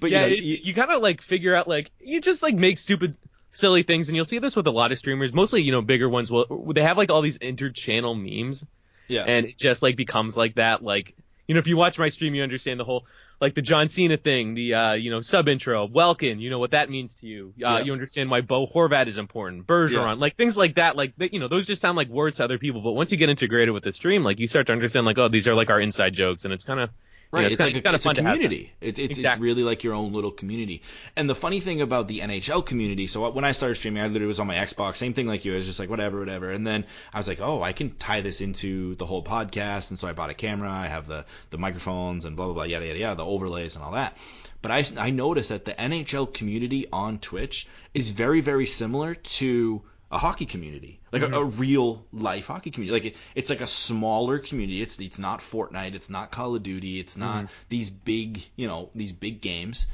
but 0.00 0.10
yeah, 0.10 0.26
you 0.26 0.26
know, 0.26 0.26
it's- 0.26 0.40
you- 0.42 0.58
you, 0.64 0.74
kind 0.74 0.90
of 0.90 1.02
like 1.02 1.20
figure 1.20 1.54
out 1.54 1.68
like 1.68 1.90
you 2.00 2.20
just 2.20 2.42
like 2.42 2.54
make 2.54 2.78
stupid, 2.78 3.16
silly 3.54 3.82
things, 3.82 4.08
and 4.08 4.16
you'll 4.16 4.24
see 4.26 4.38
this 4.40 4.54
with 4.56 4.66
a 4.66 4.70
lot 4.70 4.92
of 4.92 4.98
streamers. 4.98 5.32
Mostly, 5.32 5.62
you 5.62 5.72
know, 5.72 5.80
bigger 5.80 6.08
ones. 6.08 6.30
Will 6.30 6.72
they 6.74 6.82
have 6.82 6.98
like 6.98 7.10
all 7.10 7.22
these 7.22 7.38
inter-channel 7.38 8.14
memes, 8.14 8.66
yeah, 9.08 9.24
and 9.26 9.46
it 9.46 9.56
just 9.58 9.82
like 9.82 9.96
becomes 9.96 10.36
like 10.36 10.56
that. 10.56 10.82
Like 10.82 11.14
you 11.48 11.54
know, 11.54 11.58
if 11.58 11.66
you 11.66 11.76
watch 11.76 11.98
my 11.98 12.10
stream, 12.10 12.34
you 12.34 12.42
understand 12.42 12.78
the 12.78 12.84
whole 12.84 13.06
like 13.40 13.54
the 13.54 13.62
John 13.62 13.88
Cena 13.88 14.16
thing, 14.16 14.54
the 14.54 14.74
uh, 14.74 14.92
you 14.94 15.10
know 15.10 15.20
sub 15.20 15.48
intro, 15.48 15.86
Welkin. 15.88 16.40
You 16.40 16.50
know 16.50 16.58
what 16.58 16.70
that 16.72 16.88
means 16.90 17.14
to 17.16 17.26
you. 17.26 17.48
Uh, 17.48 17.52
Yeah. 17.56 17.78
You 17.80 17.92
understand 17.92 18.30
why 18.30 18.40
Bo 18.42 18.66
Horvat 18.66 19.06
is 19.08 19.18
important, 19.18 19.66
Bergeron, 19.66 19.92
Yeah. 19.92 20.12
like 20.14 20.36
things 20.36 20.56
like 20.56 20.74
that. 20.76 20.96
Like 20.96 21.14
you 21.18 21.40
know, 21.40 21.48
those 21.48 21.66
just 21.66 21.82
sound 21.82 21.96
like 21.96 22.08
words 22.08 22.36
to 22.38 22.44
other 22.44 22.58
people, 22.58 22.80
but 22.80 22.92
once 22.92 23.10
you 23.12 23.18
get 23.18 23.28
integrated 23.28 23.74
with 23.74 23.82
the 23.84 23.92
stream, 23.92 24.22
like 24.22 24.38
you 24.38 24.48
start 24.48 24.66
to 24.68 24.72
understand 24.72 25.04
like 25.06 25.18
oh 25.18 25.28
these 25.28 25.48
are 25.48 25.54
like 25.54 25.70
our 25.70 25.80
inside 25.80 26.14
jokes, 26.14 26.44
and 26.44 26.54
it's 26.54 26.64
kind 26.64 26.80
of 26.80 26.90
Right, 27.34 27.42
know, 27.42 27.46
it's, 27.48 27.56
kinda- 27.56 27.76
like 27.76 27.94
it's 27.94 28.04
a 28.04 28.06
fun 28.08 28.14
to 28.16 28.22
have 28.22 28.32
that. 28.32 28.42
community. 28.42 28.72
It's 28.80 28.98
it's, 28.98 29.18
it's 29.18 29.38
really 29.38 29.62
like 29.62 29.84
your 29.84 29.94
own 29.94 30.12
little 30.12 30.30
community. 30.30 30.82
And 31.16 31.28
the 31.28 31.34
funny 31.34 31.60
thing 31.60 31.82
about 31.82 32.08
the 32.08 32.20
NHL 32.20 32.64
community, 32.64 33.06
so 33.06 33.28
when 33.30 33.44
I 33.44 33.52
started 33.52 33.74
streaming, 33.76 34.02
I 34.02 34.06
literally 34.06 34.26
was 34.26 34.40
on 34.40 34.46
my 34.46 34.56
Xbox, 34.56 34.96
same 34.96 35.12
thing 35.14 35.26
like 35.26 35.44
you. 35.44 35.52
I 35.52 35.56
was 35.56 35.66
just 35.66 35.78
like 35.78 35.90
whatever, 35.90 36.18
whatever. 36.18 36.50
And 36.50 36.66
then 36.66 36.84
I 37.12 37.18
was 37.18 37.28
like, 37.28 37.40
oh, 37.40 37.62
I 37.62 37.72
can 37.72 37.94
tie 37.96 38.20
this 38.20 38.40
into 38.40 38.94
the 38.96 39.06
whole 39.06 39.22
podcast. 39.22 39.90
And 39.90 39.98
so 39.98 40.08
I 40.08 40.12
bought 40.12 40.30
a 40.30 40.34
camera. 40.34 40.70
I 40.70 40.86
have 40.86 41.06
the 41.06 41.24
the 41.50 41.58
microphones 41.58 42.24
and 42.24 42.36
blah 42.36 42.46
blah 42.46 42.54
blah, 42.54 42.64
yada 42.64 42.86
yada 42.86 42.98
yada, 42.98 43.16
the 43.16 43.24
overlays 43.26 43.76
and 43.76 43.84
all 43.84 43.92
that. 43.92 44.16
But 44.62 44.70
I 44.70 44.84
I 44.98 45.10
noticed 45.10 45.50
that 45.50 45.64
the 45.64 45.72
NHL 45.72 46.32
community 46.32 46.86
on 46.92 47.18
Twitch 47.18 47.66
is 47.92 48.10
very 48.10 48.40
very 48.40 48.66
similar 48.66 49.14
to 49.14 49.82
a 50.14 50.18
hockey 50.18 50.46
community, 50.46 51.00
like 51.10 51.22
a, 51.22 51.26
a 51.26 51.28
mm-hmm. 51.28 51.60
real 51.60 52.06
life 52.12 52.46
hockey 52.46 52.70
community. 52.70 52.92
Like 52.92 53.12
it, 53.12 53.16
it's 53.34 53.50
like 53.50 53.60
a 53.60 53.66
smaller 53.66 54.38
community. 54.38 54.80
It's 54.80 55.00
it's 55.00 55.18
not 55.18 55.40
Fortnite. 55.40 55.94
It's 55.94 56.08
not 56.08 56.30
Call 56.30 56.54
of 56.54 56.62
Duty. 56.62 57.00
It's 57.00 57.16
not 57.16 57.46
mm-hmm. 57.46 57.54
these 57.68 57.90
big 57.90 58.46
you 58.54 58.68
know 58.68 58.90
these 58.94 59.12
big 59.12 59.40
games. 59.40 59.88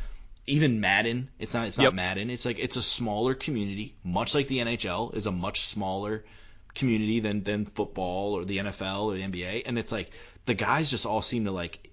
Even 0.46 0.80
Madden. 0.80 1.30
It's 1.38 1.54
not 1.54 1.66
it's 1.66 1.78
not 1.78 1.84
Yep. 1.84 1.94
Madden. 1.94 2.28
It's 2.28 2.44
like 2.44 2.58
it's 2.58 2.76
a 2.76 2.82
smaller 2.82 3.34
community, 3.34 3.94
much 4.04 4.34
like 4.34 4.46
the 4.46 4.58
NHL 4.58 5.14
is 5.16 5.24
a 5.24 5.32
much 5.32 5.60
smaller 5.60 6.22
community 6.74 7.20
than 7.20 7.42
than 7.42 7.64
football 7.64 8.34
or 8.34 8.44
the 8.44 8.58
NFL 8.58 9.04
or 9.06 9.14
the 9.14 9.22
NBA. 9.22 9.62
And 9.64 9.78
it's 9.78 9.90
like 9.90 10.10
the 10.44 10.54
guys 10.54 10.90
just 10.90 11.06
all 11.06 11.22
seem 11.22 11.46
to 11.46 11.50
like 11.50 11.90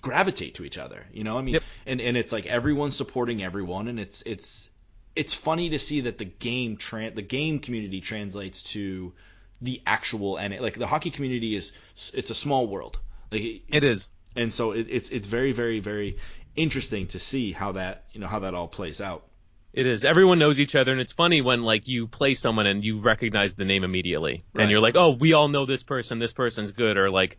gravitate 0.00 0.54
to 0.56 0.64
each 0.64 0.78
other. 0.78 1.04
You 1.12 1.24
know, 1.24 1.36
I 1.36 1.42
mean, 1.42 1.54
Yep. 1.54 1.62
and 1.86 2.00
and 2.00 2.16
it's 2.16 2.30
like 2.30 2.46
everyone's 2.46 2.96
supporting 2.96 3.42
everyone, 3.42 3.88
and 3.88 3.98
it's 3.98 4.22
it's 4.26 4.70
it's 5.14 5.34
funny 5.34 5.70
to 5.70 5.78
see 5.78 6.02
that 6.02 6.18
the 6.18 6.24
game 6.24 6.76
tran 6.76 7.14
the 7.14 7.22
game 7.22 7.58
community 7.58 8.00
translates 8.00 8.62
to 8.72 9.12
the 9.60 9.80
actual 9.86 10.36
and 10.38 10.58
like 10.60 10.74
the 10.78 10.86
hockey 10.86 11.10
community 11.10 11.54
is 11.54 11.72
it's 12.14 12.30
a 12.30 12.34
small 12.34 12.66
world 12.66 12.98
like 13.30 13.62
it 13.68 13.84
is. 13.84 14.10
and 14.36 14.52
so 14.52 14.72
it, 14.72 14.86
it's 14.90 15.10
it's 15.10 15.26
very 15.26 15.52
very 15.52 15.80
very 15.80 16.18
interesting 16.56 17.06
to 17.08 17.18
see 17.18 17.52
how 17.52 17.72
that 17.72 18.04
you 18.12 18.20
know 18.20 18.26
how 18.26 18.40
that 18.40 18.54
all 18.54 18.68
plays 18.68 19.00
out 19.00 19.24
It 19.72 19.86
is. 19.86 20.04
Everyone 20.04 20.38
knows 20.38 20.58
each 20.60 20.74
other, 20.74 20.92
and 20.92 21.00
it's 21.00 21.14
funny 21.14 21.40
when 21.40 21.62
like 21.62 21.88
you 21.88 22.06
play 22.06 22.34
someone 22.34 22.66
and 22.66 22.84
you 22.84 22.98
recognize 23.00 23.54
the 23.54 23.64
name 23.64 23.84
immediately, 23.84 24.42
Right. 24.52 24.62
and 24.62 24.70
you're 24.70 24.82
like, 24.82 24.96
oh, 24.96 25.10
we 25.18 25.32
all 25.32 25.48
know 25.48 25.64
this 25.64 25.82
person. 25.82 26.18
This 26.18 26.34
person's 26.34 26.72
good, 26.72 26.98
or 26.98 27.08
like, 27.10 27.38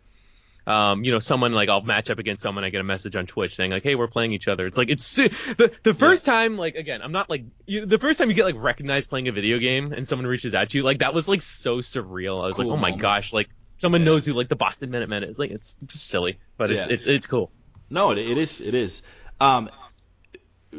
um, 0.66 1.04
you 1.04 1.12
know, 1.12 1.18
someone 1.18 1.52
like 1.52 1.68
I'll 1.68 1.82
match 1.82 2.08
up 2.10 2.18
against 2.18 2.42
someone. 2.42 2.64
I 2.64 2.70
get 2.70 2.80
a 2.80 2.84
message 2.84 3.16
on 3.16 3.26
Twitch 3.26 3.54
saying 3.54 3.70
like, 3.70 3.82
hey, 3.82 3.94
we're 3.96 4.08
playing 4.08 4.32
each 4.32 4.48
other. 4.48 4.66
It's 4.66 4.78
like 4.78 4.88
it's 4.88 5.14
the 5.16 5.72
the 5.82 5.92
first 5.94 6.24
time 6.24 6.56
like 6.56 6.74
again, 6.76 7.02
I'm 7.02 7.12
not 7.12 7.28
like 7.28 7.44
you, 7.66 7.84
the 7.86 7.98
first 7.98 8.18
time 8.18 8.28
you 8.30 8.34
get 8.34 8.44
like 8.46 8.56
recognized 8.62 9.10
playing 9.10 9.28
a 9.28 9.32
video 9.32 9.58
game 9.58 9.92
and 9.92 10.08
someone 10.08 10.26
reaches 10.26 10.54
out 10.54 10.70
to 10.70 10.78
you 10.78 10.84
like 10.84 11.00
that 11.00 11.12
was 11.14 11.28
like 11.28 11.42
so 11.42 11.78
surreal. 11.78 12.42
I 12.42 12.46
was 12.46 12.56
Cool 12.56 12.64
like, 12.66 12.72
oh 12.72 12.76
my 12.76 12.88
moment. 12.90 13.02
gosh, 13.02 13.32
like 13.32 13.48
someone 13.78 14.00
Yeah. 14.02 14.06
knows 14.06 14.24
who 14.24 14.32
like 14.32 14.48
the 14.48 14.56
Boston 14.56 14.90
Minutemen 14.90 15.24
is. 15.24 15.38
Like 15.38 15.50
it's 15.50 15.76
just 15.86 16.06
silly, 16.06 16.38
but 16.56 16.70
it's 16.70 16.86
Yeah. 16.86 16.94
it's 16.94 17.06
it's 17.06 17.26
cool. 17.26 17.50
No, 17.90 18.12
it, 18.12 18.18
it 18.18 18.38
is. 18.38 18.60
It 18.62 18.74
is. 18.74 19.02
Um, 19.40 19.68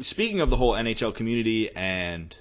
speaking 0.02 0.40
of 0.40 0.50
the 0.50 0.56
whole 0.56 0.72
NHL 0.72 1.14
community 1.14 1.70
and 1.74 2.36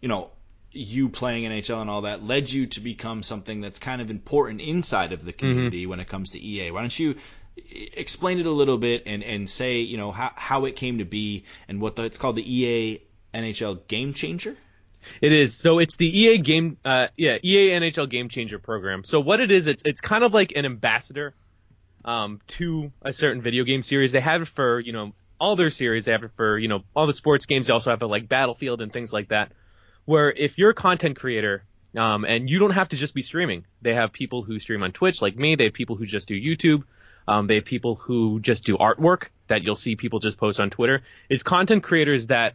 you 0.00 0.08
know 0.08 0.30
you 0.72 1.08
playing 1.08 1.50
NHL 1.50 1.80
and 1.80 1.90
all 1.90 2.02
that 2.02 2.24
led 2.24 2.50
you 2.50 2.66
to 2.66 2.80
become 2.80 3.22
something 3.22 3.60
that's 3.60 3.78
kind 3.78 4.00
of 4.02 4.10
important 4.10 4.60
inside 4.60 5.12
of 5.12 5.24
the 5.24 5.32
community 5.32 5.86
when 5.86 6.00
it 6.00 6.08
comes 6.08 6.32
to 6.32 6.38
EA. 6.38 6.70
Why 6.70 6.80
don't 6.80 6.98
you 6.98 7.16
explain 7.72 8.38
it 8.38 8.46
a 8.46 8.50
little 8.50 8.78
bit 8.78 9.04
and, 9.06 9.22
and 9.24 9.50
say 9.50 9.78
you 9.78 9.96
know 9.96 10.12
how 10.12 10.30
how 10.36 10.64
it 10.66 10.76
came 10.76 10.98
to 10.98 11.04
be 11.04 11.44
and 11.68 11.80
what 11.80 11.96
the, 11.96 12.04
it's 12.04 12.18
called 12.18 12.36
the 12.36 12.54
EA 12.54 13.02
NHL 13.34 13.86
Game 13.88 14.12
Changer. 14.12 14.56
It 15.22 15.32
is. 15.32 15.54
So 15.54 15.78
it's 15.78 15.96
the 15.96 16.06
EA 16.06 16.38
game, 16.38 16.76
uh, 16.84 17.08
yeah, 17.16 17.38
EA 17.42 17.70
NHL 17.70 18.08
Game 18.08 18.28
Changer 18.28 18.58
program. 18.58 19.04
So 19.04 19.20
what 19.20 19.40
it 19.40 19.50
is, 19.50 19.66
it's 19.66 19.82
it's 19.84 20.00
kind 20.00 20.24
of 20.24 20.34
like 20.34 20.52
an 20.56 20.64
ambassador, 20.64 21.34
um, 22.04 22.40
to 22.48 22.92
a 23.02 23.12
certain 23.12 23.42
video 23.42 23.64
game 23.64 23.82
series. 23.82 24.12
They 24.12 24.20
have 24.20 24.42
it 24.42 24.48
for 24.48 24.80
you 24.80 24.92
know 24.92 25.12
all 25.40 25.56
their 25.56 25.70
series. 25.70 26.06
They 26.06 26.12
have 26.12 26.24
it 26.24 26.32
for 26.36 26.58
you 26.58 26.68
know 26.68 26.82
all 26.94 27.06
the 27.06 27.12
sports 27.14 27.46
games. 27.46 27.68
They 27.68 27.72
also 27.72 27.90
have 27.90 28.02
it 28.02 28.06
like 28.06 28.28
Battlefield 28.28 28.80
and 28.80 28.92
things 28.92 29.12
like 29.12 29.28
that. 29.28 29.52
Where 30.08 30.30
if 30.30 30.56
you're 30.56 30.70
a 30.70 30.74
content 30.74 31.18
creator, 31.18 31.64
um, 31.94 32.24
and 32.24 32.48
you 32.48 32.58
don't 32.58 32.70
have 32.70 32.88
to 32.88 32.96
just 32.96 33.14
be 33.14 33.20
streaming. 33.20 33.66
They 33.82 33.92
have 33.94 34.10
people 34.10 34.42
who 34.42 34.58
stream 34.58 34.82
on 34.82 34.92
Twitch 34.92 35.20
like 35.20 35.36
me. 35.36 35.54
They 35.54 35.64
have 35.64 35.74
people 35.74 35.96
who 35.96 36.06
just 36.06 36.28
do 36.28 36.34
YouTube. 36.34 36.84
Um, 37.26 37.46
they 37.46 37.56
have 37.56 37.66
people 37.66 37.94
who 37.94 38.40
just 38.40 38.64
do 38.64 38.78
artwork 38.78 39.28
that 39.48 39.64
you'll 39.64 39.76
see 39.76 39.96
people 39.96 40.18
just 40.18 40.38
post 40.38 40.60
on 40.60 40.70
Twitter. 40.70 41.02
It's 41.28 41.42
content 41.42 41.82
creators 41.82 42.28
that 42.28 42.54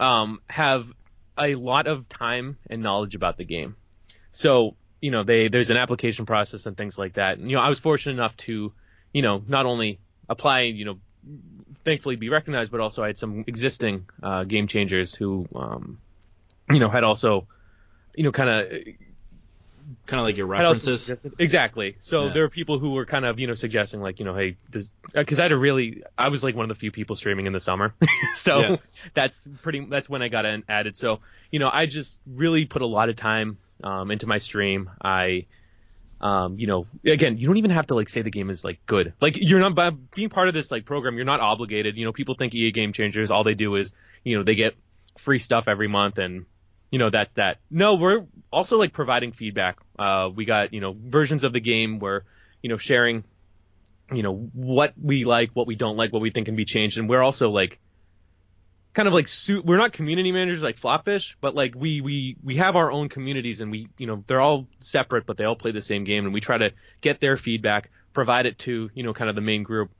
um, 0.00 0.40
have 0.48 0.90
a 1.38 1.56
lot 1.56 1.88
of 1.88 2.08
time 2.08 2.56
and 2.70 2.82
knowledge 2.82 3.14
about 3.14 3.36
the 3.36 3.44
game. 3.44 3.76
So, 4.32 4.74
you 5.02 5.10
know, 5.10 5.24
they 5.24 5.48
there's 5.48 5.68
an 5.68 5.76
application 5.76 6.24
process 6.24 6.64
and 6.64 6.74
things 6.74 6.96
like 6.96 7.14
that. 7.14 7.36
And, 7.36 7.50
you 7.50 7.56
know, 7.58 7.62
I 7.62 7.68
was 7.68 7.80
fortunate 7.80 8.14
enough 8.14 8.34
to, 8.48 8.72
you 9.12 9.20
know, 9.20 9.42
not 9.46 9.66
only 9.66 9.98
apply, 10.26 10.60
you 10.62 10.86
know, 10.86 10.98
thankfully 11.84 12.16
be 12.16 12.30
recognized, 12.30 12.72
but 12.72 12.80
also 12.80 13.04
I 13.04 13.08
had 13.08 13.18
some 13.18 13.44
existing 13.46 14.06
uh, 14.22 14.44
game 14.44 14.68
changers 14.68 15.14
who, 15.14 15.46
um, 15.54 15.98
you 16.70 16.78
know, 16.80 16.88
had 16.88 17.04
also, 17.04 17.46
you 18.14 18.24
know, 18.24 18.32
kind 18.32 18.48
of 18.50 18.72
Kind 20.04 20.20
of 20.20 20.24
like 20.26 20.36
your 20.36 20.46
references. 20.46 21.26
Exactly. 21.38 21.96
So 22.00 22.26
Yeah. 22.26 22.32
there 22.34 22.44
are 22.44 22.48
people 22.50 22.78
who 22.78 22.90
were 22.90 23.06
kind 23.06 23.24
of, 23.24 23.38
you 23.38 23.46
know, 23.46 23.54
suggesting 23.54 24.02
like, 24.02 24.18
you 24.18 24.26
know, 24.26 24.34
hey, 24.34 24.56
because 24.70 25.40
I 25.40 25.44
had 25.44 25.52
a 25.52 25.56
really, 25.56 26.02
I 26.16 26.28
was 26.28 26.42
like 26.42 26.54
one 26.54 26.64
of 26.64 26.68
the 26.68 26.74
few 26.74 26.90
people 26.90 27.16
streaming 27.16 27.46
in 27.46 27.54
the 27.54 27.60
summer, 27.60 27.94
so 28.34 28.60
Yeah. 28.60 28.76
that's 29.14 29.46
pretty, 29.62 29.86
that's 29.88 30.08
when 30.08 30.20
I 30.20 30.28
got 30.28 30.44
in, 30.44 30.62
added. 30.68 30.94
So, 30.96 31.20
you 31.50 31.58
know, 31.58 31.70
I 31.72 31.86
just 31.86 32.18
really 32.26 32.66
put 32.66 32.82
a 32.82 32.86
lot 32.86 33.08
of 33.08 33.16
time 33.16 33.56
um, 33.82 34.10
into 34.10 34.26
my 34.26 34.38
stream. 34.38 34.90
I, 35.02 35.46
um, 36.20 36.58
you 36.58 36.66
know, 36.66 36.86
again, 37.06 37.38
you 37.38 37.46
don't 37.46 37.56
even 37.58 37.70
have 37.70 37.86
to 37.86 37.94
like 37.94 38.08
say 38.10 38.20
the 38.22 38.30
game 38.30 38.50
is 38.50 38.64
like 38.64 38.84
good. 38.84 39.14
Like 39.22 39.38
you're 39.40 39.60
not 39.60 39.74
by 39.74 39.88
being 39.90 40.28
part 40.28 40.48
of 40.48 40.54
this 40.54 40.70
like 40.70 40.84
program, 40.84 41.16
you're 41.16 41.24
not 41.24 41.40
obligated. 41.40 41.96
You 41.96 42.04
know, 42.04 42.12
people 42.12 42.34
think 42.34 42.54
EA 42.54 42.72
Game 42.72 42.92
Changers, 42.92 43.30
all 43.30 43.44
they 43.44 43.54
do 43.54 43.76
is, 43.76 43.92
you 44.24 44.36
know, 44.36 44.42
they 44.42 44.54
get 44.54 44.74
free 45.16 45.38
stuff 45.38 45.66
every 45.66 45.88
month 45.88 46.18
and 46.18 46.44
you 46.90 46.98
know 46.98 47.10
that 47.10 47.34
that 47.34 47.58
no 47.70 47.94
we're 47.94 48.24
also 48.52 48.78
like 48.78 48.92
providing 48.92 49.32
feedback. 49.32 49.78
Uh 49.98 50.30
we 50.34 50.44
got 50.44 50.72
you 50.72 50.80
know 50.80 50.96
versions 50.98 51.44
of 51.44 51.52
the 51.52 51.60
game 51.60 51.98
where 51.98 52.24
you 52.62 52.70
know 52.70 52.78
sharing 52.78 53.24
you 54.12 54.22
know 54.22 54.34
what 54.34 54.94
we 55.00 55.24
like 55.24 55.50
what 55.52 55.66
we 55.66 55.74
don't 55.74 55.96
like 55.96 56.12
what 56.12 56.22
we 56.22 56.30
think 56.30 56.46
can 56.46 56.56
be 56.56 56.64
changed. 56.64 56.98
And 56.98 57.08
we're 57.08 57.22
also 57.22 57.50
like 57.50 57.78
kind 58.94 59.06
of 59.06 59.14
like 59.14 59.28
su- 59.28 59.62
we're 59.62 59.76
not 59.76 59.92
community 59.92 60.32
managers 60.32 60.62
like 60.62 60.78
flopfish 60.78 61.36
but 61.40 61.54
like 61.54 61.74
we 61.76 62.00
we 62.00 62.36
we 62.42 62.56
have 62.56 62.74
our 62.74 62.90
own 62.90 63.08
communities 63.08 63.60
and 63.60 63.70
we 63.70 63.88
you 63.98 64.06
know 64.06 64.24
they're 64.26 64.40
all 64.40 64.66
separate 64.80 65.26
but 65.26 65.36
they 65.36 65.44
all 65.44 65.56
play 65.56 65.72
the 65.72 65.82
same 65.82 66.04
game. 66.04 66.24
And 66.24 66.32
we 66.32 66.40
try 66.40 66.58
to 66.58 66.72
get 67.00 67.20
their 67.20 67.36
feedback 67.36 67.90
provide 68.14 68.46
it 68.46 68.58
to 68.60 68.90
you 68.94 69.02
know 69.02 69.12
kind 69.12 69.28
of 69.28 69.36
the 69.36 69.42
main 69.42 69.62
group 69.62 69.90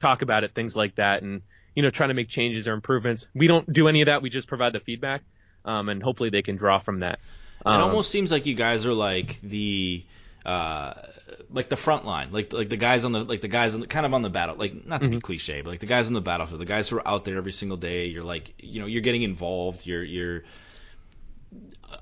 talk 0.00 0.22
about 0.22 0.44
it 0.44 0.54
things 0.54 0.74
like 0.74 0.94
that 0.94 1.22
and 1.22 1.42
you 1.74 1.82
know 1.82 1.90
trying 1.90 2.08
to 2.08 2.14
make 2.14 2.28
changes 2.28 2.66
or 2.66 2.72
improvements. 2.72 3.26
We 3.34 3.48
don't 3.48 3.70
do 3.70 3.86
any 3.86 4.00
of 4.00 4.06
that. 4.06 4.22
We 4.22 4.30
just 4.30 4.48
provide 4.48 4.72
the 4.72 4.80
feedback 4.80 5.22
um, 5.68 5.88
and 5.88 6.02
hopefully 6.02 6.30
they 6.30 6.42
can 6.42 6.56
draw 6.56 6.78
from 6.78 6.98
that. 6.98 7.20
It 7.60 7.66
Um, 7.66 7.80
almost 7.82 8.10
seems 8.10 8.30
like 8.32 8.46
you 8.46 8.54
guys 8.54 8.86
are 8.86 8.94
like 8.94 9.40
the 9.42 10.04
uh 10.46 10.94
like 11.50 11.68
the 11.68 11.76
front 11.76 12.04
line, 12.06 12.28
like 12.32 12.52
like 12.52 12.68
the 12.68 12.76
guys 12.76 13.04
on 13.04 13.12
the 13.12 13.22
like 13.24 13.40
the 13.40 13.48
guys 13.48 13.74
on 13.74 13.80
the, 13.82 13.86
kind 13.86 14.06
of 14.06 14.14
on 14.14 14.22
the 14.22 14.30
battle, 14.30 14.56
like 14.56 14.86
not 14.86 15.02
to 15.02 15.08
be 15.08 15.20
cliche, 15.20 15.60
but 15.62 15.70
like 15.70 15.80
the 15.80 15.86
guys 15.86 16.06
on 16.06 16.14
the 16.14 16.20
battlefield, 16.20 16.60
the 16.60 16.64
guys 16.64 16.88
who 16.88 16.96
are 16.96 17.06
out 17.08 17.24
there 17.24 17.36
every 17.36 17.52
single 17.52 17.76
day. 17.76 18.06
You're 18.06 18.24
like, 18.24 18.54
you 18.58 18.80
know, 18.80 18.86
you're 18.86 19.02
getting 19.02 19.22
involved. 19.22 19.84
You're 19.86 20.02
you're 20.04 20.44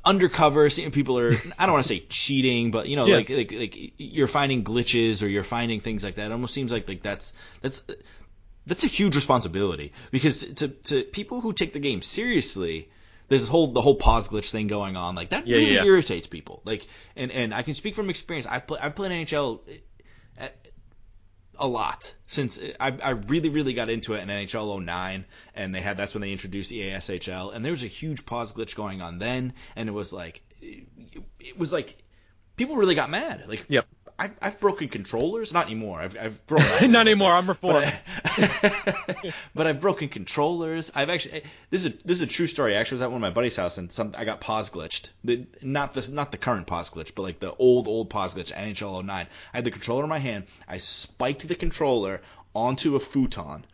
undercover. 0.04 0.68
Seeing 0.70 0.90
people 0.90 1.18
are, 1.18 1.32
I 1.58 1.66
don't 1.66 1.72
want 1.72 1.84
to 1.84 1.88
say 1.88 2.00
cheating, 2.08 2.70
but 2.70 2.88
you 2.88 2.96
know, 2.96 3.06
Yeah. 3.06 3.16
like 3.16 3.30
like 3.30 3.52
like 3.52 3.92
you're 3.98 4.28
finding 4.28 4.64
glitches 4.64 5.22
or 5.22 5.26
you're 5.28 5.44
finding 5.44 5.80
things 5.80 6.04
like 6.04 6.16
that. 6.16 6.30
It 6.30 6.32
almost 6.32 6.54
seems 6.54 6.72
like 6.72 6.88
like 6.88 7.02
that's 7.02 7.32
that's 7.62 7.82
that's 8.66 8.84
a 8.84 8.88
huge 8.88 9.14
responsibility 9.14 9.92
because 10.10 10.44
to 10.54 10.68
to 10.68 11.02
people 11.02 11.40
who 11.40 11.52
take 11.52 11.72
the 11.72 11.78
game 11.80 12.02
seriously 12.02 12.88
there's 13.28 13.42
this 13.42 13.48
whole 13.48 13.68
the 13.72 13.80
whole 13.80 13.96
pause 13.96 14.28
glitch 14.28 14.50
thing 14.50 14.66
going 14.68 14.96
on. 14.96 15.14
Like 15.14 15.30
that 15.30 15.46
Yeah, 15.46 15.56
really 15.56 15.74
yeah. 15.74 15.84
irritates 15.84 16.26
people. 16.26 16.62
Like 16.64 16.86
and 17.16 17.30
and 17.30 17.54
I 17.54 17.62
can 17.62 17.74
speak 17.74 17.94
from 17.94 18.10
experience. 18.10 18.46
I 18.46 18.58
play 18.60 18.78
I 18.80 18.88
played 18.90 19.12
NHL 19.12 19.60
at, 20.38 20.44
eh, 20.64 20.70
a 21.58 21.66
lot 21.66 22.12
since 22.26 22.60
I, 22.78 22.88
I 23.02 23.10
really 23.10 23.48
really 23.48 23.72
got 23.72 23.88
into 23.88 24.12
it 24.12 24.20
in 24.20 24.28
NHL 24.28 24.84
09 24.84 25.24
and 25.54 25.74
they 25.74 25.80
had 25.80 25.96
that's 25.96 26.12
when 26.14 26.20
they 26.20 26.32
introduced 26.32 26.68
the 26.68 26.80
ASHL 26.82 27.54
and 27.54 27.64
there 27.64 27.72
was 27.72 27.82
a 27.82 27.86
huge 27.86 28.26
pause 28.26 28.52
glitch 28.52 28.76
going 28.76 29.00
on 29.00 29.18
then 29.18 29.54
and 29.74 29.88
it 29.88 29.92
was 29.92 30.12
like 30.12 30.42
it, 30.60 30.86
it 31.40 31.58
was 31.58 31.72
like 31.72 31.96
people 32.56 32.76
really 32.76 32.94
got 32.94 33.08
mad 33.08 33.44
like 33.48 33.64
Yep. 33.68 33.86
I've, 34.18 34.32
I've 34.40 34.60
broken 34.60 34.88
controllers 34.88 35.52
not 35.52 35.66
anymore 35.66 36.00
I've, 36.00 36.16
I've 36.18 36.46
broken 36.46 36.66
Not 36.92 37.06
anymore. 37.06 37.32
I'm 37.32 37.48
reformed. 37.48 37.92
but, 39.54 39.66
I, 39.66 39.70
I've 39.70 39.80
broken 39.80 40.08
controllers. 40.08 40.90
I've 40.94 41.10
actually 41.10 41.42
eh, 41.42 41.46
this 41.70 41.84
is 41.84 41.92
a, 41.92 41.96
this 42.04 42.16
is 42.18 42.22
a 42.22 42.26
true 42.26 42.46
story. 42.46 42.76
I 42.76 42.80
actually 42.80 42.96
was 42.96 43.02
at 43.02 43.10
one 43.10 43.16
of 43.16 43.22
my 43.22 43.30
buddy's 43.30 43.56
house 43.56 43.78
and 43.78 43.90
some 43.90 44.14
I 44.16 44.24
got 44.24 44.40
pause 44.40 44.70
glitched. 44.70 45.10
The, 45.24 45.46
not 45.62 45.94
the 45.94 46.10
not 46.10 46.32
the 46.32 46.38
current 46.38 46.66
pause 46.66 46.90
glitch, 46.90 47.14
but 47.14 47.22
like 47.22 47.40
the 47.40 47.54
old 47.54 47.88
old 47.88 48.10
pause 48.10 48.34
glitch 48.34 48.52
NHL 48.52 49.04
09. 49.04 49.26
I 49.52 49.56
had 49.56 49.64
the 49.64 49.70
controller 49.70 50.04
in 50.04 50.08
my 50.08 50.18
hand. 50.18 50.46
I 50.68 50.78
spiked 50.78 51.46
the 51.46 51.54
controller 51.54 52.20
onto 52.54 52.96
a 52.96 53.00
futon. 53.00 53.64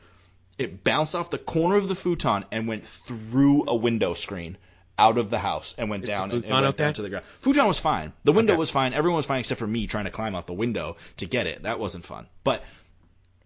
It 0.58 0.84
bounced 0.84 1.14
off 1.14 1.30
the 1.30 1.38
corner 1.38 1.76
of 1.76 1.88
the 1.88 1.94
futon 1.94 2.44
and 2.50 2.68
went 2.68 2.86
through 2.86 3.64
a 3.68 3.74
window 3.74 4.14
screen 4.14 4.56
out 4.98 5.18
of 5.18 5.30
the 5.30 5.38
house 5.38 5.74
and 5.78 5.88
went 5.90 6.02
Is 6.04 6.08
down 6.08 6.30
and, 6.30 6.44
and 6.44 6.52
went 6.52 6.66
okay? 6.66 6.84
down 6.84 6.94
to 6.94 7.02
the 7.02 7.08
ground. 7.08 7.24
Futon 7.40 7.66
was 7.66 7.78
fine. 7.78 8.12
The 8.24 8.32
window 8.32 8.52
Okay. 8.52 8.58
was 8.58 8.70
fine. 8.70 8.92
Everyone 8.94 9.16
was 9.16 9.26
fine 9.26 9.40
except 9.40 9.58
for 9.58 9.66
me 9.66 9.86
trying 9.86 10.04
to 10.04 10.10
climb 10.10 10.34
out 10.34 10.46
the 10.46 10.52
window 10.52 10.96
to 11.18 11.26
get 11.26 11.46
it. 11.46 11.62
That 11.62 11.78
wasn't 11.78 12.04
fun. 12.04 12.26
But 12.44 12.62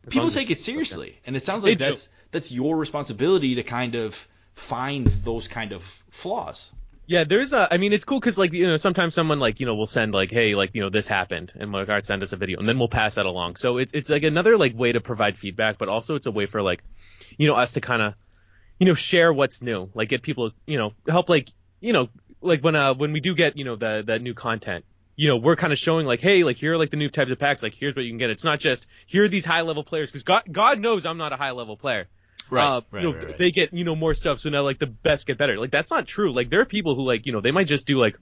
As 0.07 0.12
people 0.12 0.28
as- 0.28 0.34
take 0.34 0.51
it 0.51 0.59
seriously, 0.61 1.18
and 1.26 1.36
it 1.36 1.44
sounds 1.44 1.62
They 1.62 1.70
like 1.70 1.78
do. 1.78 1.84
that's 1.84 2.09
that's 2.32 2.51
your 2.53 2.76
responsibility 2.76 3.55
to 3.57 3.62
kind 3.62 3.94
of 3.94 4.26
find 4.55 5.07
those 5.07 5.49
kind 5.49 5.72
of 5.72 5.82
flaws. 6.11 6.72
Yeah, 7.09 7.22
there's 7.22 7.53
a. 7.53 7.72
I 7.72 7.76
mean, 7.76 7.92
it's 7.92 8.03
cool 8.05 8.18
because 8.18 8.36
like 8.36 8.53
you 8.53 8.66
know 8.66 8.76
sometimes 8.78 9.14
someone 9.14 9.38
like 9.38 9.61
you 9.61 9.66
know 9.66 9.76
will 9.76 9.86
send 9.86 10.12
like 10.12 10.32
hey 10.32 10.57
like 10.57 10.70
you 10.74 10.80
know 10.82 10.90
this 10.90 11.07
happened 11.07 11.53
and 11.57 11.70
like 11.70 11.88
all 11.88 11.94
right 11.94 12.05
send 12.05 12.20
us 12.24 12.32
a 12.32 12.36
video 12.36 12.59
and 12.59 12.68
then 12.68 12.78
we'll 12.80 12.88
pass 12.88 13.14
that 13.14 13.26
along. 13.26 13.55
So 13.55 13.78
it's 13.78 13.92
it's 13.92 14.11
like 14.11 14.24
another 14.24 14.57
like 14.59 14.76
way 14.76 14.90
to 14.90 15.01
provide 15.01 15.38
feedback, 15.38 15.78
but 15.78 15.88
also 15.88 16.16
it's 16.16 16.26
a 16.26 16.32
way 16.32 16.47
for 16.47 16.62
like 16.62 16.82
you 17.38 17.47
know 17.47 17.55
us 17.55 17.74
to 17.74 17.80
kind 17.80 18.03
of 18.03 18.14
you 18.79 18.87
know 18.87 18.95
share 18.95 19.33
what's 19.33 19.62
new, 19.62 19.91
like 19.95 20.09
get 20.09 20.22
people 20.22 20.51
you 20.66 20.79
know 20.79 20.93
help 21.09 21.29
like 21.29 21.49
you 21.81 21.93
know 21.93 22.09
like 22.41 22.62
when 22.62 22.77
uh 22.77 22.95
when 22.95 23.12
we 23.12 23.20
do 23.20 23.35
get 23.35 23.57
you 23.57 23.64
know 23.64 23.77
the 23.77 24.05
that 24.07 24.22
new 24.22 24.35
content. 24.35 24.85
You 25.18 25.29
know, 25.29 25.39
we're 25.39 25.57
kind 25.57 25.72
of 25.72 25.79
showing 25.79 26.05
like, 26.05 26.20
hey, 26.20 26.45
like 26.45 26.59
here 26.59 26.74
are 26.74 26.77
like 26.77 26.91
the 26.91 26.99
new 26.99 27.09
types 27.09 27.31
of 27.31 27.39
packs. 27.39 27.62
Like 27.62 27.72
here's 27.72 27.97
what 27.97 28.05
you 28.05 28.11
can 28.11 28.18
get. 28.18 28.29
It's 28.29 28.45
not 28.45 28.61
just 28.61 28.87
here 29.07 29.24
are 29.24 29.29
these 29.29 29.47
high 29.47 29.62
level 29.62 29.83
players 29.83 30.11
because 30.11 30.24
God, 30.24 30.43
God 30.53 30.79
knows 30.79 31.07
I'm 31.07 31.16
not 31.16 31.33
a 31.33 31.37
high 31.37 31.53
level 31.53 31.74
player. 31.74 32.07
Uh, 32.62 32.81
you 33.01 33.12
know, 33.12 33.12
They 33.39 33.51
get 33.51 33.72
you 33.72 33.85
know 33.85 33.97
more 33.97 34.12
stuff, 34.12 34.41
so 34.41 34.51
now 34.51 34.61
like 34.62 34.79
the 34.79 34.87
best 34.87 35.27
get 35.27 35.39
better. 35.39 35.59
Like 35.59 35.70
that's 35.70 35.91
not 35.91 36.07
true. 36.07 36.35
Like 36.35 36.51
there 36.51 36.61
are 36.61 36.66
people 36.66 36.95
who 36.97 37.03
like 37.07 37.24
you 37.24 37.33
know 37.33 37.41
they 37.41 37.51
might 37.51 37.66
just 37.66 37.87
do 37.87 37.99
like, 37.99 38.18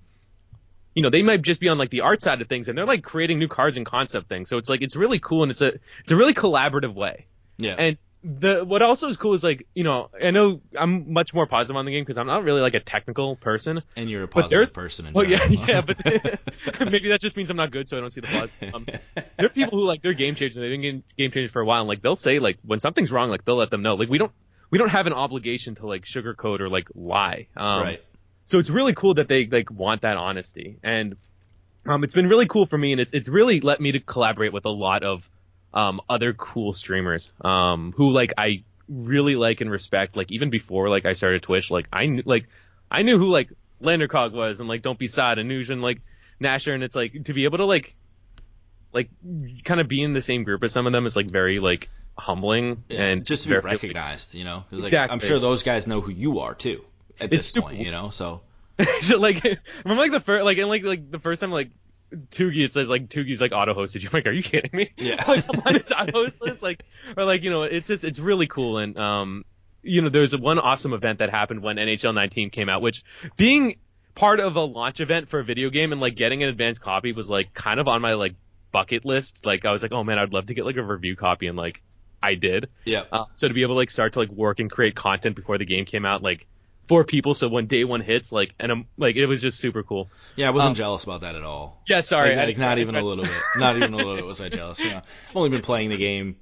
you 0.94 1.02
know, 1.02 1.11
they 1.11 1.24
might 1.24 1.42
just 1.42 1.59
be 1.59 1.68
on 1.68 1.78
like 1.78 1.90
the 1.90 2.02
art 2.02 2.22
side 2.22 2.40
of 2.40 2.48
things, 2.48 2.68
and 2.68 2.78
they're 2.78 2.86
like 2.86 3.02
creating 3.02 3.40
new 3.40 3.48
cards 3.48 3.76
and 3.76 3.84
concept 3.84 4.28
things. 4.28 4.48
So 4.48 4.59
it's 4.59 4.68
like 4.68 4.80
it's 4.80 4.94
really 4.94 5.18
cool 5.18 5.42
and 5.42 5.50
it's 5.50 5.62
a 5.62 5.72
it's 5.98 6.12
a 6.12 6.16
really 6.16 6.32
collaborative 6.32 6.94
way. 6.94 7.26
yeah, 7.59 7.74
And 7.76 7.98
the 8.24 8.64
what 8.64 8.80
also 8.80 9.08
is 9.08 9.18
cool 9.18 9.34
is 9.34 9.44
like 9.44 9.66
you 9.74 9.84
know 9.84 10.08
I 10.20 10.30
know 10.30 10.62
I'm 10.78 11.12
much 11.12 11.34
more 11.34 11.46
positive 11.46 11.76
on 11.76 11.84
the 11.84 11.92
game 11.92 12.02
because 12.02 12.16
I'm 12.16 12.26
not 12.26 12.42
really 12.42 12.62
like 12.62 12.72
a 12.72 12.80
technical 12.80 13.36
person. 13.36 13.82
and 13.96 14.08
you're 14.08 14.22
a 14.22 14.28
positive 14.28 14.72
person. 14.72 15.06
In 15.06 15.12
Well, 15.12 15.28
yeah, 15.28 15.44
yeah, 15.46 15.82
but 15.82 16.02
maybe 16.90 17.10
that 17.10 17.18
just 17.20 17.36
means 17.36 17.50
I'm 17.50 17.58
not 17.58 17.70
good, 17.70 17.86
so 17.86 17.98
I 17.98 18.00
don't 18.00 18.10
see 18.10 18.22
the 18.22 18.28
flaws. 18.28 18.50
Um, 18.72 18.86
there 18.86 19.46
are 19.46 19.50
people 19.50 19.78
who 19.78 19.84
like 19.84 20.00
they're 20.00 20.14
game 20.14 20.34
changers. 20.36 20.54
They've 20.54 20.70
been 20.70 20.80
game, 20.80 21.04
game 21.18 21.30
changers 21.32 21.50
for 21.50 21.60
a 21.60 21.66
while, 21.66 21.80
and 21.80 21.88
like 21.88 22.00
they'll 22.00 22.16
say 22.16 22.38
like 22.38 22.58
when 22.64 22.80
something's 22.80 23.12
wrong, 23.12 23.28
like 23.28 23.44
they'll 23.44 23.56
let 23.56 23.70
them 23.70 23.82
know. 23.82 23.94
Like 23.94 24.08
we 24.08 24.16
don't 24.16 24.32
we 24.70 24.78
don't 24.78 24.88
have 24.90 25.06
an 25.06 25.12
obligation 25.12 25.74
to 25.76 25.86
like 25.86 26.04
sugarcoat 26.04 26.60
or 26.60 26.70
like 26.70 26.88
lie. 26.94 27.48
Um, 27.56 27.82
right. 27.82 28.04
So 28.46 28.58
it's 28.58 28.70
really 28.70 28.94
cool 28.94 29.14
that 29.14 29.28
they 29.28 29.46
like 29.46 29.70
want 29.70 30.02
that 30.02 30.16
honesty, 30.16 30.78
and 30.82 31.16
um, 31.86 32.04
it's 32.04 32.14
been 32.14 32.28
really 32.28 32.46
cool 32.46 32.64
for 32.64 32.78
me, 32.78 32.92
and 32.92 33.00
it's 33.02 33.12
it's 33.12 33.28
really 33.28 33.60
let 33.60 33.80
me 33.80 33.92
to 33.92 34.00
collaborate 34.00 34.54
with 34.54 34.64
a 34.64 34.70
lot 34.70 35.02
of 35.02 35.28
um 35.74 36.00
other 36.08 36.32
cool 36.32 36.72
streamers 36.72 37.32
um 37.42 37.92
who 37.96 38.10
like 38.12 38.32
I 38.38 38.62
really 38.88 39.36
like 39.36 39.60
and 39.60 39.70
respect. 39.70 40.16
Like 40.16 40.32
even 40.32 40.50
before 40.50 40.88
like 40.88 41.04
I 41.04 41.12
started 41.14 41.42
Twitch, 41.42 41.70
like 41.70 41.88
I 41.92 42.06
knew 42.06 42.22
like 42.24 42.46
I 42.90 43.02
knew 43.02 43.18
who 43.18 43.28
like 43.28 43.50
Landercog 43.82 44.32
was 44.32 44.60
and 44.60 44.68
like 44.68 44.82
Don't 44.82 44.98
Be 44.98 45.08
Sad 45.08 45.38
and 45.38 45.50
Nuge 45.50 45.70
and 45.70 45.82
like 45.82 46.00
Nasher, 46.40 46.74
and 46.74 46.82
it's 46.82 46.96
like 46.96 47.24
to 47.24 47.32
be 47.34 47.44
able 47.44 47.58
to 47.58 47.64
like 47.64 47.94
like 48.92 49.10
kind 49.64 49.80
of 49.80 49.88
be 49.88 50.02
in 50.02 50.12
the 50.12 50.22
same 50.22 50.44
group 50.44 50.62
as 50.62 50.72
some 50.72 50.86
of 50.86 50.92
them 50.92 51.06
is 51.06 51.16
like 51.16 51.26
very 51.26 51.58
like 51.58 51.90
humbling 52.16 52.84
Yeah, 52.88 53.02
and 53.02 53.26
just 53.26 53.42
to 53.42 53.48
be 53.48 53.56
recognized, 53.56 54.34
you 54.34 54.44
know, 54.44 54.64
like, 54.70 54.84
Exactly. 54.84 55.12
I'm 55.14 55.20
sure 55.20 55.40
those 55.40 55.64
guys 55.64 55.86
know 55.86 56.00
who 56.00 56.12
you 56.12 56.40
are 56.40 56.54
too. 56.54 56.84
At 57.20 57.32
It's 57.32 57.38
this 57.38 57.52
super 57.52 57.68
point, 57.68 57.80
you 57.80 57.90
know, 57.90 58.10
so 58.10 58.42
So, 59.02 59.18
like 59.18 59.42
remember 59.84 60.02
like 60.02 60.12
the 60.12 60.20
first 60.20 60.44
like 60.44 60.58
and 60.58 60.68
like 60.68 60.84
like 60.84 61.10
the 61.10 61.18
first 61.18 61.40
time 61.40 61.50
like 61.50 61.70
Tugi 62.14 62.64
it 62.64 62.72
says 62.72 62.88
like 62.88 63.08
Tugi's 63.08 63.40
like 63.40 63.52
auto 63.52 63.74
hosted 63.74 64.02
you. 64.02 64.08
I'm 64.12 64.16
like, 64.18 64.26
are 64.26 64.32
you 64.32 64.42
kidding 64.42 64.70
me? 64.72 64.92
Yeah. 64.96 65.22
like 65.28 65.44
I'm 65.50 65.76
auto 65.76 66.12
host 66.12 66.40
list, 66.40 66.62
like 66.62 66.84
or 67.16 67.24
like 67.24 67.42
you 67.42 67.50
know 67.50 67.62
it's 67.62 67.88
just 67.88 68.04
it's 68.04 68.18
really 68.18 68.46
cool 68.46 68.78
and 68.78 68.98
um 68.98 69.44
you 69.82 70.02
know 70.02 70.08
there's 70.08 70.36
one 70.36 70.58
awesome 70.58 70.92
event 70.92 71.18
that 71.18 71.30
happened 71.30 71.62
when 71.62 71.76
NHL 71.76 72.14
19 72.14 72.50
came 72.50 72.68
out, 72.68 72.82
which 72.82 73.04
being 73.36 73.76
part 74.14 74.40
of 74.40 74.56
a 74.56 74.60
launch 74.60 75.00
event 75.00 75.28
for 75.28 75.40
a 75.40 75.44
video 75.44 75.70
game 75.70 75.92
and 75.92 76.00
like 76.00 76.14
getting 76.16 76.42
an 76.42 76.48
advanced 76.48 76.80
copy 76.80 77.12
was 77.12 77.28
like 77.28 77.52
kind 77.52 77.80
of 77.80 77.88
on 77.88 78.00
my 78.00 78.14
like 78.14 78.34
bucket 78.72 79.04
list. 79.04 79.44
Like 79.44 79.64
I 79.64 79.72
was 79.72 79.82
like, 79.82 79.92
oh 79.92 80.04
man, 80.04 80.18
I'd 80.18 80.32
love 80.32 80.46
to 80.46 80.54
get 80.54 80.64
like 80.64 80.76
a 80.76 80.82
review 80.82 81.16
copy 81.16 81.46
and 81.46 81.56
like 81.56 81.82
I 82.22 82.36
did. 82.36 82.70
yeah, 82.86 83.04
Uh, 83.12 83.26
so 83.34 83.48
to 83.48 83.54
be 83.54 83.62
able 83.62 83.74
to 83.74 83.78
like 83.78 83.90
start 83.90 84.14
to 84.14 84.20
like 84.20 84.30
work 84.30 84.58
and 84.58 84.70
create 84.70 84.94
content 84.94 85.36
before 85.36 85.58
the 85.58 85.66
game 85.66 85.84
came 85.84 86.06
out, 86.06 86.22
like 86.22 86.46
for 86.89 87.05
people, 87.05 87.35
so 87.35 87.49
when 87.49 87.66
day 87.66 87.85
one 87.85 88.01
hits, 88.01 88.30
like 88.32 88.55
and 88.59 88.70
I'm 88.72 88.87
like 88.97 89.16
it 89.16 89.26
was 89.26 89.41
just 89.43 89.59
super 89.59 89.82
cool. 89.82 90.09
yeah. 90.37 90.49
I 90.49 90.51
wasn't 90.51 90.70
um, 90.70 90.74
jealous 90.74 91.05
about 91.05 91.22
that 91.22 91.35
at 91.35 91.43
all. 91.43 91.82
Yeah, 91.89 92.01
sorry, 92.01 92.30
like, 92.30 92.39
I- 92.39 92.45
like, 92.47 92.59
not 92.59 92.78
even 92.78 92.95
a 92.97 93.03
little 93.03 93.24
bit. 93.24 93.43
Not 93.55 93.76
even 93.76 93.95
a 93.95 93.97
little 93.97 94.16
bit 94.16 94.26
was 94.26 94.41
I 94.41 94.49
jealous. 94.49 94.80
You 94.80 94.91
know, 94.91 94.97
I've 94.99 95.37
only 95.37 95.51
been 95.51 95.62
playing 95.62 95.91
the 95.91 95.97
game 95.97 96.37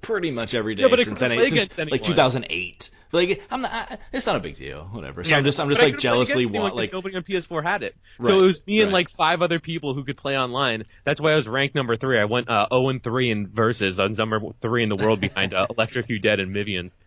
pretty 0.00 0.30
much 0.30 0.54
every 0.54 0.74
day 0.74 0.84
Yeah, 0.88 0.94
since, 0.96 1.18
play 1.18 1.48
since 1.48 1.76
like 1.90 2.02
2008. 2.02 2.90
Like 3.12 3.42
I'm 3.50 3.62
not. 3.62 3.72
I, 3.72 3.98
it's 4.12 4.26
not 4.26 4.36
a 4.36 4.40
big 4.40 4.56
deal. 4.56 4.84
Whatever. 4.84 5.24
So 5.24 5.30
Yeah, 5.30 5.38
I'm 5.38 5.44
just 5.44 5.58
I'm 5.60 5.68
just 5.68 5.80
like 5.82 5.98
jealously 5.98 6.44
against 6.44 6.54
anyone 6.54 6.62
wa- 6.62 6.68
'cause 6.70 6.76
like 6.76 6.92
nobody 6.92 7.16
on 7.16 7.22
PS4 7.22 7.62
had 7.62 7.82
it. 7.82 7.96
Right, 8.18 8.26
So 8.28 8.40
it 8.40 8.42
was 8.42 8.66
me 8.66 8.82
and 8.82 8.92
like 8.92 9.08
five 9.10 9.42
other 9.42 9.58
people 9.60 9.94
who 9.94 10.04
could 10.04 10.16
play 10.16 10.36
online. 10.38 10.84
That's 11.04 11.20
why 11.20 11.32
I 11.32 11.36
was 11.36 11.46
ranked 11.48 11.74
number 11.74 11.96
three. 11.96 12.18
I 12.18 12.24
went 12.26 12.48
uh, 12.48 12.66
0 12.70 12.88
and 12.90 13.02
three 13.02 13.30
in 13.30 13.48
versus. 13.48 13.98
I 13.98 14.06
was 14.06 14.18
number 14.18 14.40
three 14.60 14.82
in 14.82 14.88
the 14.88 14.96
world 14.96 15.20
behind 15.20 15.54
uh, 15.54 15.66
Electric 15.70 16.08
You 16.08 16.18
Dead 16.18 16.40
and 16.40 16.54
Mivians. 16.54 16.98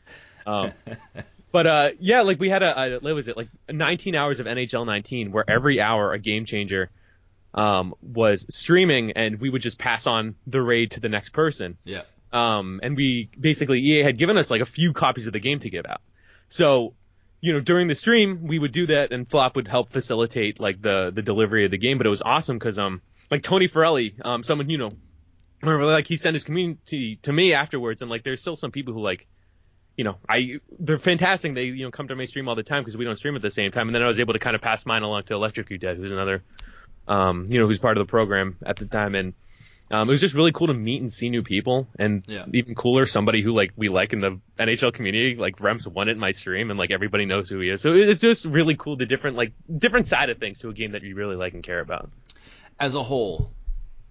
Um, 0.45 0.71
but 1.51 1.67
uh, 1.67 1.89
yeah, 1.99 2.21
like 2.21 2.39
we 2.39 2.49
had 2.49 2.63
a, 2.63 2.95
a 2.95 2.99
what 2.99 3.15
was 3.15 3.27
it 3.27 3.37
like 3.37 3.49
19 3.69 4.15
hours 4.15 4.39
of 4.39 4.45
NHL 4.45 4.85
19 4.85 5.31
where 5.31 5.43
every 5.47 5.81
hour 5.81 6.13
a 6.13 6.19
game 6.19 6.45
changer 6.45 6.89
um, 7.53 7.95
was 8.01 8.45
streaming 8.49 9.13
and 9.13 9.39
we 9.39 9.49
would 9.49 9.61
just 9.61 9.79
pass 9.79 10.07
on 10.07 10.35
the 10.45 10.61
raid 10.61 10.91
to 10.91 10.99
the 10.99 11.09
next 11.09 11.31
person. 11.31 11.77
yeah. 11.83 12.03
Um, 12.31 12.79
and 12.83 12.95
we 12.95 13.29
basically 13.39 13.79
EA 13.79 14.03
had 14.03 14.17
given 14.17 14.37
us 14.37 14.51
like 14.51 14.61
a 14.61 14.65
few 14.65 14.93
copies 14.93 15.25
of 15.25 15.33
the 15.33 15.39
game 15.39 15.59
to 15.61 15.69
give 15.71 15.85
out. 15.87 16.01
So, 16.49 16.93
you 17.41 17.53
know, 17.53 17.59
during 17.59 17.87
the 17.87 17.95
stream 17.95 18.45
we 18.47 18.59
would 18.59 18.71
do 18.71 18.85
that, 18.87 19.11
and 19.11 19.27
Flop 19.27 19.55
would 19.55 19.67
help 19.67 19.91
facilitate 19.91 20.59
like 20.59 20.79
the 20.81 21.11
the 21.13 21.23
delivery 21.23 21.65
of 21.65 21.71
the 21.71 21.77
game. 21.77 21.97
But 21.97 22.05
it 22.05 22.11
was 22.11 22.21
awesome 22.21 22.59
because 22.59 22.77
um, 22.77 23.01
like 23.31 23.41
Tony 23.41 23.67
Farelli, 23.67 24.13
um, 24.23 24.43
someone 24.43 24.69
you 24.69 24.77
know, 24.77 24.89
remember 25.63 25.85
like 25.85 26.05
he 26.05 26.17
sent 26.17 26.35
his 26.35 26.43
community 26.43 27.17
to 27.23 27.33
me 27.33 27.53
afterwards, 27.53 28.01
and 28.03 28.11
like 28.11 28.23
there's 28.23 28.41
still 28.41 28.55
some 28.55 28.71
people 28.71 28.93
who 28.93 29.01
like. 29.01 29.27
You 29.99 30.05
know, 30.05 30.15
I 30.29 30.61
they're 30.79 30.97
fantastic. 30.97 31.53
They 31.55 31.65
you 31.65 31.83
know 31.83 31.91
come 31.91 32.07
to 32.07 32.15
my 32.15 32.23
stream 32.23 32.47
all 32.47 32.55
the 32.55 32.63
time 32.63 32.83
because 32.83 32.95
we 32.95 33.03
don't 33.03 33.17
stream 33.17 33.35
at 33.35 33.41
the 33.41 33.49
same 33.49 33.69
time. 33.69 33.89
And 33.89 33.95
then 33.95 34.01
I 34.01 34.07
was 34.07 34.17
able 34.17 34.31
to 34.31 34.39
kind 34.39 34.55
of 34.55 34.61
pass 34.61 34.85
mine 34.85 35.03
along 35.03 35.23
to 35.23 35.33
Electric 35.33 35.77
Dead, 35.77 35.97
who's 35.97 36.09
another, 36.09 36.41
um, 37.05 37.47
you 37.49 37.59
know, 37.59 37.67
who's 37.67 37.79
part 37.79 37.97
of 37.97 38.07
the 38.07 38.09
program 38.09 38.55
at 38.65 38.77
the 38.77 38.85
time. 38.85 39.13
And 39.13 39.33
um, 39.91 40.07
it 40.07 40.11
was 40.11 40.21
just 40.21 40.35
really 40.35 40.53
cool 40.53 40.67
to 40.67 40.73
meet 40.73 41.01
and 41.01 41.11
see 41.11 41.29
new 41.29 41.43
people, 41.43 41.89
and 41.99 42.23
Yeah. 42.27 42.45
even 42.53 42.75
cooler, 42.75 43.07
somebody 43.07 43.41
who 43.41 43.51
like 43.51 43.73
we 43.75 43.89
like 43.89 44.13
in 44.13 44.21
the 44.21 44.39
NHL 44.57 44.93
community. 44.93 45.35
Like 45.35 45.57
Rems 45.57 45.85
won 45.85 46.07
it 46.07 46.13
in 46.13 46.19
my 46.19 46.31
stream, 46.31 46.69
and 46.69 46.79
like 46.79 46.91
everybody 46.91 47.25
knows 47.25 47.49
who 47.49 47.59
he 47.59 47.67
is. 47.69 47.81
So 47.81 47.91
it's 47.93 48.21
just 48.21 48.45
really 48.45 48.77
cool 48.77 48.95
the 48.95 49.05
different 49.05 49.35
like 49.35 49.51
different 49.67 50.07
side 50.07 50.29
of 50.29 50.37
things 50.37 50.59
to 50.59 50.69
a 50.69 50.73
game 50.73 50.93
that 50.93 51.03
you 51.03 51.13
really 51.13 51.35
like 51.35 51.55
and 51.55 51.61
care 51.61 51.81
about. 51.81 52.09
As 52.79 52.95
a 52.95 53.03
whole, 53.03 53.51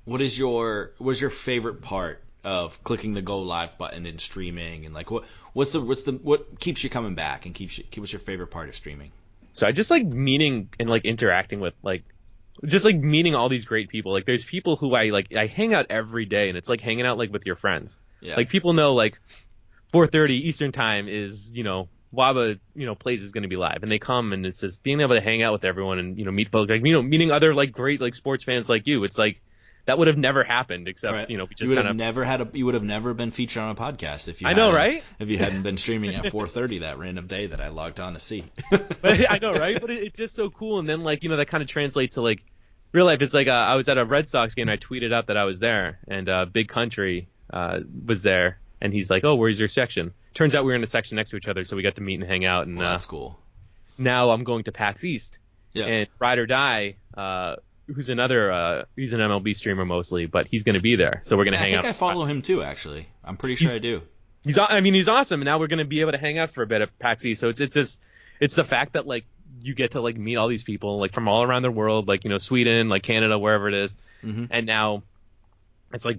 what 0.04 0.20
is 0.20 0.38
your 0.38 0.92
was 0.98 1.18
your 1.18 1.30
favorite 1.30 1.80
part 1.80 2.22
of 2.44 2.82
clicking 2.84 3.14
the 3.14 3.22
go 3.22 3.40
live 3.40 3.76
button 3.78 4.06
and 4.06 4.20
streaming 4.20 4.86
and 4.86 4.94
like 4.94 5.10
what 5.10 5.24
what's 5.52 5.72
the 5.72 5.80
what's 5.80 6.04
the 6.04 6.12
what 6.12 6.60
keeps 6.60 6.84
you 6.84 6.90
coming 6.90 7.14
back 7.14 7.46
and 7.46 7.54
keeps 7.54 7.78
you 7.78 7.84
what's 7.96 8.12
your 8.12 8.20
favorite 8.20 8.48
part 8.48 8.68
of 8.68 8.76
streaming? 8.76 9.10
So 9.54 9.66
I 9.66 9.72
just 9.72 9.90
like 9.90 10.04
meeting 10.04 10.68
and 10.78 10.88
like 10.88 11.04
interacting 11.04 11.60
with 11.60 11.74
like 11.82 12.04
just 12.64 12.84
like 12.84 12.96
meeting 12.96 13.34
all 13.34 13.48
these 13.48 13.64
great 13.64 13.88
people. 13.88 14.12
Like 14.12 14.24
there's 14.24 14.44
people 14.44 14.76
who 14.76 14.94
I 14.94 15.10
like 15.10 15.34
I 15.34 15.46
hang 15.46 15.74
out 15.74 15.86
every 15.90 16.26
day, 16.26 16.48
and 16.48 16.58
it's 16.58 16.68
like 16.68 16.80
hanging 16.80 17.06
out 17.06 17.18
like 17.18 17.32
with 17.32 17.46
your 17.46 17.56
friends. 17.56 17.96
Yeah. 18.20 18.36
Like 18.36 18.48
people 18.48 18.72
know 18.72 18.94
like 18.94 19.18
4:30 19.92 20.30
Eastern 20.30 20.72
time 20.72 21.08
is 21.08 21.50
you 21.52 21.64
know 21.64 21.88
Wabba 22.14 22.58
you 22.74 22.86
know 22.86 22.94
plays 22.94 23.22
is 23.22 23.32
going 23.32 23.42
to 23.42 23.48
be 23.48 23.56
live, 23.56 23.82
and 23.82 23.90
they 23.90 23.98
come 23.98 24.32
and 24.32 24.46
it's 24.46 24.60
just 24.60 24.82
being 24.82 25.00
able 25.00 25.14
to 25.14 25.20
hang 25.20 25.42
out 25.42 25.52
with 25.52 25.64
everyone 25.64 25.98
and 25.98 26.18
you 26.18 26.24
know 26.24 26.32
meet 26.32 26.50
folks 26.50 26.70
like 26.70 26.84
you 26.84 26.92
know 26.92 27.02
meeting 27.02 27.30
other 27.30 27.54
like 27.54 27.72
great 27.72 28.00
like 28.00 28.14
sports 28.14 28.44
fans 28.44 28.68
like 28.68 28.86
you. 28.86 29.04
It's 29.04 29.18
like 29.18 29.40
that 29.88 29.98
would 29.98 30.06
have 30.06 30.16
never 30.18 30.44
happened 30.44 30.86
except 30.86 31.12
Right. 31.12 31.28
you 31.30 31.36
know 31.38 31.44
we 31.44 31.50
you 31.50 31.56
just 31.56 31.68
would 31.68 31.74
kind 31.76 31.86
have 31.88 31.94
of 31.94 31.96
never 31.96 32.22
had 32.24 32.40
a 32.40 32.48
you 32.52 32.64
would 32.66 32.74
have 32.74 32.84
never 32.84 33.12
been 33.14 33.30
featured 33.32 33.62
on 33.62 33.70
a 33.70 33.74
podcast 33.74 34.28
if 34.28 34.40
you 34.40 34.46
I 34.48 34.52
know, 34.52 34.72
right? 34.72 35.02
if 35.18 35.28
you 35.28 35.38
hadn't 35.38 35.62
been 35.62 35.76
streaming 35.76 36.14
at 36.14 36.24
4:30 36.32 36.80
that 36.80 36.98
random 36.98 37.26
day 37.26 37.46
that 37.48 37.60
I 37.60 37.68
logged 37.68 37.98
on 37.98 38.12
to 38.14 38.20
see. 38.20 38.44
but 38.70 39.30
I 39.30 39.38
know, 39.38 39.52
right? 39.52 39.80
But 39.80 39.90
it, 39.90 40.02
it's 40.04 40.16
just 40.16 40.34
so 40.34 40.50
cool. 40.50 40.78
And 40.78 40.88
then 40.88 41.02
like 41.02 41.22
you 41.24 41.28
know 41.30 41.36
that 41.38 41.46
kind 41.48 41.62
of 41.62 41.68
translates 41.68 42.14
to 42.14 42.22
like 42.22 42.44
real 42.92 43.06
life. 43.06 43.20
It's 43.22 43.34
like 43.34 43.48
uh, 43.48 43.52
I 43.52 43.74
was 43.76 43.88
at 43.88 43.98
a 43.98 44.04
Red 44.04 44.28
Sox 44.28 44.54
game. 44.54 44.68
and 44.68 44.70
I 44.70 44.76
tweeted 44.76 45.12
out 45.12 45.26
that 45.26 45.36
I 45.36 45.44
was 45.44 45.58
there, 45.60 45.98
and 46.08 46.28
uh, 46.28 46.44
Big 46.46 46.68
Country 46.68 47.28
uh, 47.52 47.80
was 48.06 48.22
there, 48.22 48.58
and 48.80 48.92
he's 48.92 49.10
like, 49.10 49.24
"Oh, 49.24 49.34
where's 49.34 49.58
your 49.58 49.68
section?" 49.68 50.12
Turns 50.34 50.54
out 50.54 50.64
we 50.64 50.72
were 50.72 50.76
in 50.76 50.84
a 50.84 50.86
section 50.86 51.16
next 51.16 51.30
to 51.30 51.36
each 51.36 51.48
other, 51.48 51.64
so 51.64 51.76
we 51.76 51.82
got 51.82 51.96
to 51.96 52.02
meet 52.02 52.20
and 52.20 52.28
hang 52.28 52.44
out. 52.44 52.66
And 52.66 52.76
well, 52.78 52.86
uh, 52.88 52.90
that's 52.92 53.06
cool. 53.06 53.38
now 53.96 54.30
I'm 54.30 54.44
going 54.44 54.64
to 54.64 54.72
PAX 54.72 55.02
East, 55.04 55.38
Yeah. 55.72 55.86
and 55.86 56.06
Ride 56.20 56.38
or 56.38 56.46
Die, 56.46 56.96
uh, 57.16 57.56
who's 57.94 58.08
another 58.10 58.52
uh, 58.52 58.84
he's 58.96 59.12
an 59.12 59.20
MLB 59.20 59.56
streamer 59.56 59.84
mostly, 59.84 60.26
but 60.26 60.46
he's 60.48 60.62
going 60.62 60.74
to 60.76 60.80
be 60.82 60.96
there, 60.96 61.22
so 61.24 61.36
we're 61.36 61.44
going 61.44 61.52
to 61.54 61.58
I 61.58 61.62
hang 61.62 61.72
think 61.72 61.84
out. 61.84 61.88
I 61.90 61.92
follow 61.92 62.24
him 62.24 62.42
too. 62.42 62.62
Actually, 62.62 63.08
I'm 63.24 63.36
pretty 63.36 63.56
sure 63.56 63.68
He's- 63.68 63.78
I 63.78 63.82
do. 63.82 64.02
He's, 64.44 64.56
I 64.58 64.80
mean, 64.80 64.94
he's 64.94 65.08
awesome. 65.08 65.40
And 65.42 65.46
now 65.46 65.58
we're 65.58 65.66
going 65.66 65.80
to 65.80 65.84
be 65.84 66.00
able 66.00 66.12
to 66.12 66.18
hang 66.18 66.38
out 66.38 66.50
for 66.52 66.62
a 66.62 66.66
bit 66.66 66.80
at 66.80 66.96
PAX 67.00 67.24
East. 67.26 67.40
So 67.40 67.48
it's 67.48 67.60
it's 67.60 67.74
just 67.74 68.00
it's 68.40 68.54
the 68.54 68.64
fact 68.64 68.92
that 68.92 69.06
like 69.06 69.24
you 69.60 69.74
get 69.74 69.90
to 69.92 70.00
like 70.00 70.16
meet 70.16 70.36
all 70.36 70.46
these 70.48 70.62
people 70.62 71.00
like 71.00 71.12
from 71.12 71.26
all 71.28 71.42
around 71.42 71.62
the 71.62 71.70
world, 71.72 72.06
like 72.06 72.22
you 72.24 72.30
know 72.30 72.38
Sweden, 72.38 72.88
like 72.88 73.02
Canada, 73.02 73.38
wherever 73.38 73.68
it 73.68 73.74
is. 73.74 73.96
Mhm. 74.24 74.48
and 74.50 74.64
now 74.66 75.02
it's 75.92 76.04
like 76.04 76.18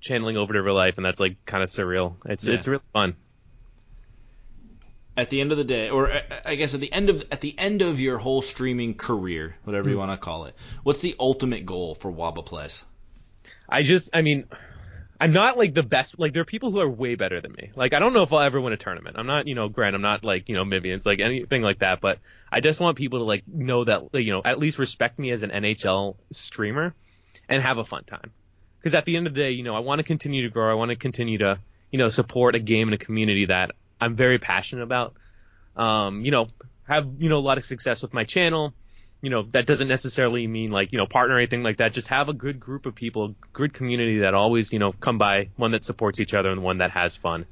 channeling 0.00 0.36
over 0.36 0.52
to 0.52 0.62
real 0.62 0.74
life, 0.74 0.96
and 0.98 1.04
that's 1.04 1.18
like 1.20 1.44
kind 1.46 1.62
of 1.62 1.70
surreal. 1.70 2.16
It's 2.26 2.44
Yeah. 2.46 2.54
it's 2.54 2.68
really 2.68 2.82
fun. 2.92 3.16
At 5.20 5.28
the 5.28 5.40
end 5.40 5.52
of 5.52 5.58
the 5.58 5.64
day, 5.64 5.90
or 5.90 6.10
I- 6.10 6.22
I 6.46 6.54
guess 6.54 6.72
at 6.74 6.80
the 6.80 6.92
end 6.92 7.10
of 7.10 7.24
at 7.30 7.40
the 7.40 7.54
end 7.58 7.82
of 7.82 8.00
your 8.00 8.18
whole 8.18 8.42
streaming 8.42 8.94
career, 8.94 9.54
whatever 9.64 9.84
Hmm. 9.84 9.90
you 9.92 9.98
want 9.98 10.10
to 10.12 10.16
call 10.16 10.46
it, 10.46 10.54
what's 10.82 11.00
the 11.02 11.14
ultimate 11.20 11.66
goal 11.66 11.94
for 11.94 12.10
Wabba 12.12 12.44
Plays? 12.44 12.84
I 13.68 13.82
just, 13.82 14.10
I 14.14 14.22
mean, 14.22 14.46
I'm 15.20 15.32
not 15.32 15.58
like 15.58 15.74
the 15.74 15.82
best. 15.82 16.18
Like 16.18 16.32
there 16.32 16.40
are 16.42 16.46
people 16.46 16.70
who 16.70 16.80
are 16.80 16.88
way 16.88 17.14
better 17.14 17.40
than 17.42 17.52
me. 17.52 17.70
Like 17.76 17.92
I 17.92 17.98
don't 17.98 18.14
know 18.14 18.22
if 18.22 18.32
I'll 18.32 18.40
ever 18.40 18.60
win 18.60 18.72
a 18.72 18.76
tournament. 18.78 19.16
I'm 19.18 19.26
not, 19.26 19.46
you 19.46 19.54
know, 19.54 19.68
Grant. 19.68 19.94
I'm 19.94 20.00
not 20.02 20.24
like 20.24 20.48
you 20.48 20.54
know 20.54 20.64
Mivians, 20.64 21.04
like 21.04 21.20
anything 21.20 21.60
like 21.62 21.80
that. 21.80 22.00
But 22.00 22.18
I 22.50 22.60
just 22.60 22.80
want 22.80 22.96
people 22.96 23.18
to 23.18 23.24
like 23.26 23.46
know 23.46 23.84
that 23.84 24.08
you 24.14 24.32
know 24.32 24.40
at 24.44 24.58
least 24.58 24.78
respect 24.78 25.18
me 25.18 25.30
as 25.32 25.42
an 25.42 25.50
NHL 25.50 26.16
streamer 26.32 26.94
and 27.48 27.62
have 27.62 27.76
a 27.78 27.84
fun 27.84 28.04
time. 28.04 28.30
Because 28.78 28.94
at 28.94 29.04
the 29.04 29.16
end 29.18 29.26
of 29.26 29.34
the 29.34 29.40
day, 29.40 29.50
you 29.50 29.62
know, 29.62 29.76
I 29.76 29.80
want 29.80 29.98
to 29.98 30.04
continue 30.04 30.44
to 30.44 30.48
grow. 30.48 30.70
I 30.70 30.74
want 30.74 30.88
to 30.88 30.96
continue 30.96 31.36
to 31.38 31.58
you 31.92 31.98
know 31.98 32.08
support 32.08 32.54
a 32.54 32.58
game 32.58 32.88
and 32.88 32.94
a 32.94 32.98
community 33.04 33.44
that 33.46 33.72
I'm 34.00 34.16
very 34.16 34.38
passionate 34.38 34.82
about. 34.82 35.14
Um, 35.76 36.22
you 36.22 36.30
know, 36.30 36.46
have 36.88 37.08
you 37.18 37.28
know 37.28 37.38
a 37.38 37.40
lot 37.40 37.58
of 37.58 37.64
success 37.64 38.02
with 38.02 38.12
my 38.14 38.24
channel 38.24 38.74
you 39.22 39.28
know 39.28 39.42
that 39.52 39.66
doesn't 39.66 39.88
necessarily 39.88 40.46
mean 40.46 40.70
like 40.70 40.92
you 40.92 40.98
know 40.98 41.04
partner 41.06 41.34
or 41.34 41.38
anything 41.38 41.62
like 41.62 41.76
that 41.76 41.92
just 41.92 42.08
have 42.08 42.30
a 42.30 42.32
good 42.32 42.58
group 42.58 42.86
of 42.86 42.94
people 42.94 43.34
good 43.52 43.74
community 43.74 44.20
that 44.20 44.32
always 44.32 44.72
you 44.72 44.78
know 44.78 44.92
come 44.92 45.18
by 45.18 45.50
one 45.56 45.72
that 45.72 45.84
supports 45.84 46.20
each 46.20 46.32
other 46.32 46.48
and 46.50 46.62
one 46.62 46.78
that 46.78 46.90
has 46.90 47.14
fun 47.14 47.44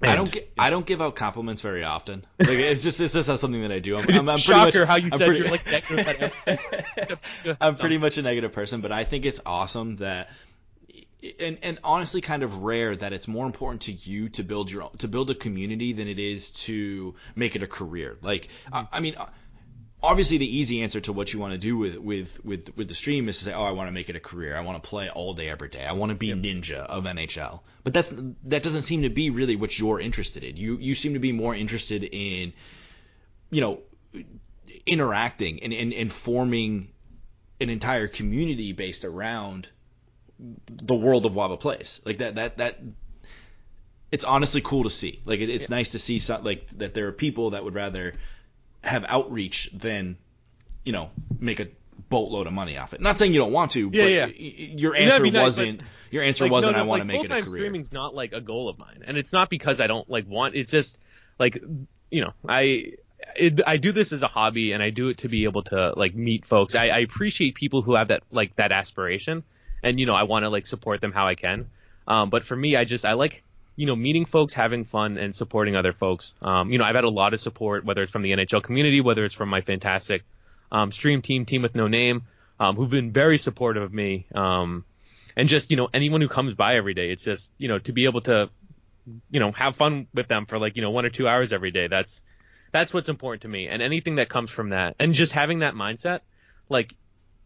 I 0.00 0.14
don't 0.14 0.30
gi- 0.30 0.44
I 0.56 0.70
don't 0.70 0.86
give 0.86 1.02
out 1.02 1.16
compliments 1.16 1.60
very 1.60 1.82
often. 1.82 2.24
Like 2.38 2.50
it's 2.50 2.84
just 2.84 3.00
it's 3.00 3.14
just 3.14 3.28
not 3.28 3.40
something 3.40 3.62
that 3.62 3.72
I 3.72 3.80
do. 3.80 3.96
I'm, 3.96 4.04
I'm, 4.10 4.16
I'm 4.18 4.24
pretty 4.26 4.42
shocker 4.42 4.78
much, 4.80 4.88
how 4.88 4.96
you 4.96 5.06
I'm 5.06 5.18
said 5.18 5.26
pretty- 5.26 5.40
you're 5.40 5.50
like 5.50 5.66
negative 5.66 5.98
about 5.98 6.16
everything, 6.20 6.58
except- 6.96 7.24
I'm 7.60 7.74
pretty 7.74 7.98
much 7.98 8.16
a 8.18 8.22
negative 8.22 8.52
person, 8.52 8.80
but 8.80 8.92
I 8.92 9.02
think 9.04 9.24
it's 9.26 9.40
awesome 9.44 9.96
that 9.96 10.30
and 11.40 11.58
and 11.62 11.78
honestly 11.82 12.20
kind 12.20 12.42
of 12.42 12.62
rare 12.62 12.94
that 12.94 13.12
it's 13.12 13.26
more 13.26 13.46
important 13.46 13.82
to 13.82 13.92
you 13.92 14.28
to 14.30 14.42
build 14.42 14.70
your 14.70 14.90
to 14.98 15.08
build 15.08 15.30
a 15.30 15.34
community 15.34 15.92
than 15.92 16.08
it 16.08 16.18
is 16.18 16.50
to 16.52 17.14
make 17.34 17.56
it 17.56 17.62
a 17.62 17.66
career. 17.66 18.16
Like 18.22 18.48
I, 18.72 18.86
I 18.92 19.00
mean 19.00 19.16
obviously 20.02 20.38
the 20.38 20.56
easy 20.56 20.82
answer 20.82 21.00
to 21.00 21.12
what 21.12 21.32
you 21.32 21.40
want 21.40 21.52
to 21.52 21.58
do 21.58 21.76
with 21.76 21.96
with 21.96 22.44
with 22.44 22.76
with 22.76 22.88
the 22.88 22.94
stream 22.94 23.28
is 23.28 23.38
to 23.38 23.44
say, 23.44 23.52
"Oh, 23.52 23.64
I 23.64 23.72
want 23.72 23.88
to 23.88 23.92
make 23.92 24.08
it 24.08 24.16
a 24.16 24.20
career. 24.20 24.56
I 24.56 24.60
want 24.60 24.82
to 24.82 24.88
play 24.88 25.08
all 25.08 25.34
day 25.34 25.48
every 25.48 25.68
day. 25.68 25.84
I 25.84 25.92
want 25.92 26.10
to 26.10 26.16
be 26.16 26.28
ninja 26.28 26.78
of 26.78 27.04
NHL." 27.04 27.60
But 27.84 27.94
that's 27.94 28.14
that 28.44 28.62
doesn't 28.62 28.82
seem 28.82 29.02
to 29.02 29.10
be 29.10 29.30
really 29.30 29.56
what 29.56 29.78
you're 29.78 30.00
interested 30.00 30.44
in. 30.44 30.56
You 30.56 30.76
you 30.78 30.94
seem 30.94 31.14
to 31.14 31.20
be 31.20 31.32
more 31.32 31.54
interested 31.54 32.04
in 32.04 32.52
you 33.50 33.60
know 33.60 33.80
interacting 34.86 35.62
and, 35.62 35.72
and, 35.72 35.92
and 35.92 36.12
forming 36.12 36.88
an 37.60 37.70
entire 37.70 38.08
community 38.08 38.72
based 38.72 39.04
around 39.04 39.68
the 40.66 40.94
world 40.94 41.26
of 41.26 41.32
Wabba 41.32 41.58
Plays. 41.58 42.00
Like 42.04 42.18
that 42.18 42.36
that 42.36 42.58
that 42.58 42.78
it's 44.10 44.24
honestly 44.24 44.60
cool 44.60 44.84
to 44.84 44.90
see. 44.90 45.20
Like 45.24 45.40
it, 45.40 45.50
it's 45.50 45.68
nice 45.68 45.90
to 45.90 45.98
see 45.98 46.18
some, 46.18 46.44
like 46.44 46.68
that 46.78 46.94
there 46.94 47.08
are 47.08 47.12
people 47.12 47.50
that 47.50 47.64
would 47.64 47.74
rather 47.74 48.14
have 48.82 49.04
outreach 49.08 49.70
than 49.72 50.16
you 50.84 50.92
know 50.92 51.10
make 51.38 51.60
a 51.60 51.68
boatload 52.08 52.46
of 52.46 52.52
money 52.52 52.78
off 52.78 52.94
it. 52.94 53.00
Not 53.00 53.16
saying 53.16 53.32
you 53.32 53.40
don't 53.40 53.52
want 53.52 53.72
to, 53.72 53.90
Yeah, 53.92 54.26
but 54.26 54.40
yeah. 54.40 54.76
your 54.76 54.94
answer 54.94 55.24
nice, 55.24 55.42
wasn't 55.42 55.82
your 56.10 56.22
answer 56.22 56.44
Like, 56.44 56.52
wasn't 56.52 56.72
no, 56.72 56.78
no, 56.78 56.84
I 56.84 56.86
want 56.86 57.00
like, 57.00 57.02
to 57.02 57.06
make 57.06 57.14
it 57.16 57.24
a 57.24 57.28
full-time 57.28 57.44
career. 57.44 57.56
streaming's 57.56 57.92
not 57.92 58.14
like 58.14 58.32
a 58.32 58.40
goal 58.40 58.68
of 58.68 58.78
mine, 58.78 59.02
and 59.06 59.16
it's 59.18 59.32
not 59.32 59.50
because 59.50 59.80
I 59.80 59.86
don't 59.86 60.08
like 60.08 60.26
want. 60.28 60.54
It's 60.54 60.72
just 60.72 60.98
like 61.38 61.62
you 62.10 62.22
know, 62.22 62.32
I 62.48 62.92
it, 63.36 63.60
I 63.66 63.76
do 63.76 63.92
this 63.92 64.12
as 64.12 64.22
a 64.22 64.28
hobby, 64.28 64.72
and 64.72 64.82
I 64.82 64.90
do 64.90 65.08
it 65.08 65.18
to 65.18 65.28
be 65.28 65.44
able 65.44 65.64
to 65.64 65.92
like 65.96 66.14
meet 66.14 66.46
folks. 66.46 66.74
I, 66.74 66.88
I 66.88 66.98
appreciate 67.00 67.54
people 67.54 67.82
who 67.82 67.94
have 67.94 68.08
that 68.08 68.22
like 68.30 68.56
that 68.56 68.72
aspiration, 68.72 69.42
and 69.82 69.98
you 69.98 70.06
know, 70.06 70.14
I 70.14 70.24
want 70.24 70.44
to 70.44 70.48
like 70.48 70.66
support 70.66 71.00
them 71.00 71.12
how 71.12 71.26
I 71.26 71.34
can. 71.34 71.70
Um, 72.06 72.30
but 72.30 72.44
for 72.44 72.56
me, 72.56 72.76
I 72.76 72.84
just 72.84 73.04
I 73.04 73.12
like 73.14 73.42
you 73.76 73.86
know 73.86 73.96
meeting 73.96 74.24
folks, 74.24 74.54
having 74.54 74.84
fun, 74.84 75.18
and 75.18 75.34
supporting 75.34 75.76
other 75.76 75.92
folks. 75.92 76.34
Um, 76.42 76.70
you 76.70 76.78
know, 76.78 76.84
I've 76.84 76.94
had 76.94 77.04
a 77.04 77.10
lot 77.10 77.34
of 77.34 77.40
support, 77.40 77.84
whether 77.84 78.02
it's 78.02 78.12
from 78.12 78.22
the 78.22 78.32
NHL 78.32 78.62
community, 78.62 79.00
whether 79.00 79.24
it's 79.24 79.34
from 79.34 79.48
my 79.48 79.60
fantastic 79.60 80.24
um, 80.72 80.92
stream 80.92 81.22
team, 81.22 81.44
team 81.44 81.62
with 81.62 81.74
no 81.74 81.86
name, 81.86 82.22
um, 82.60 82.76
who've 82.76 82.90
been 82.90 83.12
very 83.12 83.38
supportive 83.38 83.82
of 83.82 83.92
me. 83.92 84.26
Um, 84.34 84.84
and 85.38 85.48
just 85.48 85.70
you 85.70 85.78
know 85.78 85.88
anyone 85.94 86.20
who 86.20 86.28
comes 86.28 86.54
by 86.54 86.74
every 86.74 86.92
day 86.92 87.10
it's 87.10 87.24
just 87.24 87.52
you 87.56 87.68
know 87.68 87.78
to 87.78 87.92
be 87.92 88.04
able 88.04 88.20
to 88.20 88.50
you 89.30 89.40
know 89.40 89.52
have 89.52 89.76
fun 89.76 90.06
with 90.12 90.28
them 90.28 90.44
for 90.44 90.58
like 90.58 90.76
you 90.76 90.82
know 90.82 90.90
one 90.90 91.06
or 91.06 91.10
two 91.10 91.26
hours 91.26 91.52
every 91.52 91.70
day 91.70 91.86
that's 91.86 92.22
that's 92.72 92.92
what's 92.92 93.08
important 93.08 93.42
to 93.42 93.48
me 93.48 93.68
and 93.68 93.80
anything 93.80 94.16
that 94.16 94.28
comes 94.28 94.50
from 94.50 94.70
that 94.70 94.96
and 94.98 95.14
just 95.14 95.32
having 95.32 95.60
that 95.60 95.74
mindset 95.74 96.20
like 96.68 96.94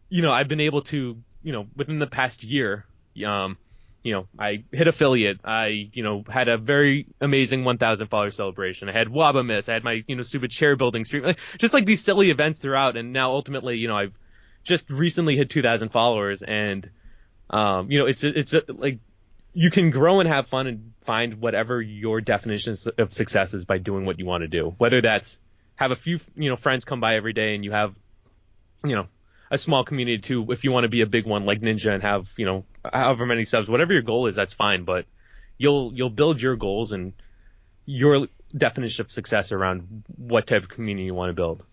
you 0.09 0.21
know 0.21 0.31
i've 0.31 0.49
been 0.49 0.59
able 0.59 0.81
to 0.81 1.17
you 1.43 1.51
know 1.51 1.67
within 1.75 1.99
the 1.99 2.07
past 2.07 2.43
year 2.43 2.85
um 3.25 3.57
you 4.01 4.11
know 4.13 4.27
i 4.37 4.63
hit 4.71 4.87
affiliate. 4.87 5.39
I 5.45 5.89
you 5.93 6.03
know 6.03 6.23
had 6.27 6.49
a 6.49 6.57
very 6.57 7.07
amazing 7.21 7.63
1000 7.63 8.07
follower 8.07 8.31
celebration. 8.31 8.89
I 8.89 8.91
had 8.91 9.07
waba 9.07 9.45
miss. 9.45 9.69
I 9.69 9.73
had 9.73 9.83
my 9.83 10.03
you 10.07 10.15
know 10.15 10.23
stupid 10.23 10.51
chair 10.51 10.75
building 10.75 11.05
stream. 11.05 11.23
Like, 11.23 11.39
just 11.57 11.73
like 11.73 11.85
these 11.85 12.03
silly 12.03 12.29
events 12.31 12.59
throughout. 12.59 12.97
And 12.97 13.13
now 13.13 13.31
ultimately 13.31 13.77
you 13.77 13.87
know 13.87 13.97
i've 13.97 14.13
just 14.63 14.89
recently 14.89 15.35
hit 15.35 15.49
2000 15.49 15.89
followers. 15.89 16.41
And 16.41 16.89
um, 17.49 17.91
you 17.91 17.99
know, 17.99 18.05
it's 18.05 18.23
it's 18.23 18.53
a, 18.53 18.63
like 18.67 18.99
you 19.53 19.69
can 19.69 19.91
grow 19.91 20.19
and 20.19 20.27
have 20.27 20.47
fun 20.47 20.67
and 20.67 20.93
find 21.01 21.35
whatever 21.35 21.81
your 21.81 22.21
definition 22.21 22.75
of 22.97 23.13
success 23.13 23.53
is 23.53 23.65
by 23.65 23.77
doing 23.77 24.05
what 24.05 24.19
you 24.19 24.25
want 24.25 24.41
to 24.41 24.47
do. 24.47 24.73
Whether 24.77 25.01
that's 25.01 25.37
have 25.75 25.91
a 25.91 25.95
few 25.95 26.19
you 26.35 26.49
know 26.49 26.55
friends 26.55 26.85
come 26.85 26.99
by 26.99 27.15
every 27.15 27.33
day 27.33 27.55
and 27.55 27.63
you 27.63 27.71
have 27.71 27.93
you 28.83 28.95
know 28.95 29.07
a 29.53 29.57
small 29.57 29.83
community 29.83 30.17
too. 30.17 30.51
If 30.51 30.63
you 30.63 30.71
want 30.71 30.85
to 30.85 30.89
be 30.89 31.01
a 31.01 31.05
big 31.05 31.27
one 31.27 31.45
like 31.45 31.61
Ninja 31.61 31.93
and 31.93 32.01
have 32.01 32.27
you 32.37 32.45
know 32.45 32.65
however 32.83 33.25
many 33.25 33.45
subs, 33.45 33.69
whatever 33.69 33.93
your 33.93 34.01
goal 34.01 34.25
is, 34.25 34.35
that's 34.35 34.53
fine. 34.53 34.83
But 34.83 35.05
you'll 35.57 35.93
you'll 35.93 36.09
build 36.09 36.41
your 36.41 36.55
goals 36.55 36.91
and 36.91 37.13
your 37.85 38.27
definition 38.55 39.05
of 39.05 39.11
success 39.11 39.51
around 39.51 40.03
what 40.17 40.47
type 40.47 40.63
of 40.63 40.69
community 40.69 41.05
you 41.05 41.13
want 41.13 41.29
to 41.29 41.33
build. 41.33 41.63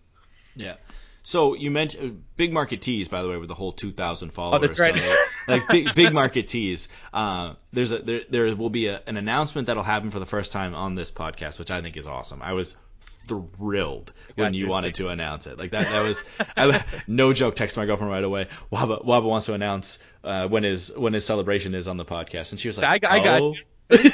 Yeah. 0.55 0.75
So 1.23 1.55
you 1.55 1.71
mentioned 1.71 2.23
big 2.35 2.53
market 2.53 2.81
tees, 2.81 3.07
by 3.07 3.21
the 3.23 3.29
way, 3.29 3.37
with 3.37 3.47
the 3.47 3.53
whole 3.55 3.71
2,000 3.71 4.31
followers. 4.31 4.57
Oh, 4.57 4.67
that's 4.67 4.79
right. 4.79 4.97
So, 4.97 5.15
like 5.47 5.67
big 5.67 5.93
big 5.95 6.13
market 6.13 6.47
tees. 6.47 6.87
Uh, 7.11 7.53
there's 7.73 7.91
a 7.91 7.99
there 7.99 8.21
there 8.29 8.55
will 8.55 8.69
be 8.69 8.87
a, 8.87 9.01
an 9.07 9.17
announcement 9.17 9.67
that'll 9.67 9.83
happen 9.83 10.11
for 10.11 10.19
the 10.19 10.25
first 10.27 10.51
time 10.51 10.75
on 10.75 10.93
this 10.93 11.09
podcast, 11.09 11.57
which 11.57 11.71
I 11.71 11.81
think 11.81 11.97
is 11.97 12.05
awesome. 12.05 12.43
I 12.43 12.53
was 12.53 12.75
thrilled 13.01 14.11
when 14.35 14.53
you 14.53 14.67
wanted 14.67 14.95
to 14.95 15.07
announce 15.09 15.47
it. 15.47 15.57
Like 15.57 15.71
that 15.71 15.85
that 15.87 16.03
was 16.07 16.23
I, 16.57 16.83
no 17.07 17.33
joke. 17.33 17.55
Text 17.55 17.77
my 17.77 17.85
girlfriend 17.85 18.11
right 18.11 18.23
away. 18.23 18.47
Wabba 18.71 19.05
Wabba 19.05 19.23
wants 19.23 19.45
to 19.47 19.53
announce 19.53 19.99
uh, 20.23 20.47
when 20.47 20.63
his 20.63 20.93
when 20.95 21.13
his 21.13 21.25
celebration 21.25 21.75
is 21.75 21.87
on 21.87 21.97
the 21.97 22.05
podcast, 22.05 22.51
and 22.51 22.59
she 22.59 22.67
was 22.67 22.77
like, 22.77 22.87
I 22.87 22.99
got- 22.99 23.11
I 23.11 23.39
oh. 23.39 23.55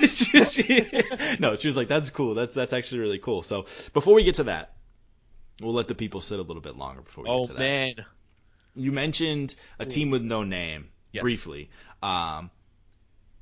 She- 0.10 0.44
she- 0.46 1.04
no, 1.40 1.56
she 1.56 1.68
was 1.68 1.78
like, 1.78 1.88
"That's 1.88 2.10
cool. 2.10 2.34
That's 2.34 2.56
that's 2.56 2.74
actually 2.74 3.00
really 3.02 3.20
cool." 3.20 3.44
So 3.44 3.68
before 3.94 4.16
we 4.16 4.24
get 4.24 4.36
to 4.36 4.46
that, 4.46 4.74
we'll 5.62 5.74
let 5.74 5.88
the 5.88 5.94
people 5.96 6.20
sit 6.20 6.40
a 6.40 6.42
little 6.42 6.62
bit 6.64 6.76
longer 6.76 7.02
before 7.02 7.24
we 7.26 7.30
Oh 7.30 7.40
get 7.44 7.48
to 7.50 7.54
that. 7.54 7.60
man, 7.60 7.94
You 8.76 8.92
mentioned 8.92 9.54
a 9.78 9.86
team 9.86 10.10
with 10.10 10.24
no 10.24 10.44
name 10.44 10.90
Yes. 11.12 11.22
briefly. 11.22 11.70
Um, 12.02 12.50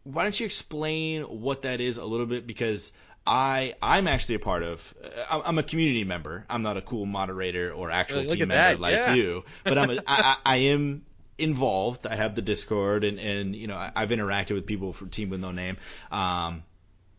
why 0.04 0.24
don't 0.24 0.38
you 0.40 0.46
explain 0.46 1.24
what 1.24 1.62
that 1.64 1.80
is 1.82 1.98
a 1.98 2.06
little 2.06 2.26
bit? 2.26 2.46
Because 2.46 2.92
I 3.26 3.74
I'm 3.82 4.08
actually 4.08 4.36
a 4.36 4.40
part 4.40 4.64
of. 4.64 4.94
I'm 5.30 5.42
I'm 5.46 5.58
a 5.58 5.64
community 5.64 6.04
member. 6.04 6.46
I'm 6.50 6.62
not 6.62 6.78
a 6.78 6.82
cool 6.82 7.06
moderator 7.06 7.72
or 7.72 7.90
actual 7.90 8.22
Look 8.22 8.30
team 8.30 8.48
member 8.48 8.56
that, 8.56 8.80
like 8.80 8.94
yeah. 8.94 9.14
you, 9.14 9.44
but 9.64 9.78
I'm 9.78 9.90
a, 9.90 10.04
I, 10.08 10.38
I 10.46 10.56
am 10.58 11.04
involved. 11.38 12.06
I 12.06 12.16
have 12.16 12.36
the 12.36 12.42
Discord 12.42 13.04
and 13.04 13.20
and 13.20 13.56
you 13.56 13.68
know 13.68 13.92
I've 13.96 14.10
interacted 14.10 14.54
with 14.54 14.66
people 14.66 14.94
from 14.94 15.10
Team 15.10 15.30
with 15.30 15.42
No 15.42 15.52
Name. 15.52 15.78
Um, 16.12 16.64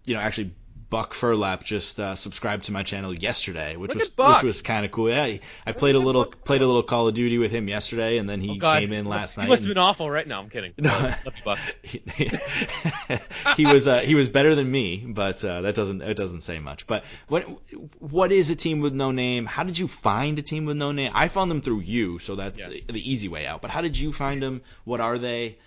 you 0.05 0.15
know 0.15 0.21
actually 0.21 0.53
Buck 0.89 1.15
Furlap 1.15 1.65
just 1.65 1.99
uh, 1.99 2.15
subscribed 2.15 2.67
to 2.67 2.73
my 2.73 2.85
channel 2.85 3.13
yesterday, 3.13 3.75
which 3.77 3.93
Look 3.95 4.17
was 4.17 4.35
which 4.37 4.45
was 4.45 4.63
kind 4.63 4.85
of 4.87 4.93
cool. 4.93 5.11
Yeah, 5.11 5.39
I 5.67 5.73
played 5.73 5.97
a 5.97 5.99
little 5.99 6.25
Buck 6.27 6.45
played 6.45 6.63
a 6.63 6.67
little 6.67 6.85
Call 6.85 7.09
of 7.09 7.15
Duty 7.15 7.39
with 7.39 7.51
him 7.51 7.69
yesterday, 7.69 8.19
and 8.19 8.31
then 8.31 8.41
he 8.41 8.61
Oh, 8.63 8.73
came 8.73 8.93
in 8.93 9.05
last 9.05 9.35
he 9.35 9.41
night. 9.41 9.49
must 9.49 9.63
have 9.63 9.69
been 9.69 9.79
awful, 9.79 10.09
right? 10.09 10.27
now. 10.27 10.41
I'm 10.41 10.49
kidding. 10.49 10.75
No. 10.79 11.13
Buck. 11.45 11.59
he 13.57 13.67
was 13.67 13.89
uh, 13.89 14.01
he 14.01 14.15
was 14.15 14.29
better 14.29 14.55
than 14.55 14.71
me, 14.71 15.05
but 15.07 15.45
uh, 15.45 15.63
that 15.63 15.75
doesn't 15.75 16.03
it 16.03 16.17
doesn't 16.17 16.43
say 16.43 16.59
much. 16.59 16.87
But 16.87 17.05
what 17.29 17.43
what 17.99 18.33
is 18.33 18.51
a 18.51 18.57
team 18.57 18.81
with 18.81 18.93
no 18.95 19.11
name? 19.11 19.47
How 19.47 19.65
did 19.65 19.79
you 19.79 19.89
find 19.89 20.39
a 20.39 20.43
team 20.43 20.65
with 20.67 20.77
no 20.77 20.93
name? 20.93 21.13
I 21.15 21.29
found 21.29 21.51
them 21.51 21.63
through 21.63 21.81
you, 21.81 22.19
so 22.19 22.37
that's 22.37 22.61
Yeah. 22.61 22.81
the 22.89 23.11
easy 23.13 23.29
way 23.29 23.47
out. 23.47 23.61
But 23.63 23.71
how 23.71 23.81
did 23.81 23.99
you 23.99 24.13
find 24.13 24.43
them? 24.43 24.63
What 24.85 25.01
are 25.01 25.19
they? 25.19 25.59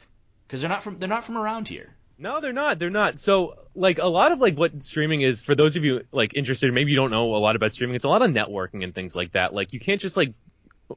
Because 0.47 0.61
they're 0.61 0.69
not 0.69 0.83
from 0.83 0.97
they're 0.97 1.09
not 1.09 1.23
from 1.23 1.37
around 1.37 1.67
here. 1.67 1.93
No, 2.21 2.41
they're 2.41 2.51
not. 2.53 2.79
They're 2.79 2.89
not. 2.89 3.19
So, 3.19 3.55
like, 3.75 3.97
a 3.97 4.07
lot 4.07 4.33
of 4.33 4.39
like 4.39 4.55
what 4.55 4.83
streaming 4.83 5.21
is 5.21 5.41
for 5.41 5.55
those 5.55 5.77
of 5.77 5.85
you 5.85 6.01
like 6.11 6.35
interested. 6.35 6.71
Maybe 6.73 6.91
you 6.91 6.97
don't 6.97 7.11
know 7.11 7.33
a 7.33 7.37
lot 7.37 7.55
about 7.55 7.73
streaming. 7.73 7.95
It's 7.95 8.03
a 8.03 8.09
lot 8.09 8.21
of 8.21 8.29
networking 8.31 8.83
and 8.83 8.93
things 8.93 9.15
like 9.15 9.31
that. 9.31 9.53
Like, 9.53 9.71
you 9.71 9.79
can't 9.79 10.01
just 10.01 10.17
like, 10.17 10.33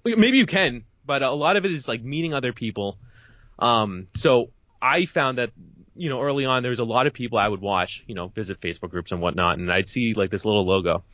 maybe 0.05 0.39
you 0.39 0.47
can, 0.47 0.85
but 1.07 1.23
a 1.23 1.31
lot 1.31 1.57
of 1.57 1.64
it 1.64 1.70
is 1.70 1.87
like 1.87 2.03
meeting 2.03 2.35
other 2.35 2.53
people. 2.53 2.99
Um, 3.59 4.09
so 4.14 4.51
I 4.81 5.07
found 5.07 5.39
that 5.39 5.51
you 5.95 6.09
know 6.09 6.20
early 6.20 6.45
on 6.45 6.62
there 6.62 6.70
was 6.70 6.81
a 6.81 6.85
lot 6.85 7.07
of 7.07 7.12
people 7.12 7.39
I 7.39 7.47
would 7.47 7.61
watch, 7.61 8.03
you 8.09 8.14
know, 8.14 8.29
visit 8.29 8.61
Facebook 8.61 8.91
groups 8.91 9.12
and 9.12 9.20
whatnot, 9.20 9.59
and 9.59 9.73
I'd 9.73 9.87
see 9.89 10.14
like 10.14 10.31
this 10.31 10.45
little 10.45 10.66
logo. 10.66 11.05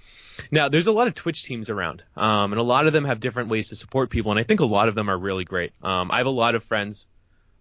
Now, 0.51 0.69
there's 0.69 0.87
a 0.87 0.93
lot 0.93 1.09
of 1.09 1.15
Twitch 1.15 1.43
teams 1.43 1.69
around, 1.69 2.05
um, 2.17 2.53
and 2.53 2.61
a 2.61 2.63
lot 2.65 2.87
of 2.87 2.93
them 2.93 3.05
have 3.05 3.21
different 3.21 3.51
ways 3.51 3.69
to 3.71 3.77
support 3.77 4.09
people, 4.09 4.31
and 4.31 4.41
I 4.41 4.45
think 4.45 4.61
a 4.61 4.67
lot 4.67 4.89
of 4.89 4.95
them 4.95 5.11
are 5.11 5.19
really 5.19 5.45
great. 5.45 5.73
Um, 5.83 6.11
I 6.11 6.19
have 6.19 6.27
a 6.27 6.31
lot 6.31 6.55
of 6.55 6.65
friends 6.65 7.07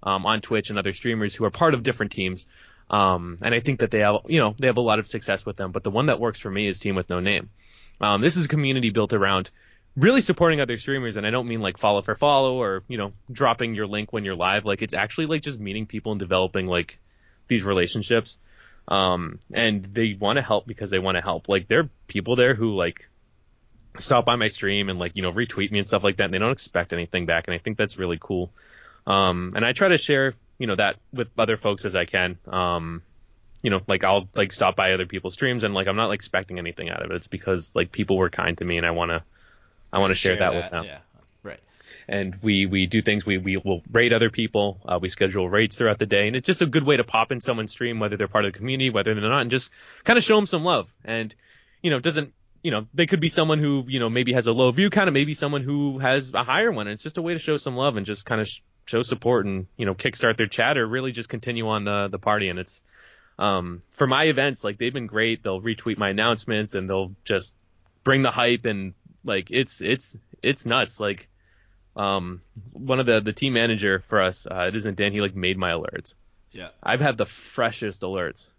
um, 0.04 0.26
on 0.26 0.42
Twitch 0.42 0.70
and 0.70 0.80
other 0.80 0.94
streamers 0.94 1.36
who 1.36 1.46
are 1.46 1.52
part 1.52 1.74
of 1.74 1.84
different 1.84 2.12
teams. 2.12 2.46
Um, 2.90 3.38
and 3.42 3.54
I 3.54 3.60
think 3.60 3.82
that 3.82 3.92
they 3.92 4.00
have, 4.00 4.22
you 4.28 4.40
know, 4.40 4.56
they 4.58 4.68
have 4.68 4.78
a 4.78 4.82
lot 4.82 5.00
of 5.00 5.08
success 5.08 5.46
with 5.46 5.58
them. 5.58 5.72
But 5.72 5.84
the 5.84 5.92
one 5.92 6.06
that 6.06 6.20
works 6.20 6.40
for 6.40 6.50
me 6.50 6.68
is 6.68 6.80
Team 6.80 6.96
with 6.96 7.10
No 7.10 7.20
Name. 7.20 7.50
Um, 8.00 8.22
this 8.22 8.38
is 8.38 8.46
a 8.46 8.48
community 8.48 8.92
built 8.92 9.14
around 9.14 9.50
really 9.98 10.22
supporting 10.22 10.62
other 10.62 10.78
streamers, 10.78 11.16
and 11.18 11.26
I 11.26 11.32
don't 11.32 11.48
mean 11.48 11.60
like 11.60 11.78
follow 11.78 12.02
for 12.02 12.16
follow 12.16 12.62
or 12.62 12.84
you 12.88 12.98
know 12.98 13.14
dropping 13.32 13.76
your 13.76 13.88
link 13.88 14.14
when 14.14 14.24
you're 14.24 14.36
live. 14.36 14.64
Like 14.64 14.82
it's 14.82 14.94
actually 14.94 15.26
like 15.26 15.42
just 15.42 15.60
meeting 15.60 15.86
people 15.86 16.12
and 16.14 16.20
developing 16.20 16.68
like 16.68 17.00
these 17.48 17.64
relationships. 17.64 18.38
Um, 18.88 19.40
and 19.54 19.84
they 19.84 20.16
want 20.18 20.38
to 20.38 20.44
help 20.44 20.66
because 20.66 20.92
they 20.92 21.00
want 21.00 21.18
to 21.18 21.22
help. 21.22 21.50
Like 21.50 21.68
there 21.68 21.82
are 21.82 21.90
people 22.08 22.38
there 22.38 22.54
who 22.54 22.76
like 22.76 23.10
stop 23.98 24.26
by 24.26 24.36
my 24.36 24.48
stream 24.48 24.90
and 24.90 25.00
like 25.00 25.14
you 25.16 25.24
know 25.24 25.32
retweet 25.32 25.72
me 25.72 25.80
and 25.80 25.88
stuff 25.88 26.04
like 26.04 26.18
that. 26.18 26.26
And 26.26 26.34
they 26.34 26.40
don't 26.40 26.52
expect 26.52 26.94
anything 26.94 27.26
back, 27.26 27.48
and 27.48 27.56
I 27.56 27.58
think 27.58 27.78
that's 27.78 27.98
really 27.98 28.20
cool. 28.22 28.52
Um, 29.08 29.54
and 29.56 29.66
I 29.66 29.72
try 29.72 29.88
to 29.88 29.98
share, 29.98 30.36
you 30.60 30.68
know, 30.68 30.76
that 30.76 30.98
with 31.14 31.30
other 31.38 31.58
folks 31.58 31.86
as 31.86 31.96
I 31.96 32.06
can. 32.06 32.38
Um, 32.46 33.02
you 33.64 33.72
know, 33.72 33.82
like 33.88 34.04
I'll 34.04 34.28
like 34.36 34.52
stop 34.52 34.76
by 34.76 34.94
other 34.94 35.06
people's 35.06 35.34
streams 35.34 35.64
and 35.64 35.74
like 35.74 35.88
I'm 35.88 35.96
not 35.96 36.10
like 36.10 36.18
expecting 36.18 36.60
anything 36.60 36.90
out 36.90 37.04
of 37.04 37.10
it. 37.12 37.16
It's 37.16 37.28
because 37.28 37.74
like 37.74 37.92
people 37.92 38.18
were 38.18 38.30
kind 38.30 38.58
to 38.60 38.66
me 38.66 38.78
and 38.78 38.86
I 38.86 38.92
want 38.92 39.10
to, 39.10 39.24
I 39.92 40.00
want 40.00 40.12
to 40.12 40.16
share, 40.16 40.36
that, 40.36 40.54
with 40.54 40.70
them. 40.70 40.84
Yeah, 40.84 41.00
right. 41.42 41.60
And 42.08 42.38
we 42.42 42.66
we 42.66 42.86
do 42.86 43.02
things. 43.02 43.26
We 43.26 43.38
we 43.38 43.58
will 43.58 43.82
rate 43.92 44.14
other 44.14 44.30
people. 44.30 44.80
Uh, 44.86 45.00
we 45.02 45.10
schedule 45.10 45.50
rates 45.50 45.78
throughout 45.78 45.98
the 45.98 46.06
day, 46.06 46.28
and 46.28 46.36
it's 46.36 46.46
just 46.46 46.62
a 46.62 46.66
good 46.66 46.84
way 46.84 46.98
to 46.98 47.04
pop 47.04 47.32
in 47.32 47.42
someone's 47.42 47.72
stream, 47.72 48.00
whether 48.00 48.18
they're 48.18 48.28
part 48.28 48.46
of 48.46 48.54
the 48.54 48.60
community, 48.60 48.90
whether 48.90 49.16
they're 49.16 49.30
not, 49.30 49.42
and 49.42 49.52
just 49.52 49.70
kind 50.04 50.18
of 50.18 50.24
show 50.24 50.36
them 50.36 50.46
some 50.46 50.64
love. 50.64 50.94
And 51.04 51.34
you 51.82 51.90
know, 51.90 51.98
it 51.98 52.04
doesn't 52.04 52.34
you 52.68 52.72
know, 52.72 52.86
they 52.94 53.06
could 53.06 53.22
be 53.22 53.30
someone 53.30 53.60
who, 53.60 53.86
you 53.88 54.02
know, 54.02 54.10
maybe 54.10 54.34
has 54.34 54.48
a 54.48 54.52
low 54.52 54.70
view 54.72 54.90
kind 54.90 55.08
of 55.08 55.14
maybe 55.14 55.34
someone 55.36 55.64
who 55.64 56.00
has 56.00 56.34
a 56.34 56.44
higher 56.44 56.70
one. 56.70 56.88
And 56.88 56.96
it's 56.96 57.04
just 57.04 57.18
a 57.18 57.22
way 57.22 57.32
to 57.32 57.40
show 57.40 57.56
some 57.56 57.78
love 57.78 57.96
and 57.96 58.06
just 58.06 58.26
kind 58.26 58.42
of 58.42 58.48
sh- 58.50 58.60
show 58.86 59.04
support 59.04 59.46
and, 59.46 59.68
you 59.78 59.86
know, 59.86 59.96
kickstart 59.96 60.36
their 60.36 60.48
chat 60.48 60.78
or 60.78 60.86
really 60.86 61.14
just 61.14 61.30
continue 61.30 61.66
on 61.70 61.86
the, 61.86 62.10
the 62.10 62.20
party. 62.20 62.50
And 62.50 62.60
it's, 62.60 62.82
um, 63.40 63.84
for 63.94 64.06
my 64.06 64.26
events, 64.26 64.66
like 64.66 64.78
they've 64.78 64.94
been 64.94 65.08
great. 65.08 65.44
They'll 65.44 65.62
retweet 65.62 65.98
my 65.98 66.10
announcements 66.10 66.76
and 66.76 66.90
they'll 66.90 67.16
just 67.24 67.54
bring 68.04 68.22
the 68.22 68.32
hype 68.32 68.66
and 68.66 68.94
like 69.24 69.48
it's, 69.50 69.80
it's, 69.80 70.18
it's 70.44 70.66
nuts. 70.66 71.00
Like, 71.00 71.30
um, 71.96 72.42
one 72.74 73.00
of 73.00 73.06
the, 73.06 73.22
the 73.22 73.32
team 73.34 73.54
manager 73.54 74.04
for 74.10 74.22
us, 74.22 74.46
uh, 74.46 74.66
it 74.68 74.76
isn't 74.76 74.98
Dan. 74.98 75.14
He 75.14 75.22
like 75.22 75.36
made 75.38 75.58
my 75.58 75.72
alerts. 75.72 76.16
Yeah. 76.52 76.70
I've 76.84 77.02
had 77.02 77.16
the 77.18 77.26
freshest 77.26 78.02
alerts 78.02 78.50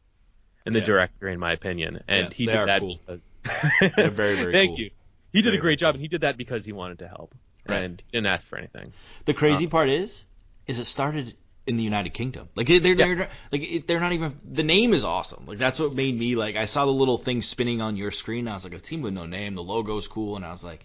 in 0.64 0.72
the 0.72 0.78
Yeah. 0.80 0.86
directory, 0.86 1.34
in 1.34 1.40
my 1.40 1.52
opinion. 1.52 2.00
And 2.08 2.28
Yeah, 2.28 2.34
he 2.34 2.46
did 2.46 2.66
that 2.68 2.80
cool. 2.80 2.98
because 3.06 3.20
They're 3.96 4.10
very, 4.10 4.36
very 4.36 4.52
Thank 4.52 4.70
cool. 4.72 4.78
you. 4.80 4.90
He 5.32 5.42
did 5.42 5.50
Very, 5.50 5.58
a 5.58 5.60
great 5.60 5.78
job, 5.78 5.94
and 5.94 6.00
he 6.02 6.08
did 6.08 6.22
that 6.22 6.36
because 6.36 6.64
he 6.64 6.72
wanted 6.72 7.00
to 7.00 7.08
help, 7.08 7.34
Right. 7.66 7.82
and 7.82 8.00
he 8.06 8.16
didn't 8.18 8.28
ask 8.28 8.46
for 8.46 8.56
anything. 8.56 8.92
The 9.26 9.34
crazy 9.34 9.66
Uh, 9.66 9.70
part 9.70 9.90
is, 9.90 10.26
is 10.66 10.78
it 10.80 10.86
started 10.86 11.34
in 11.66 11.76
the 11.76 11.82
United 11.82 12.14
Kingdom. 12.14 12.48
Like 12.54 12.66
they're, 12.66 12.94
they're 12.94 13.28
like 13.52 13.86
they're 13.86 14.00
not 14.00 14.12
even. 14.12 14.38
The 14.50 14.62
name 14.62 14.94
is 14.94 15.04
awesome. 15.04 15.44
Like 15.46 15.58
that's 15.58 15.78
what 15.78 15.94
made 15.94 16.18
me 16.18 16.34
like. 16.34 16.56
I 16.56 16.64
saw 16.64 16.86
the 16.86 16.92
little 16.92 17.18
thing 17.18 17.42
spinning 17.42 17.82
on 17.82 17.96
your 17.98 18.10
screen. 18.10 18.40
And 18.46 18.48
I 18.50 18.54
was 18.54 18.64
like, 18.64 18.72
a 18.72 18.78
team 18.80 19.02
with 19.02 19.12
no 19.12 19.26
name. 19.26 19.54
The 19.54 19.62
logo's 19.62 20.08
cool, 20.08 20.36
and 20.36 20.46
I 20.46 20.50
was 20.50 20.64
like, 20.64 20.80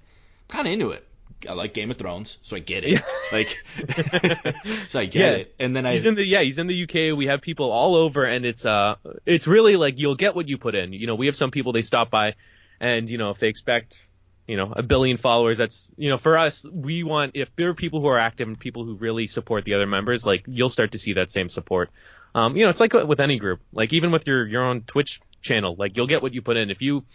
I'm 0.49 0.55
kind 0.57 0.68
of 0.68 0.74
into 0.74 0.91
it. 0.91 1.07
I 1.49 1.53
like 1.53 1.74
Game 1.74 1.89
of 1.89 1.97
Thrones, 1.97 2.38
so 2.43 2.57
I 2.57 2.59
get 2.59 2.84
it. 2.86 2.99
Like, 3.32 3.57
so 4.88 4.99
I 4.99 5.05
get 5.05 5.16
Yeah. 5.16 5.30
it. 5.39 5.55
And 5.59 5.76
then 5.76 5.86
I 5.86 5.93
He's 5.93 6.05
in 6.05 6.16
the 6.16 6.24
yeah, 6.26 6.41
he's 6.41 6.57
in 6.59 6.68
the 6.68 6.84
UK. 6.84 7.18
We 7.18 7.28
have 7.28 7.41
people 7.41 7.72
all 7.72 7.95
over, 7.95 8.26
and 8.26 8.45
it's 8.45 8.66
uh, 8.66 8.95
it's 9.26 9.47
really 9.47 9.76
like 9.78 9.97
you'll 9.99 10.16
get 10.16 10.36
what 10.36 10.47
you 10.49 10.57
put 10.57 10.76
in. 10.76 10.93
You 10.93 11.07
know, 11.07 11.16
we 11.16 11.26
have 11.28 11.36
some 11.36 11.49
people 11.51 11.72
they 11.74 11.82
stop 11.82 12.11
by, 12.11 12.36
and 12.80 13.09
you 13.09 13.17
know 13.17 13.30
if 13.30 13.39
they 13.39 13.47
expect. 13.47 14.07
You 14.45 14.57
know, 14.57 14.74
a 14.76 14.84
billion 14.84 15.15
followers. 15.15 15.57
That's 15.57 15.89
you 15.95 16.09
know, 16.09 16.17
for 16.17 16.38
us, 16.38 16.67
we 16.69 17.03
want 17.03 17.32
if 17.36 17.55
there 17.55 17.69
are 17.69 17.74
people 17.74 18.01
who 18.01 18.07
are 18.07 18.19
active 18.19 18.45
and 18.45 18.59
people 18.59 18.84
who 18.84 18.95
really 18.95 19.28
support 19.28 19.63
the 19.63 19.76
other 19.76 19.88
members, 19.88 20.26
like 20.26 20.43
you'll 20.49 20.67
start 20.67 20.91
to 20.91 20.99
see 20.99 21.13
that 21.13 21.32
same 21.32 21.47
support. 21.47 21.91
Um, 22.36 22.57
you 22.57 22.63
know, 22.63 22.69
it's 22.69 22.82
like 22.82 22.91
with 22.91 23.21
any 23.21 23.38
group. 23.38 23.61
Like 23.71 23.93
even 23.93 24.11
with 24.11 24.28
your 24.28 24.45
your 24.45 24.63
own 24.65 24.82
Twitch 24.82 25.21
channel, 25.41 25.78
like 25.80 25.95
you'll 25.95 26.07
get 26.07 26.21
what 26.21 26.34
you 26.34 26.41
put 26.41 26.57
in. 26.57 26.71
If 26.71 26.82
you 26.82 27.05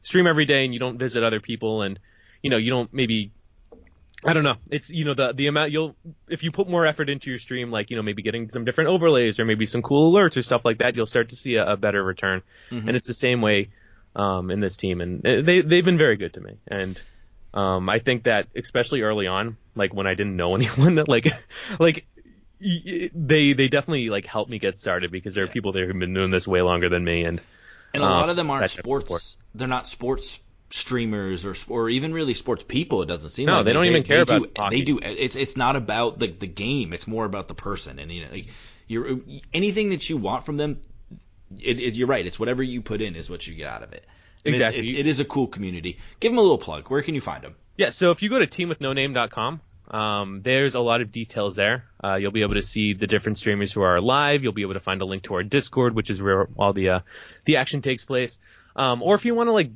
stream 0.00 0.26
every 0.26 0.46
day 0.46 0.64
and 0.64 0.72
you 0.72 0.80
don't 0.80 0.96
visit 0.96 1.22
other 1.22 1.40
people 1.40 1.82
and 1.82 1.98
you 2.42 2.48
know 2.48 2.56
you 2.56 2.70
don't 2.70 2.90
maybe 2.90 3.32
I 4.24 4.32
don't 4.32 4.44
know. 4.44 4.56
It's 4.70 4.88
you 4.88 5.04
know 5.04 5.14
the 5.14 5.32
the 5.32 5.46
amount 5.46 5.72
you'll 5.72 5.94
if 6.28 6.42
you 6.42 6.50
put 6.50 6.68
more 6.68 6.86
effort 6.86 7.10
into 7.10 7.28
your 7.28 7.38
stream, 7.38 7.70
like 7.70 7.90
you 7.90 7.96
know 7.96 8.02
maybe 8.02 8.22
getting 8.22 8.48
some 8.48 8.64
different 8.64 8.88
overlays 8.90 9.38
or 9.38 9.44
maybe 9.44 9.66
some 9.66 9.82
cool 9.82 10.12
alerts 10.12 10.38
or 10.38 10.42
stuff 10.42 10.64
like 10.64 10.78
that, 10.78 10.96
you'll 10.96 11.06
start 11.06 11.28
to 11.28 11.36
see 11.36 11.56
a, 11.56 11.72
a 11.72 11.76
better 11.76 12.02
return. 12.02 12.42
Mhm. 12.70 12.88
And 12.88 12.96
it's 12.96 13.06
the 13.06 13.14
same 13.14 13.42
way 13.42 13.68
um, 14.18 14.50
in 14.52 14.60
this 14.60 14.76
team, 14.76 15.00
and 15.02 15.22
they 15.22 15.62
they've 15.62 15.84
been 15.86 15.98
very 15.98 16.18
good 16.18 16.34
to 16.34 16.42
me. 16.42 16.58
And 16.68 17.02
um, 17.54 17.88
I 17.88 18.00
think 18.00 18.24
that 18.24 18.48
especially 18.56 19.02
early 19.02 19.28
on, 19.28 19.58
like 19.76 19.94
when 19.94 20.06
I 20.08 20.14
didn't 20.14 20.36
know 20.36 20.56
anyone, 20.56 20.96
that 20.96 21.08
like 21.08 21.26
like 21.80 22.06
they 22.60 23.52
they 23.54 23.68
definitely 23.68 24.10
like 24.10 24.26
helped 24.26 24.50
me 24.50 24.58
get 24.58 24.78
started 24.78 25.12
because 25.12 25.34
there 25.34 25.44
are 25.44 25.48
Yeah. 25.48 25.52
people 25.54 25.72
there 25.72 25.86
who've 25.86 25.98
been 25.98 26.14
doing 26.14 26.30
this 26.30 26.48
way 26.48 26.62
longer 26.62 26.88
than 26.90 27.04
me, 27.04 27.24
and 27.24 27.42
And 27.94 28.02
a 28.02 28.06
Um, 28.06 28.08
lot 28.08 28.28
of 28.30 28.36
them 28.36 28.50
aren't 28.50 28.70
sports. 28.70 29.36
They're 29.54 29.68
not 29.68 29.86
sports 29.88 30.40
streamers 30.70 31.46
or 31.46 31.54
or 31.68 31.88
even 31.88 32.12
really 32.12 32.34
sports 32.34 32.62
people. 32.64 33.02
It 33.02 33.06
doesn't 33.06 33.30
seem 33.30 33.50
No, 33.50 33.62
like 33.62 33.64
they 33.64 33.72
don't 33.72 33.86
even 33.86 34.02
care 34.04 34.20
do, 34.24 34.44
about 34.44 34.50
They 34.68 34.82
do. 34.82 34.98
It's 35.02 35.36
it's 35.36 35.56
not 35.56 35.76
about 35.76 36.18
the 36.18 36.28
the 36.28 36.46
game. 36.46 36.92
It's 36.92 37.06
more 37.06 37.24
about 37.24 37.48
the 37.48 37.54
person. 37.54 37.98
And 37.98 38.12
you 38.12 38.24
know, 38.24 38.30
like 38.32 38.48
you're 38.86 39.20
anything 39.52 39.90
that 39.90 40.08
you 40.08 40.16
want 40.18 40.44
from 40.44 40.56
them. 40.56 40.80
It, 41.60 41.80
it, 41.80 41.94
you're 41.94 42.08
right. 42.08 42.26
It's 42.26 42.38
whatever 42.38 42.62
you 42.62 42.82
put 42.82 43.00
in 43.00 43.16
is 43.16 43.30
what 43.30 43.46
you 43.46 43.54
get 43.54 43.68
out 43.68 43.82
of 43.82 43.92
it. 43.92 44.04
And 44.44 44.54
it's- 44.54 44.70
Exactly. 44.70 44.96
It, 44.96 45.00
it 45.00 45.06
is 45.06 45.20
a 45.20 45.24
cool 45.24 45.46
community. 45.46 45.98
Give 46.20 46.32
them 46.32 46.38
a 46.38 46.42
little 46.42 46.58
plug. 46.58 46.88
Where 46.90 47.02
can 47.02 47.14
you 47.14 47.20
find 47.20 47.42
them? 47.42 47.54
Yeah, 47.76 47.90
so 47.90 48.10
if 48.10 48.22
you 48.22 48.28
go 48.28 48.38
to 48.38 48.46
teamwithnoname.com, 48.46 49.60
um, 49.90 50.42
there's 50.42 50.74
a 50.74 50.80
lot 50.80 51.00
of 51.00 51.12
details 51.12 51.56
there. 51.56 51.84
Uh, 52.02 52.16
you'll 52.16 52.32
be 52.32 52.42
able 52.42 52.54
to 52.54 52.62
see 52.62 52.92
the 52.92 53.06
different 53.06 53.38
streamers 53.38 53.72
who 53.72 53.80
are 53.82 54.00
live. 54.00 54.42
You'll 54.42 54.52
be 54.52 54.62
able 54.62 54.74
to 54.74 54.80
find 54.80 55.00
a 55.00 55.04
link 55.04 55.22
to 55.24 55.34
our 55.34 55.42
Discord, 55.42 55.94
which 55.94 56.10
is 56.10 56.20
where 56.22 56.48
all 56.56 56.72
the 56.72 56.88
uh, 56.90 57.00
the 57.46 57.56
action 57.56 57.80
takes 57.82 58.04
place. 58.04 58.38
Um, 58.76 59.02
or 59.02 59.14
if 59.14 59.24
you 59.24 59.34
want 59.34 59.48
to 59.48 59.52
like, 59.52 59.70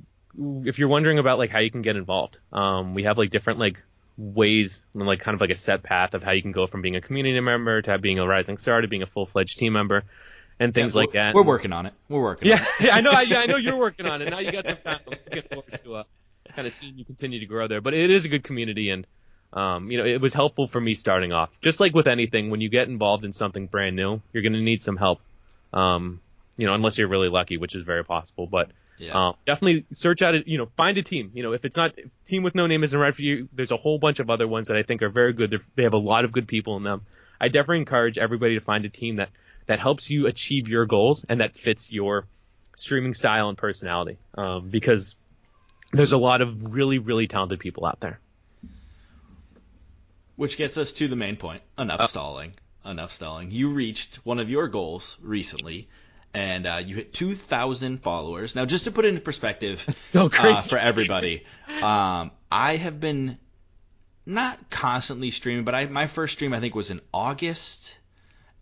if 0.66 0.78
you're 0.78 0.88
wondering 0.88 1.18
about 1.18 1.38
like 1.38 1.50
how 1.50 1.60
you 1.60 1.70
can 1.70 1.82
get 1.82 1.96
involved, 1.96 2.38
um, 2.52 2.94
we 2.94 3.04
have 3.04 3.16
like 3.18 3.30
different 3.30 3.58
like 3.58 3.82
ways 4.18 4.84
and 4.94 5.06
like 5.06 5.20
kind 5.20 5.34
of 5.34 5.40
like 5.40 5.50
a 5.50 5.56
set 5.56 5.82
path 5.82 6.12
of 6.14 6.22
how 6.22 6.32
you 6.32 6.42
can 6.42 6.52
go 6.52 6.66
from 6.66 6.82
being 6.82 6.96
a 6.96 7.00
community 7.00 7.40
member 7.40 7.80
to 7.80 7.98
being 7.98 8.18
a 8.18 8.26
rising 8.26 8.58
star 8.58 8.80
to 8.82 8.88
being 8.88 9.02
a 9.02 9.06
full 9.06 9.24
fledged 9.26 9.58
team 9.58 9.72
member 9.72 10.04
and 10.62 10.74
things 10.74 10.94
Yeah, 10.94 11.00
like 11.00 11.12
that. 11.12 11.34
We're 11.34 11.42
working 11.42 11.72
on 11.72 11.86
it. 11.86 11.92
We're 12.08 12.22
working. 12.22 12.48
Yeah, 12.48 12.56
on 12.56 12.60
it. 12.62 12.66
yeah, 12.86 12.94
I 12.96 13.00
know. 13.00 13.10
I, 13.10 13.22
yeah, 13.22 13.40
I 13.40 13.46
know 13.46 13.56
you're 13.56 13.76
working 13.88 14.06
on 14.06 14.22
it. 14.22 14.30
Now 14.30 14.38
you 14.38 14.52
got 14.52 14.66
some 14.66 14.76
time. 14.76 15.00
I'm 15.06 15.18
looking 15.26 15.42
forward 15.52 15.80
to 15.84 15.94
uh, 15.96 16.04
kind 16.54 16.66
of 16.66 16.72
seeing 16.74 16.96
you 16.98 17.04
continue 17.04 17.40
to 17.40 17.46
grow 17.46 17.68
there. 17.68 17.80
But 17.80 17.94
it 17.94 18.10
is 18.10 18.24
a 18.24 18.28
good 18.28 18.44
community, 18.44 18.90
and 18.90 19.06
um, 19.52 19.90
you 19.90 19.98
know, 19.98 20.04
it 20.06 20.20
was 20.20 20.32
helpful 20.34 20.66
for 20.68 20.80
me 20.80 20.94
starting 20.94 21.32
off. 21.32 21.50
Just 21.60 21.80
like 21.80 21.94
with 21.94 22.06
anything, 22.08 22.50
when 22.50 22.60
you 22.60 22.68
get 22.70 22.88
involved 22.88 23.24
in 23.24 23.32
something 23.32 23.66
brand 23.66 23.96
new, 23.96 24.20
you're 24.32 24.42
going 24.42 24.54
to 24.54 24.62
need 24.62 24.82
some 24.82 24.96
help. 24.96 25.20
Um, 25.72 26.20
you 26.56 26.66
know, 26.66 26.74
unless 26.74 26.98
you're 26.98 27.08
really 27.08 27.28
lucky, 27.28 27.56
which 27.56 27.74
is 27.74 27.82
very 27.84 28.04
possible. 28.04 28.46
But 28.46 28.70
Yeah. 28.98 29.18
uh, 29.18 29.32
definitely 29.46 29.86
search 29.92 30.22
out 30.22 30.34
it. 30.34 30.46
You 30.46 30.58
know, 30.58 30.68
find 30.76 30.96
a 30.98 31.02
team. 31.02 31.30
You 31.34 31.42
know, 31.42 31.52
if 31.52 31.64
it's 31.64 31.76
not 31.76 31.94
team 32.26 32.42
with 32.42 32.54
no 32.54 32.66
name 32.66 32.84
isn't 32.84 32.98
right 32.98 33.14
for 33.14 33.22
you, 33.22 33.48
there's 33.52 33.72
a 33.72 33.76
whole 33.76 33.98
bunch 33.98 34.20
of 34.20 34.28
other 34.30 34.46
ones 34.46 34.68
that 34.68 34.76
I 34.76 34.82
think 34.82 35.02
are 35.02 35.08
very 35.08 35.32
good. 35.32 35.50
They're, 35.50 35.60
they 35.76 35.82
have 35.84 35.94
a 35.94 35.98
lot 35.98 36.24
of 36.24 36.32
good 36.32 36.46
people 36.46 36.76
in 36.76 36.82
them. 36.82 37.02
I 37.40 37.48
definitely 37.48 37.78
encourage 37.78 38.18
everybody 38.18 38.54
to 38.58 38.60
find 38.64 38.84
a 38.84 38.88
team 38.90 39.16
that 39.16 39.30
that 39.66 39.78
helps 39.80 40.10
you 40.10 40.26
achieve 40.26 40.68
your 40.68 40.86
goals 40.86 41.24
and 41.28 41.40
that 41.40 41.54
fits 41.54 41.90
your 41.92 42.26
streaming 42.76 43.14
style 43.14 43.48
and 43.48 43.56
personality. 43.58 44.18
Um, 44.34 44.68
because 44.70 45.14
there's 45.92 46.12
a 46.12 46.18
lot 46.18 46.40
of 46.40 46.74
really 46.74 46.98
really 46.98 47.26
talented 47.26 47.60
people 47.60 47.84
out 47.86 48.00
there. 48.00 48.18
Which 50.36 50.56
gets 50.56 50.78
us 50.78 50.92
to 50.94 51.08
the 51.08 51.16
main 51.16 51.36
point. 51.36 51.62
Enough 51.78 52.00
Oh. 52.02 52.06
stalling. 52.06 52.54
Enough 52.84 53.12
stalling. 53.12 53.50
You 53.50 53.68
reached 53.70 54.16
one 54.24 54.40
of 54.40 54.50
your 54.50 54.66
goals 54.66 55.16
recently, 55.22 55.88
and 56.34 56.66
uh, 56.66 56.80
you 56.84 56.96
hit 56.96 57.12
2,000 57.12 57.98
followers. 58.02 58.56
Now, 58.56 58.64
just 58.64 58.84
to 58.84 58.90
put 58.90 59.04
it 59.04 59.08
into 59.08 59.20
perspective, 59.20 59.84
It's 59.88 60.02
so 60.02 60.28
crazy 60.28 60.56
uh, 60.56 60.60
for 60.62 60.78
everybody, 60.78 61.44
um, 61.80 62.32
I 62.50 62.76
have 62.76 62.98
been 62.98 63.38
not 64.26 64.70
constantly 64.70 65.30
streaming, 65.30 65.64
but 65.64 65.74
I 65.74 65.84
my 65.86 66.06
first 66.06 66.32
stream 66.32 66.54
I 66.54 66.60
think 66.60 66.74
was 66.74 66.90
in 66.90 67.00
August, 67.12 67.98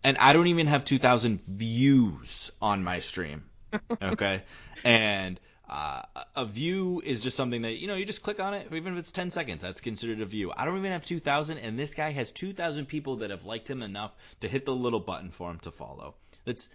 and 0.03 0.17
I 0.17 0.33
don't 0.33 0.47
even 0.47 0.67
have 0.67 0.85
2,000 0.85 1.41
views 1.47 2.51
on 2.61 2.83
my 2.83 2.99
stream. 2.99 3.43
Okay, 4.01 4.43
and. 4.83 5.39
Uh, 5.69 6.01
a 6.35 6.45
view 6.45 7.01
is 7.01 7.23
just 7.23 7.37
something 7.37 7.61
that 7.61 7.79
you 7.79 7.87
know 7.87 7.95
you 7.95 8.03
just 8.03 8.21
click 8.23 8.41
on 8.41 8.53
it 8.53 8.67
even 8.73 8.91
if 8.91 8.99
it's 8.99 9.11
10 9.13 9.31
seconds 9.31 9.61
that's 9.61 9.79
considered 9.79 10.19
a 10.19 10.25
view 10.25 10.51
i 10.57 10.65
don't 10.65 10.77
even 10.77 10.91
have 10.91 11.05
2000 11.05 11.59
and 11.59 11.79
this 11.79 11.93
guy 11.93 12.11
has 12.11 12.29
2000 12.29 12.87
people 12.87 13.15
that 13.17 13.29
have 13.29 13.45
liked 13.45 13.69
him 13.69 13.81
enough 13.81 14.11
to 14.41 14.49
hit 14.49 14.65
the 14.65 14.75
little 14.75 14.99
button 14.99 15.31
for 15.31 15.49
him 15.49 15.59
to 15.59 15.71
follow 15.71 16.13
that's 16.43 16.67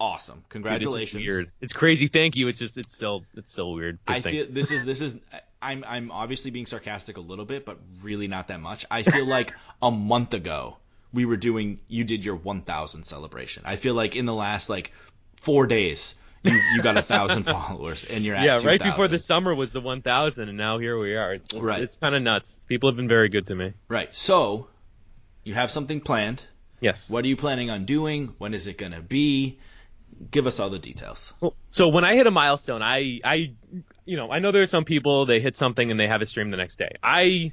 awesome 0.00 0.36
Dude, 0.38 0.48
congratulations 0.48 1.22
It's 1.22 1.28
weird. 1.30 1.52
It's 1.60 1.72
crazy. 1.72 2.08
Thank 2.08 2.36
you. 2.36 2.48
It's 2.48 2.58
just 2.58 2.78
it's 2.78 2.94
still 2.94 3.24
it's 3.34 3.52
still 3.52 3.72
weird. 3.74 3.98
to 4.06 4.12
I 4.12 4.20
think. 4.20 4.36
feel 4.36 4.46
this 4.50 4.70
is 4.70 4.84
this 4.84 5.02
is 5.02 5.16
I'm 5.60 5.84
I'm 5.86 6.10
obviously 6.10 6.50
being 6.50 6.66
sarcastic 6.66 7.16
a 7.16 7.20
little 7.20 7.44
bit, 7.44 7.64
but 7.64 7.78
really 8.02 8.28
not 8.28 8.48
that 8.48 8.60
much. 8.60 8.86
I 8.90 9.02
feel 9.02 9.26
like 9.26 9.52
a 9.82 9.90
month 9.90 10.34
ago 10.34 10.76
we 11.12 11.24
were 11.24 11.36
doing 11.36 11.80
you 11.88 12.04
did 12.04 12.24
your 12.24 12.36
1000 12.36 13.04
celebration. 13.04 13.62
I 13.66 13.76
feel 13.76 13.94
like 13.94 14.16
in 14.16 14.26
the 14.26 14.34
last 14.34 14.68
like 14.68 14.92
4 15.36 15.66
days 15.66 16.14
you 16.42 16.52
you 16.74 16.82
got 16.82 16.96
a 16.96 17.00
1000 17.00 17.42
followers 17.54 18.04
and 18.04 18.24
you're 18.24 18.36
at 18.36 18.44
yeah, 18.44 18.52
right 18.52 18.78
2,000. 18.78 18.90
before 18.90 19.08
the 19.08 19.18
summer 19.18 19.54
was 19.54 19.72
the 19.72 19.80
1,000, 19.80 20.48
and 20.48 20.56
now 20.56 20.78
here 20.78 20.98
we 20.98 21.16
are. 21.16 21.34
It's 21.34 21.52
it's, 21.54 21.62
Right. 21.62 21.82
it's 21.82 21.96
kind 21.96 22.14
of 22.14 22.22
nuts. 22.22 22.60
People 22.68 22.88
have 22.90 22.96
been 22.96 23.08
very 23.08 23.28
good 23.28 23.46
to 23.48 23.54
me. 23.54 23.72
Right. 23.88 24.14
So 24.14 24.68
you 25.44 25.54
have 25.54 25.70
something 25.70 26.00
planned. 26.00 26.42
Yes. 26.80 27.10
What 27.10 27.24
are 27.24 27.28
you 27.28 27.36
planning 27.36 27.70
on 27.70 27.86
doing? 27.86 28.34
When 28.38 28.54
is 28.54 28.66
it 28.68 28.78
going 28.78 28.92
to 28.92 29.00
be? 29.00 29.58
Give 30.30 30.46
us 30.46 30.60
all 30.60 30.70
the 30.70 30.78
details. 30.78 31.32
Well, 31.40 31.54
so 31.70 31.88
when 31.88 32.04
I 32.04 32.14
hit 32.14 32.26
a 32.26 32.30
milestone, 32.30 32.82
I 32.82 33.20
I 33.24 33.52
you 34.04 34.16
know 34.16 34.30
I 34.30 34.38
know 34.38 34.52
there 34.52 34.62
are 34.62 34.66
some 34.66 34.84
people 34.84 35.26
they 35.26 35.40
hit 35.40 35.56
something 35.56 35.90
and 35.90 35.98
they 35.98 36.06
have 36.06 36.22
a 36.22 36.26
stream 36.26 36.50
the 36.50 36.56
next 36.56 36.76
day. 36.76 36.92
I 37.02 37.52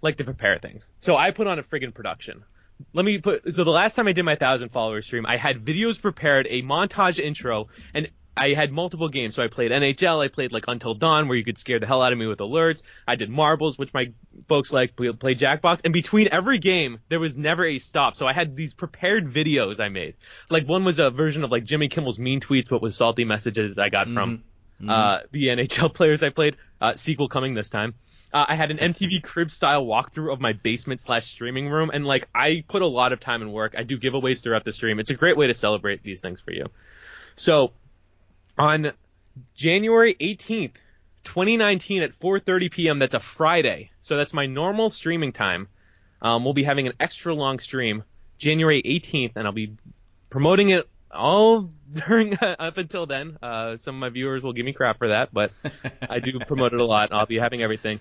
like 0.00 0.16
to 0.18 0.24
prepare 0.24 0.58
things, 0.58 0.88
so 0.98 1.16
I 1.16 1.30
put 1.32 1.46
on 1.46 1.58
a 1.58 1.62
friggin' 1.62 1.92
production. 1.94 2.44
Let 2.92 3.04
me 3.04 3.18
put 3.18 3.54
so 3.54 3.64
the 3.64 3.70
last 3.70 3.94
time 3.94 4.08
I 4.08 4.12
did 4.12 4.24
my 4.24 4.36
thousand 4.36 4.70
follower 4.70 5.02
stream, 5.02 5.24
I 5.26 5.36
had 5.36 5.64
videos 5.64 6.00
prepared, 6.00 6.46
a 6.50 6.62
montage 6.62 7.18
intro, 7.18 7.68
and 7.94 8.10
I 8.36 8.54
had 8.54 8.72
multiple 8.72 9.08
games. 9.08 9.34
So 9.34 9.42
I 9.42 9.48
played 9.48 9.70
NHL, 9.70 10.24
I 10.24 10.28
played 10.28 10.52
like 10.52 10.64
Until 10.68 10.94
Dawn, 10.94 11.28
where 11.28 11.36
you 11.36 11.44
could 11.44 11.58
scare 11.58 11.78
the 11.78 11.86
hell 11.86 12.02
out 12.02 12.12
of 12.12 12.18
me 12.18 12.26
with 12.26 12.38
alerts. 12.38 12.82
I 13.06 13.16
did 13.16 13.30
marbles, 13.30 13.78
which 13.78 13.92
my 13.92 14.12
folks 14.48 14.72
like. 14.72 14.92
We 14.98 15.12
played 15.12 15.38
Jackbox, 15.38 15.80
and 15.84 15.92
between 15.92 16.28
every 16.32 16.58
game, 16.58 17.00
there 17.08 17.20
was 17.20 17.36
never 17.36 17.64
a 17.64 17.78
stop. 17.78 18.16
So 18.16 18.26
I 18.26 18.32
had 18.32 18.56
these 18.56 18.74
prepared 18.74 19.26
videos 19.26 19.80
I 19.80 19.88
made. 19.88 20.14
Like 20.48 20.66
one 20.66 20.84
was 20.84 20.98
a 20.98 21.10
version 21.10 21.44
of 21.44 21.50
like 21.50 21.64
Jimmy 21.64 21.88
Kimmel's 21.88 22.18
mean 22.18 22.40
tweets, 22.40 22.68
but 22.68 22.80
with 22.80 22.94
salty 22.94 23.24
messages 23.24 23.78
I 23.78 23.90
got 23.90 24.08
from 24.08 24.44
uh, 24.88 25.20
the 25.30 25.48
NHL 25.48 25.92
players 25.94 26.22
I 26.22 26.30
played. 26.30 26.56
Uh, 26.80 26.96
sequel 26.96 27.28
coming 27.28 27.54
this 27.54 27.68
time. 27.70 27.94
Uh, 28.32 28.46
I 28.48 28.54
had 28.54 28.70
an 28.70 28.78
MTV 28.78 29.22
crib 29.22 29.50
style 29.50 29.84
walkthrough 29.84 30.32
of 30.32 30.40
my 30.40 30.54
basement 30.54 31.00
slash 31.00 31.26
streaming 31.26 31.68
room, 31.68 31.90
and 31.92 32.06
like 32.06 32.28
I 32.34 32.64
put 32.66 32.82
a 32.82 32.86
lot 32.86 33.12
of 33.12 33.20
time 33.20 33.42
and 33.42 33.52
work. 33.52 33.74
I 33.76 33.82
do 33.82 33.98
giveaways 33.98 34.42
throughout 34.42 34.64
the 34.64 34.72
stream. 34.72 34.98
It's 34.98 35.10
a 35.10 35.14
great 35.14 35.36
way 35.36 35.48
to 35.48 35.54
celebrate 35.54 36.02
these 36.02 36.20
things 36.20 36.40
for 36.40 36.52
you. 36.52 36.66
So 37.34 37.72
on 38.58 38.92
January 39.54 40.14
18th, 40.14 40.74
2019 41.24 42.02
at 42.02 42.12
4:30 42.12 42.70
p.m. 42.70 42.98
That's 42.98 43.14
a 43.14 43.20
Friday, 43.20 43.90
so 44.00 44.16
that's 44.16 44.32
my 44.32 44.46
normal 44.46 44.90
streaming 44.90 45.32
time. 45.32 45.68
Um, 46.20 46.44
we'll 46.44 46.54
be 46.54 46.64
having 46.64 46.86
an 46.86 46.94
extra 47.00 47.34
long 47.34 47.58
stream 47.58 48.04
January 48.38 48.82
18th, 48.82 49.32
and 49.36 49.46
I'll 49.46 49.52
be 49.52 49.76
promoting 50.30 50.70
it 50.70 50.88
all 51.10 51.70
during 51.92 52.36
up 52.42 52.78
until 52.78 53.06
then. 53.06 53.38
Uh, 53.42 53.76
some 53.76 53.96
of 53.96 54.00
my 54.00 54.08
viewers 54.08 54.42
will 54.42 54.52
give 54.52 54.64
me 54.64 54.72
crap 54.72 54.98
for 54.98 55.08
that, 55.08 55.32
but 55.32 55.52
I 56.08 56.18
do 56.20 56.38
promote 56.40 56.72
it 56.72 56.80
a 56.80 56.84
lot. 56.84 57.12
I'll 57.12 57.26
be 57.26 57.38
having 57.38 57.62
everything. 57.62 58.00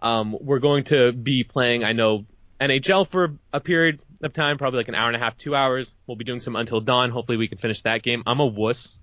Um, 0.00 0.36
we're 0.40 0.58
going 0.58 0.84
to 0.84 1.12
be 1.12 1.44
playing, 1.44 1.84
I 1.84 1.92
know, 1.92 2.24
NHL 2.60 3.06
for 3.06 3.38
a 3.52 3.60
period 3.60 4.00
of 4.22 4.32
time, 4.32 4.58
probably 4.58 4.78
like 4.78 4.88
an 4.88 4.94
hour 4.94 5.08
and 5.08 5.16
a 5.16 5.18
half, 5.18 5.36
two 5.36 5.54
hours. 5.54 5.92
We'll 6.06 6.16
be 6.16 6.24
doing 6.24 6.40
some 6.40 6.56
Until 6.56 6.80
Dawn. 6.80 7.10
Hopefully, 7.10 7.38
we 7.38 7.48
can 7.48 7.58
finish 7.58 7.82
that 7.82 8.02
game. 8.02 8.22
I'm 8.26 8.40
a 8.40 8.46
wuss, 8.46 8.98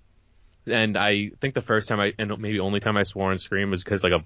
and 0.66 0.98
I 0.98 1.32
think 1.40 1.54
the 1.54 1.62
first 1.62 1.88
time 1.88 2.00
I, 2.00 2.14
and 2.18 2.38
maybe 2.40 2.60
only 2.60 2.80
time 2.80 2.98
I 2.98 3.04
swore 3.04 3.32
and 3.32 3.40
screamed 3.40 3.72
was 3.72 3.84
because 3.84 4.04
like 4.04 4.14
a 4.14 4.26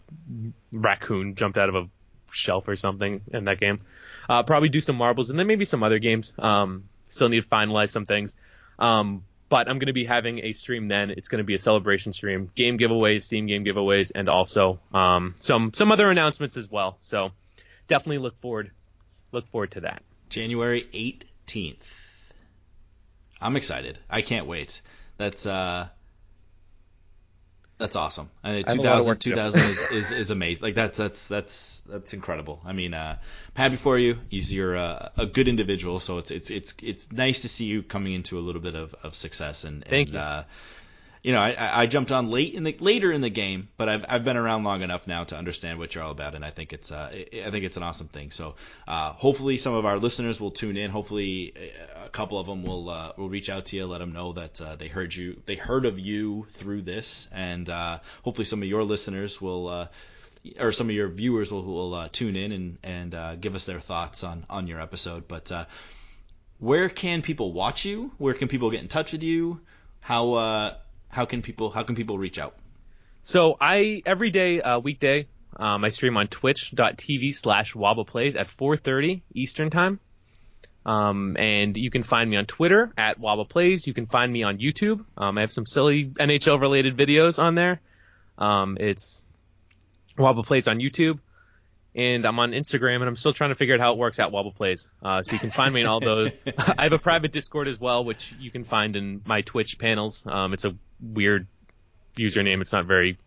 raccoon 0.72 1.36
jumped 1.36 1.58
out 1.58 1.70
of 1.70 1.76
a 1.76 1.90
shelf 2.32 2.68
or 2.68 2.76
something 2.76 3.22
in 3.34 3.46
that 3.46 3.60
game. 3.60 3.82
Uh, 4.28 4.44
probably 4.44 4.70
do 4.70 4.82
some 4.82 4.96
marbles 4.96 5.30
and 5.30 5.40
then 5.40 5.48
maybe 5.48 5.66
some 5.66 5.84
other 5.84 6.00
games. 6.00 6.34
Um, 6.38 6.86
still 7.08 7.30
need 7.30 7.42
to 7.42 7.48
finalize 7.48 7.90
some 7.90 8.06
things. 8.06 8.34
Um, 8.78 9.24
but 9.50 9.68
I'm 9.68 9.80
going 9.80 9.88
to 9.88 9.94
be 9.94 10.06
having 10.06 10.40
a 10.46 10.54
stream 10.54 10.88
then. 10.88 11.10
It's 11.10 11.28
going 11.28 11.40
to 11.40 11.44
be 11.44 11.56
a 11.56 11.60
celebration 11.60 12.14
stream, 12.14 12.50
game 12.56 12.78
giveaways, 12.78 13.24
Steam 13.24 13.48
game 13.48 13.66
giveaways, 13.66 14.12
and 14.14 14.30
also 14.30 14.80
um, 14.94 15.36
some 15.40 15.74
some 15.74 15.92
other 15.92 16.10
announcements 16.10 16.56
as 16.56 16.70
well. 16.70 16.96
So 17.00 17.32
definitely 17.88 18.20
look 18.20 18.38
forward 18.38 18.72
look 19.32 19.48
forward 19.48 19.72
to 19.72 19.82
that. 19.82 20.04
January 20.30 20.88
18th. 21.48 22.32
I'm 23.42 23.56
excited. 23.56 23.98
I 24.10 24.22
can't 24.22 24.46
wait. 24.46 24.82
That's 25.18 25.46
uh 25.46 25.88
that's 27.80 27.96
awesome. 27.96 28.30
I 28.44 28.52
mean, 28.52 28.66
I 28.68 28.72
have 28.72 28.80
a 28.80 28.84
lot 28.84 29.00
of 29.00 29.06
2000, 29.06 29.10
work 29.10 29.20
2000 29.20 29.62
is, 29.62 29.92
is, 29.92 30.12
is 30.12 30.32
amazing. 30.32 30.62
Like 30.62 30.76
that's 30.76 30.98
that's 30.98 31.30
that's 31.30 31.82
that's 31.88 32.14
incredible. 32.14 32.62
I 32.66 32.74
mean, 32.74 32.94
uh, 32.94 33.18
I'm 33.18 33.56
happy 33.56 33.78
for 33.78 33.98
you. 33.98 34.18
You're 34.30 34.76
uh, 34.76 35.10
a 35.18 35.26
good 35.26 35.48
individual, 35.48 36.02
so 36.02 36.18
it's 36.18 36.30
it's 36.30 36.50
it's 36.52 36.74
it's 36.84 37.12
nice 37.12 37.44
to 37.44 37.50
see 37.50 37.66
you 37.66 37.82
coming 37.82 38.12
into 38.14 38.38
a 38.38 38.42
little 38.42 38.62
bit 38.62 38.76
of, 38.76 38.94
of 39.02 39.16
success. 39.16 39.64
And, 39.64 39.86
Thank 39.86 40.12
you. 40.12 40.20
Uh, 40.20 40.44
you 41.22 41.34
know, 41.34 41.40
I- 41.42 41.82
I, 41.82 41.86
jumped 41.86 42.12
on 42.12 42.30
late 42.30 42.54
in 42.54 42.64
the 42.64 42.76
later 42.80 43.12
in 43.12 43.22
the 43.22 43.30
game, 43.30 43.68
but 43.76 43.90
I've 43.90 44.06
I've 44.08 44.24
been 44.24 44.38
around 44.38 44.64
long 44.64 44.82
enough 44.82 45.06
now 45.08 45.26
to 45.26 45.36
understand 45.38 45.78
what 45.78 45.94
you're 45.94 46.04
all 46.04 46.12
about, 46.12 46.34
and 46.36 46.46
I 46.46 46.52
think 46.52 46.72
it's 46.72 46.92
uh 46.92 47.10
I 47.12 47.52
think 47.52 47.66
it's 47.66 47.78
an 47.78 47.84
awesome 47.84 48.08
thing. 48.08 48.32
So 48.32 48.56
uh, 48.88 49.12
hopefully 49.14 49.58
some 49.58 49.74
of 49.76 49.86
our 49.86 49.98
listeners 49.98 50.40
will 50.40 50.52
tune 50.52 50.78
in. 50.78 50.92
Hopefully 50.92 51.54
a 51.58 52.06
a 52.06 52.10
couple 52.10 52.40
of 52.40 52.48
them 52.48 52.64
will 52.64 52.90
uh, 52.90 53.12
will 53.18 53.30
reach 53.30 53.50
out 53.50 53.66
to 53.68 53.76
you, 53.76 53.86
let 53.86 54.00
them 54.00 54.14
know 54.14 54.34
that 54.34 54.60
uh, 54.62 54.76
they 54.76 54.88
heard 54.88 55.14
you, 55.14 55.42
they 55.46 55.56
heard 55.56 55.86
of 55.86 56.00
you 56.00 56.48
through 56.52 56.82
this, 56.82 57.30
and 57.32 57.70
uh, 57.70 58.00
hopefully 58.24 58.46
some 58.46 58.62
of 58.64 58.68
your 58.70 58.84
listeners 58.84 59.42
will. 59.42 59.68
Uh, 59.68 59.88
or 60.58 60.72
some 60.72 60.88
of 60.88 60.96
your 60.96 61.10
viewers 61.10 61.52
will, 61.52 61.64
will 61.64 61.94
uh, 61.94 62.10
tune 62.10 62.38
in 62.38 62.54
and 62.54 62.78
and 62.82 63.14
uh, 63.14 63.36
give 63.36 63.56
us 63.56 63.66
their 63.66 63.82
thoughts 63.82 64.24
on 64.24 64.46
on 64.50 64.68
your 64.68 64.80
episode. 64.80 65.28
But 65.28 65.52
uh, 65.52 65.66
where 66.60 66.88
can 66.88 67.22
people 67.22 67.52
watch 67.52 67.84
you? 67.86 68.12
Where 68.18 68.34
can 68.34 68.48
people 68.48 68.72
get 68.72 68.82
in 68.82 68.88
touch 68.88 69.12
with 69.12 69.22
you? 69.22 69.60
How 70.00 70.34
uh, 70.34 70.76
how 71.10 71.26
can 71.26 71.42
people 71.42 71.70
how 71.72 71.84
can 71.84 71.96
people 71.96 72.18
reach 72.18 72.40
out? 72.40 72.56
So 73.24 73.58
I 73.60 74.02
every 74.06 74.30
day, 74.30 74.62
uh, 74.62 74.80
weekday, 74.80 75.28
um, 75.56 75.84
I 75.84 75.90
stream 75.90 76.16
on 76.18 76.28
twitch.tv 76.28 77.36
slash 77.36 77.74
wabbaplays 77.74 78.40
at 78.40 78.48
4.30 78.48 79.22
Eastern 79.34 79.70
time. 79.70 80.00
Um, 80.86 81.36
and 81.38 81.76
you 81.76 81.92
can 81.92 82.04
find 82.04 82.30
me 82.30 82.38
on 82.38 82.46
Twitter 82.46 82.92
at 82.98 83.20
wabbaplays. 83.20 83.86
You 83.86 83.94
can 83.94 84.06
find 84.06 84.32
me 84.32 84.44
on 84.44 84.58
YouTube. 84.58 85.04
Um, 85.18 85.38
I 85.38 85.42
have 85.42 85.52
some 85.52 85.66
silly 85.66 86.06
NHL 86.06 86.62
related 86.62 86.98
videos 86.98 87.38
on 87.38 87.56
there. 87.56 87.82
Um, 88.38 88.78
it's 88.80 89.24
wabbaplays 90.18 90.70
on 90.70 90.80
YouTube. 90.80 91.20
And 91.96 92.26
I'm 92.26 92.40
on 92.40 92.52
Instagram, 92.52 92.98
and 92.98 93.06
I'm 93.06 93.16
still 93.16 93.34
trying 93.34 93.50
to 93.50 93.56
figure 93.56 93.74
out 93.74 93.82
how 93.82 93.94
it 93.94 93.98
works 93.98 94.20
at 94.20 94.32
Wabba 94.32 94.56
Plays. 94.56 94.88
Uh, 95.02 95.24
so 95.24 95.34
you 95.34 95.40
can 95.40 95.50
find 95.50 95.74
me 95.74 95.82
in 95.82 95.88
all 95.88 96.00
those. 96.00 96.42
I 96.78 96.84
have 96.84 96.94
a 96.94 97.00
private 97.00 97.32
Discord 97.32 97.68
as 97.68 97.80
well, 97.80 98.06
which 98.06 98.34
you 98.40 98.52
can 98.52 98.64
find 98.64 98.96
in 98.96 99.22
my 99.26 99.42
Twitch 99.42 99.80
panels. 99.80 100.24
Um, 100.26 100.54
it's 100.54 100.66
a 100.66 100.76
weird 101.02 101.48
username. 102.16 102.62
It's 102.62 102.74
not 102.74 102.86
very 102.86 103.18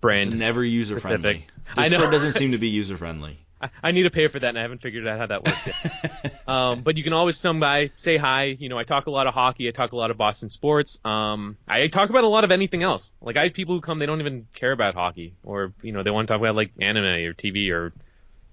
brand. 0.00 0.28
It's 0.28 0.34
never 0.34 0.64
user 0.64 1.00
friendly. 1.00 1.46
Discord 1.76 2.10
doesn't 2.10 2.32
seem 2.32 2.52
to 2.52 2.58
be 2.58 2.68
user 2.80 2.96
friendly. 2.96 3.38
I, 3.60 3.70
I 3.82 3.90
need 3.92 4.02
to 4.02 4.10
pay 4.10 4.28
for 4.28 4.38
that, 4.38 4.48
and 4.48 4.58
I 4.58 4.62
haven't 4.62 4.82
figured 4.82 5.06
out 5.06 5.18
how 5.18 5.26
that 5.26 5.44
works 5.44 5.66
yet. 5.66 6.42
um, 6.48 6.82
but 6.82 6.96
you 6.96 7.04
can 7.04 7.12
always 7.12 7.40
come 7.40 7.60
by, 7.60 7.90
say 7.96 8.16
hi. 8.16 8.44
You 8.44 8.68
know, 8.68 8.78
I 8.78 8.84
talk 8.84 9.06
a 9.06 9.10
lot 9.10 9.26
of 9.26 9.34
hockey. 9.34 9.68
I 9.68 9.70
talk 9.70 9.92
a 9.92 9.96
lot 9.96 10.10
of 10.10 10.18
Boston 10.18 10.50
sports. 10.50 10.98
Um, 11.04 11.56
I 11.66 11.86
talk 11.86 12.10
about 12.10 12.24
a 12.24 12.28
lot 12.28 12.44
of 12.44 12.50
anything 12.50 12.82
else. 12.82 13.12
Like 13.20 13.36
I 13.36 13.44
have 13.44 13.54
people 13.54 13.74
who 13.74 13.80
come, 13.80 13.98
they 13.98 14.06
don't 14.06 14.20
even 14.20 14.46
care 14.54 14.72
about 14.72 14.94
hockey, 14.94 15.34
or 15.42 15.72
you 15.82 15.92
know, 15.92 16.02
they 16.02 16.10
want 16.10 16.28
to 16.28 16.32
talk 16.32 16.40
about 16.40 16.54
like 16.54 16.72
anime 16.80 17.04
or 17.04 17.32
TV 17.32 17.70
or 17.70 17.92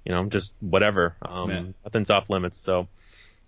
you 0.05 0.11
know, 0.11 0.25
just 0.25 0.53
whatever. 0.59 1.15
Um, 1.21 1.73
nothing's 1.83 2.09
off 2.09 2.29
limits. 2.29 2.57
So, 2.57 2.87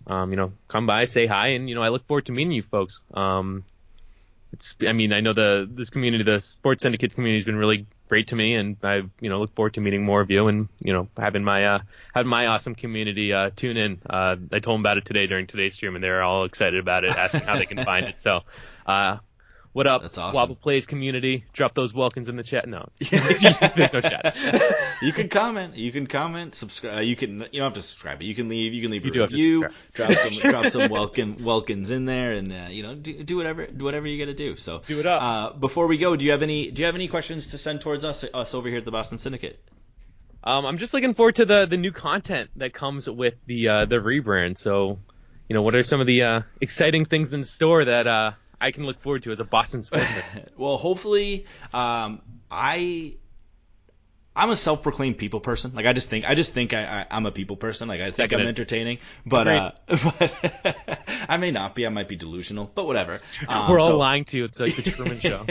um, 0.06 0.30
you 0.30 0.36
know, 0.36 0.52
come 0.68 0.86
by, 0.86 1.06
say 1.06 1.26
hi, 1.26 1.48
and 1.48 1.68
you 1.68 1.74
know, 1.74 1.82
I 1.82 1.88
look 1.88 2.06
forward 2.06 2.26
to 2.26 2.32
meeting 2.32 2.52
you 2.52 2.62
folks. 2.62 3.00
Um, 3.12 3.64
it's, 4.54 4.76
I 4.86 4.92
mean, 4.92 5.12
I 5.12 5.20
know 5.20 5.32
the 5.32 5.68
this 5.68 5.90
community, 5.90 6.22
the 6.22 6.40
sports 6.40 6.82
syndicate 6.82 7.12
community, 7.12 7.38
has 7.38 7.44
been 7.44 7.56
really 7.56 7.86
great 8.08 8.28
to 8.28 8.36
me, 8.36 8.54
and 8.54 8.76
I, 8.82 9.02
you 9.20 9.28
know, 9.28 9.40
look 9.40 9.54
forward 9.54 9.74
to 9.74 9.80
meeting 9.80 10.04
more 10.04 10.20
of 10.20 10.30
you, 10.30 10.46
and 10.46 10.68
you 10.84 10.92
know, 10.92 11.08
having 11.16 11.42
my 11.42 11.66
uh, 11.66 11.78
having 12.14 12.30
my 12.30 12.46
awesome 12.46 12.76
community 12.76 13.32
uh, 13.32 13.50
tune 13.54 13.76
in. 13.76 14.00
Uh, 14.08 14.36
I 14.52 14.60
told 14.60 14.76
them 14.76 14.82
about 14.82 14.98
it 14.98 15.04
today 15.04 15.26
during 15.26 15.48
today's 15.48 15.74
stream, 15.74 15.96
and 15.96 16.04
they're 16.04 16.22
all 16.22 16.44
excited 16.44 16.78
about 16.78 17.02
it, 17.04 17.10
asking 17.10 17.42
how 17.42 17.58
they 17.58 17.66
can 17.66 17.84
find 17.84 18.06
it. 18.06 18.20
So, 18.20 18.42
uh, 18.86 19.18
What 19.74 19.88
up, 19.88 20.02
That's 20.02 20.16
awesome. 20.18 20.50
Wabba 20.50 20.60
Plays 20.60 20.86
community? 20.86 21.46
Drop 21.52 21.74
those 21.74 21.92
welcomes 21.92 22.28
in 22.28 22.36
the 22.36 22.44
chat. 22.44 22.68
No, 22.68 22.90
there's 23.10 23.92
no 23.92 24.00
chat. 24.00 24.36
you 25.02 25.12
can 25.12 25.28
comment. 25.28 25.76
You 25.76 25.90
can 25.90 26.06
comment. 26.06 26.54
Subscribe. 26.54 27.02
You 27.02 27.16
can. 27.16 27.40
You 27.50 27.58
don't 27.58 27.62
have 27.62 27.74
to 27.74 27.82
subscribe, 27.82 28.18
but 28.18 28.26
you 28.28 28.36
can 28.36 28.48
leave. 28.48 28.72
You 28.72 28.82
can 28.82 28.92
leave 28.92 29.04
You 29.04 29.10
a 29.10 29.14
do 29.14 29.20
have 29.22 29.30
to 29.30 29.34
review. 29.34 29.68
Drop 29.92 30.12
some. 30.12 30.32
drop 30.48 30.66
some 30.66 30.88
welcome 30.92 31.42
welcomes 31.42 31.90
in 31.90 32.04
there, 32.04 32.34
and 32.34 32.52
uh, 32.52 32.66
you 32.70 32.84
know, 32.84 32.94
do, 32.94 33.24
do 33.24 33.36
whatever 33.36 33.66
do 33.66 33.84
whatever 33.84 34.06
you 34.06 34.24
got 34.24 34.30
to 34.30 34.36
do. 34.36 34.54
So 34.54 34.82
Do 34.86 35.00
it 35.00 35.06
up. 35.06 35.22
Uh, 35.22 35.58
before 35.58 35.88
we 35.88 35.98
go, 35.98 36.14
do 36.14 36.24
you 36.24 36.30
have 36.30 36.42
any 36.42 36.70
do 36.70 36.78
you 36.78 36.86
have 36.86 36.94
any 36.94 37.08
questions 37.08 37.50
to 37.50 37.58
send 37.58 37.80
towards 37.80 38.04
us 38.04 38.22
us 38.32 38.54
over 38.54 38.68
here 38.68 38.78
at 38.78 38.84
the 38.84 38.92
Boston 38.92 39.18
Syndicate? 39.18 39.58
Um, 40.44 40.66
I'm 40.66 40.78
just 40.78 40.94
looking 40.94 41.14
forward 41.14 41.34
to 41.36 41.46
the 41.46 41.66
the 41.66 41.78
new 41.78 41.90
content 41.90 42.50
that 42.58 42.74
comes 42.74 43.10
with 43.10 43.34
the 43.46 43.68
uh, 43.68 43.84
the 43.86 43.96
rebrand. 43.96 44.56
So, 44.56 45.00
you 45.48 45.54
know, 45.54 45.62
what 45.62 45.74
are 45.74 45.82
some 45.82 46.00
of 46.00 46.06
the 46.06 46.22
uh, 46.22 46.40
exciting 46.60 47.06
things 47.06 47.32
in 47.32 47.42
store 47.42 47.84
that 47.86 48.06
uh, 48.06 48.32
I 48.60 48.70
can 48.70 48.84
look 48.84 49.00
forward 49.00 49.22
to 49.24 49.32
as 49.32 49.40
a 49.40 49.44
Boston 49.44 49.82
sportsman? 49.82 50.24
well, 50.56 50.76
hopefully, 50.76 51.46
um, 51.72 52.22
I. 52.50 53.14
I'm 54.36 54.50
a 54.50 54.56
self-proclaimed 54.56 55.16
people 55.16 55.40
person. 55.40 55.72
Like 55.74 55.86
I 55.86 55.92
just 55.92 56.10
think, 56.10 56.28
I 56.28 56.34
just 56.34 56.52
think 56.52 56.74
I, 56.74 56.84
I, 56.84 57.06
I'm 57.10 57.24
a 57.26 57.30
people 57.30 57.56
person. 57.56 57.86
Like 57.86 58.00
I 58.00 58.10
think 58.10 58.32
I'm 58.32 58.40
entertaining, 58.40 58.98
but 59.24 59.46
uh, 59.46 59.72
but 59.86 61.00
I 61.28 61.36
may 61.36 61.52
not 61.52 61.74
be. 61.74 61.86
I 61.86 61.88
might 61.90 62.08
be 62.08 62.16
delusional, 62.16 62.70
but 62.74 62.86
whatever. 62.86 63.20
Um, 63.46 63.70
We're 63.70 63.78
all 63.78 63.88
so- 63.88 63.98
lying 63.98 64.24
to 64.26 64.38
you. 64.38 64.44
It's 64.44 64.58
like 64.58 64.74
the 64.74 64.82
Truman 64.82 65.20
Show. 65.20 65.46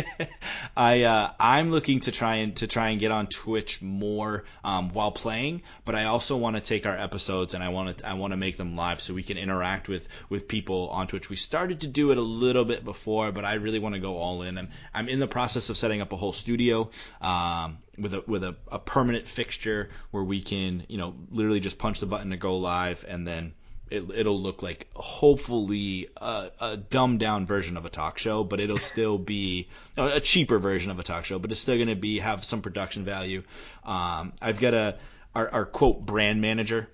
I 0.76 1.04
uh, 1.04 1.32
I'm 1.40 1.70
looking 1.70 2.00
to 2.02 2.12
try 2.12 2.38
and 2.38 2.56
to 2.58 2.68
try 2.68 2.90
and 2.90 3.00
get 3.00 3.12
on 3.12 3.28
Twitch 3.28 3.82
more 3.82 4.46
um, 4.64 4.90
while 4.90 5.12
playing, 5.12 5.62
but 5.86 5.94
I 5.96 6.06
also 6.06 6.36
want 6.38 6.56
to 6.56 6.62
take 6.62 6.86
our 6.88 6.98
episodes 6.98 7.54
and 7.54 7.64
I 7.64 7.70
want 7.70 8.00
to 8.00 8.08
I 8.08 8.16
want 8.16 8.32
to 8.32 8.38
make 8.38 8.58
them 8.58 8.76
live 8.76 9.00
so 9.00 9.14
we 9.14 9.22
can 9.22 9.38
interact 9.38 9.88
with 9.88 10.08
with 10.28 10.48
people 10.48 10.90
on 10.90 11.08
Twitch. 11.08 11.30
We 11.30 11.36
started 11.36 11.82
to 11.82 11.88
do 11.88 12.12
it 12.12 12.18
a 12.18 12.22
little 12.22 12.66
bit 12.66 12.84
before, 12.84 13.32
but 13.32 13.46
I 13.46 13.56
really 13.56 13.80
want 13.80 13.96
to 13.96 14.02
go 14.02 14.18
all 14.18 14.42
in. 14.42 14.58
I'm 14.58 14.70
I'm 14.94 15.08
in 15.08 15.20
the 15.20 15.28
process 15.28 15.70
of 15.70 15.78
setting 15.78 16.02
up 16.02 16.12
a 16.12 16.18
whole 16.18 16.34
studio. 16.34 16.90
Um, 17.22 17.78
with 17.98 18.14
a 18.14 18.24
with 18.26 18.44
a, 18.44 18.56
a 18.72 18.80
permanent 18.80 19.28
fixture 19.28 19.90
where 20.12 20.24
we 20.24 20.42
can 20.42 20.86
you 20.90 20.98
know 20.98 21.16
literally 21.30 21.60
just 21.60 21.78
punch 21.78 22.00
the 22.00 22.06
button 22.06 22.32
to 22.32 22.38
go 22.38 22.58
live 22.58 23.06
and 23.08 23.28
then 23.28 23.54
it, 23.94 24.10
it'll 24.16 24.42
look 24.42 24.64
like 24.64 24.88
hopefully 24.96 26.10
a, 26.18 26.50
a 26.60 26.78
dumbed 26.78 27.20
down 27.20 27.46
version 27.46 27.78
of 27.78 27.86
a 27.86 27.90
talk 27.90 28.18
show, 28.18 28.44
but 28.44 28.60
it'll 28.60 28.80
still 28.94 29.18
be 29.20 29.70
a 29.98 30.20
cheaper 30.20 30.58
version 30.58 30.90
of 30.90 31.00
a 31.00 31.04
talk 31.04 31.26
show, 31.26 31.38
but 31.38 31.52
it's 31.52 31.62
still 31.62 31.76
going 31.76 31.90
to 31.90 31.96
be 31.96 32.20
have 32.20 32.44
some 32.44 32.62
production 32.62 33.06
value. 33.06 33.44
Um, 33.84 34.34
I've 34.42 34.60
got 34.60 34.74
a 34.74 34.98
our, 35.36 35.50
our 35.50 35.66
quote 35.66 36.06
brand 36.06 36.42
manager. 36.42 36.90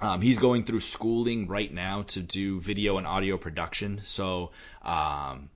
Um, 0.00 0.20
he's 0.20 0.38
going 0.38 0.64
through 0.64 0.80
schooling 0.80 1.48
right 1.48 1.72
now 1.72 2.02
to 2.08 2.20
do 2.20 2.60
video 2.60 2.98
and 2.98 3.06
audio 3.06 3.38
production. 3.38 4.02
So 4.04 4.50
um, 4.82 5.48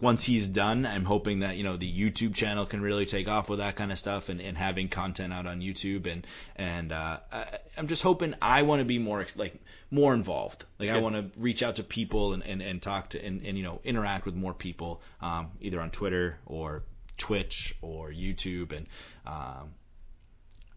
once 0.00 0.24
he's 0.24 0.48
done, 0.48 0.86
I'm 0.86 1.04
hoping 1.04 1.40
that 1.40 1.56
you 1.56 1.64
know 1.64 1.76
the 1.76 1.90
YouTube 1.90 2.34
channel 2.34 2.66
can 2.66 2.80
really 2.80 3.06
take 3.06 3.28
off 3.28 3.48
with 3.48 3.58
that 3.58 3.76
kind 3.76 3.92
of 3.92 3.98
stuff 3.98 4.28
and, 4.28 4.40
and 4.40 4.56
having 4.56 4.88
content 4.88 5.32
out 5.32 5.46
on 5.46 5.60
YouTube. 5.60 6.06
And 6.06 6.26
and 6.56 6.92
uh, 6.92 7.18
I, 7.30 7.58
I'm 7.76 7.88
just 7.88 8.02
hoping 8.02 8.34
I 8.40 8.62
want 8.62 8.80
to 8.80 8.84
be 8.84 8.98
more 8.98 9.26
like 9.36 9.54
more 9.90 10.14
involved. 10.14 10.64
Like 10.78 10.90
I 10.90 10.98
want 10.98 11.16
to 11.16 11.40
reach 11.40 11.62
out 11.62 11.76
to 11.76 11.82
people 11.82 12.32
and, 12.32 12.42
and, 12.44 12.62
and 12.62 12.80
talk 12.80 13.10
to 13.10 13.24
and, 13.24 13.44
and 13.44 13.56
you 13.56 13.64
know 13.64 13.80
interact 13.84 14.26
with 14.26 14.34
more 14.34 14.54
people 14.54 15.02
um, 15.20 15.50
either 15.60 15.80
on 15.80 15.90
Twitter 15.90 16.38
or 16.46 16.82
Twitch 17.16 17.74
or 17.82 18.10
YouTube. 18.10 18.72
And 18.72 18.88
um, 19.26 19.74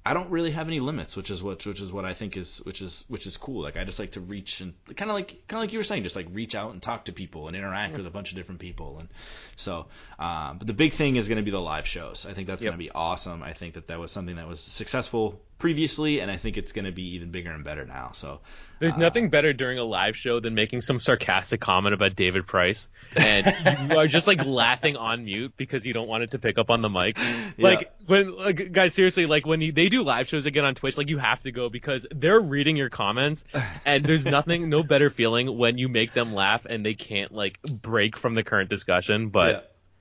I 0.08 0.14
don't 0.14 0.30
really 0.30 0.52
have 0.52 0.68
any 0.68 0.80
limits, 0.80 1.18
which 1.18 1.32
is 1.32 1.42
what 1.42 1.66
which 1.66 1.82
is 1.82 1.92
what 1.92 2.06
I 2.06 2.14
think 2.14 2.38
is 2.38 2.60
which 2.60 2.82
is 2.82 3.04
which 3.08 3.26
is 3.26 3.38
cool. 3.38 3.64
Like 3.64 3.76
I 3.76 3.84
just 3.86 3.98
like 3.98 4.12
to 4.12 4.22
reach 4.22 4.62
and 4.62 4.74
kind 4.96 5.10
of 5.10 5.16
like 5.16 5.30
kind 5.48 5.58
of 5.58 5.62
like 5.62 5.74
you 5.74 5.80
were 5.80 5.84
saying, 5.84 6.04
just 6.04 6.16
like 6.16 6.28
reach 6.32 6.54
out 6.54 6.74
and 6.74 6.82
talk 6.82 7.06
to 7.06 7.14
people 7.14 7.48
and 7.48 7.56
interact 7.58 7.98
with 7.98 8.06
a 8.06 8.12
bunch 8.12 8.30
of 8.30 8.36
different 8.38 8.62
people. 8.62 8.98
And 9.00 9.10
so, 9.56 9.88
um, 10.20 10.60
but 10.60 10.68
the 10.68 10.74
big 10.74 10.94
thing 10.94 11.16
is 11.16 11.28
going 11.28 11.38
to 11.38 11.44
be 11.44 11.50
the 11.52 11.60
live 11.62 11.88
shows. 11.88 12.28
I 12.30 12.34
think 12.34 12.48
that's 12.48 12.64
Yep. 12.64 12.72
going 12.72 12.80
to 12.80 12.84
be 12.86 12.92
awesome. 12.92 13.42
I 13.42 13.54
think 13.54 13.74
that 13.74 13.88
that 13.88 14.00
was 14.00 14.12
something 14.12 14.36
that 14.36 14.48
was 14.48 14.60
successful 14.60 15.42
previously, 15.58 16.20
and 16.20 16.30
I 16.30 16.38
think 16.38 16.58
it's 16.58 16.72
going 16.74 16.86
to 16.86 16.92
be 16.92 17.16
even 17.16 17.32
bigger 17.32 17.52
and 17.52 17.64
better 17.64 17.86
now. 17.86 18.12
So 18.14 18.42
There's 18.80 18.96
uh, 18.96 18.98
nothing 18.98 19.30
better 19.30 19.54
during 19.54 19.80
a 19.80 19.84
live 19.84 20.16
show 20.18 20.40
than 20.40 20.54
making 20.54 20.82
some 20.82 21.00
sarcastic 21.00 21.62
comment 21.62 21.94
about 21.94 22.16
David 22.16 22.46
Price, 22.46 22.90
and 23.16 23.46
you 23.92 23.98
are 23.98 24.08
just 24.08 24.28
like 24.28 24.44
laughing 24.46 24.98
on 24.98 25.24
mute 25.26 25.54
because 25.56 25.86
you 25.86 25.94
don't 25.94 26.08
want 26.08 26.24
it 26.24 26.32
to 26.32 26.40
pick 26.40 26.58
up 26.58 26.70
on 26.70 26.82
the 26.82 26.90
mic. 26.90 27.18
Like 27.58 27.92
when, 28.06 28.36
like, 28.38 28.72
guys, 28.74 28.94
seriously, 28.94 29.26
like 29.26 29.46
when 29.46 29.62
you, 29.62 29.72
they 29.72 29.88
do 29.90 30.04
live 30.04 30.28
shows 30.28 30.46
again 30.46 30.66
on 30.66 30.76
Twitch, 30.76 30.98
like 30.98 31.10
you 31.10 31.18
have 31.20 31.40
to 31.42 31.52
go 31.52 31.70
because 31.70 32.06
they're 32.14 32.40
reading 32.40 32.76
your 32.76 32.90
comments, 32.90 33.44
and 33.86 34.04
there's 34.06 34.26
nothing, 34.26 34.70
no 34.70 34.84
better 34.84 35.10
feeling 35.10 35.58
when 35.58 35.78
you 35.78 35.88
make 35.88 36.14
them 36.14 36.34
laugh 36.34 36.66
and 36.66 36.86
they 36.86 36.94
can't 36.96 37.32
like 37.32 37.62
break 37.62 38.18
from 38.18 38.36
the 38.36 38.44
current 38.44 38.70
discussion. 38.70 39.30
But 39.30 39.52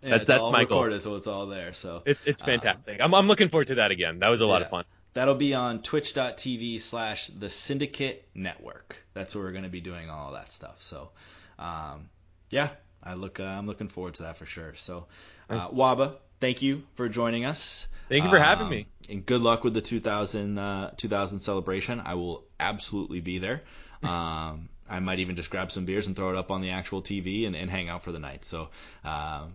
yeah. 0.03 0.11
Yeah, 0.11 0.19
that- 0.19 0.27
that's 0.27 0.51
my 0.51 0.65
goal. 0.65 0.81
recorded, 0.81 1.01
so 1.01 1.15
it's 1.15 1.27
all 1.27 1.47
there. 1.47 1.73
So 1.73 2.03
it's 2.05 2.25
it's 2.27 2.43
uh, 2.43 2.45
fantastic. 2.45 3.01
I'm 3.01 3.15
I'm 3.15 3.27
looking 3.27 3.49
forward 3.49 3.69
to 3.69 3.77
that 3.77 3.91
again. 3.91 4.19
That 4.19 4.29
was 4.29 4.43
a 4.43 4.47
lot 4.47 4.59
Yeah. 4.61 4.65
of 4.67 4.71
fun. 4.71 4.85
That'll 5.15 5.35
be 5.35 5.55
on 5.55 5.83
twitch.tv 5.83 6.81
slash 6.81 7.29
the 7.29 7.49
syndicate 7.49 8.29
network. 8.35 8.97
That's 9.15 9.35
where 9.35 9.45
we're 9.45 9.53
going 9.53 9.65
to 9.65 9.71
be 9.71 9.81
doing 9.81 10.11
all 10.11 10.33
that 10.33 10.51
stuff. 10.51 10.83
So, 10.83 11.11
um, 11.59 12.09
yeah, 12.51 12.71
I 13.03 13.15
look, 13.15 13.39
uh, 13.41 13.45
I'm 13.45 13.67
looking 13.67 13.89
forward 13.89 14.15
to 14.15 14.25
that 14.25 14.37
for 14.37 14.47
sure. 14.47 14.75
So, 14.77 15.07
uh, 15.49 15.57
Nice. 15.57 15.71
Wabba, 15.71 16.17
thank 16.41 16.63
you 16.63 16.83
for 16.95 17.09
joining 17.09 17.45
us. 17.45 17.87
Thank 18.09 18.25
you 18.25 18.31
for 18.31 18.39
having 18.39 18.65
Um, 18.67 18.71
me. 18.71 18.87
And 19.09 19.25
good 19.25 19.41
luck 19.41 19.65
with 19.65 19.73
the 19.73 19.81
2000, 19.81 20.59
uh, 20.59 20.91
2000 20.97 21.41
celebration. 21.41 22.01
I 22.05 22.15
will 22.15 22.45
absolutely 22.61 23.21
be 23.21 23.39
there. 23.39 23.63
Um, 24.05 24.69
I 24.87 25.01
might 25.01 25.21
even 25.21 25.35
just 25.35 25.51
grab 25.51 25.71
some 25.71 25.87
beers 25.87 26.09
and 26.09 26.15
throw 26.15 26.29
it 26.29 26.37
up 26.37 26.51
on 26.51 26.61
the 26.61 26.73
actual 26.73 27.01
TV 27.01 27.47
and, 27.47 27.57
and 27.57 27.71
hang 27.71 27.89
out 27.89 28.03
for 28.03 28.13
the 28.13 28.19
night. 28.19 28.45
So, 28.45 28.69
um, 29.03 29.55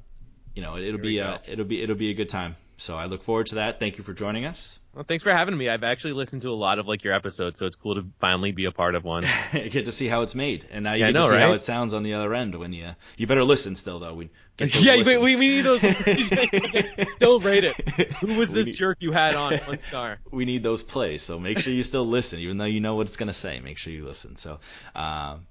you 0.56 0.64
know, 0.64 0.76
it, 0.76 0.92
will 0.92 0.98
be 1.00 1.20
a, 1.20 1.24
go. 1.24 1.52
it'll 1.52 1.66
be 1.66 1.84
it'll 1.84 1.96
be 1.96 2.10
a 2.10 2.16
good 2.16 2.30
time. 2.30 2.56
So 2.80 2.96
I 2.98 3.06
look 3.06 3.24
forward 3.24 3.48
to 3.48 3.56
that. 3.56 3.80
Thank 3.80 3.98
you 3.98 4.04
for 4.04 4.14
joining 4.14 4.46
us. 4.46 4.80
Well, 4.96 5.04
thanks 5.04 5.24
for 5.24 5.32
having 5.32 5.56
me. 5.56 5.70
I've 5.70 5.84
actually 5.84 6.14
listened 6.14 6.42
to 6.44 6.50
a 6.50 6.56
lot 6.56 6.80
of 6.80 6.88
like 6.88 7.04
your 7.04 7.14
episodes, 7.14 7.60
so 7.60 7.66
it's 7.66 7.76
cool 7.76 7.96
to 7.96 8.06
finally 8.20 8.52
be 8.52 8.66
a 8.66 8.72
part 8.72 8.96
of 8.96 9.04
one. 9.04 9.24
you 9.54 9.70
get 9.70 9.86
to 9.86 9.92
see 9.92 10.08
how 10.08 10.22
it's 10.24 10.34
made, 10.34 10.66
and 10.72 10.84
now 10.84 10.94
you 10.94 11.02
Yeah, 11.02 11.12
get 11.12 11.18
to 11.18 11.20
know, 11.20 11.30
see 11.30 11.38
how 11.38 11.52
it 11.52 11.62
sounds 11.62 11.94
on 11.94 12.04
the 12.04 12.16
other 12.16 12.34
end 12.34 12.56
when 12.56 12.74
you. 12.74 12.92
You 13.18 13.28
better 13.28 13.44
listen 13.44 13.76
still 13.76 14.00
though. 14.00 14.14
We 14.16 14.30
yeah, 14.60 14.96
we, 14.98 15.18
we, 15.18 15.36
we 15.36 15.40
need 15.40 15.62
those. 15.62 15.82
still 17.16 17.40
rate 17.40 17.66
it. 17.66 17.76
Who 18.22 18.36
was 18.36 18.52
this 18.52 18.68
need- 18.68 18.76
jerk 18.76 18.98
you 19.02 19.12
had 19.12 19.36
on 19.36 19.58
one 19.60 19.80
star? 19.80 20.20
we 20.32 20.46
need 20.46 20.64
those 20.64 20.82
plays. 20.82 21.22
So 21.22 21.40
make 21.40 21.60
sure 21.60 21.72
you 21.74 21.84
still 21.84 22.08
listen, 22.08 22.40
even 22.40 22.58
though 22.58 22.66
you 22.66 22.80
know 22.80 22.96
what 22.96 23.08
it's 23.08 23.18
gonna 23.18 23.34
say. 23.34 23.60
Make 23.60 23.78
sure 23.78 23.94
you 23.94 24.06
listen. 24.06 24.38
So, 24.38 24.60
um, 24.96 25.46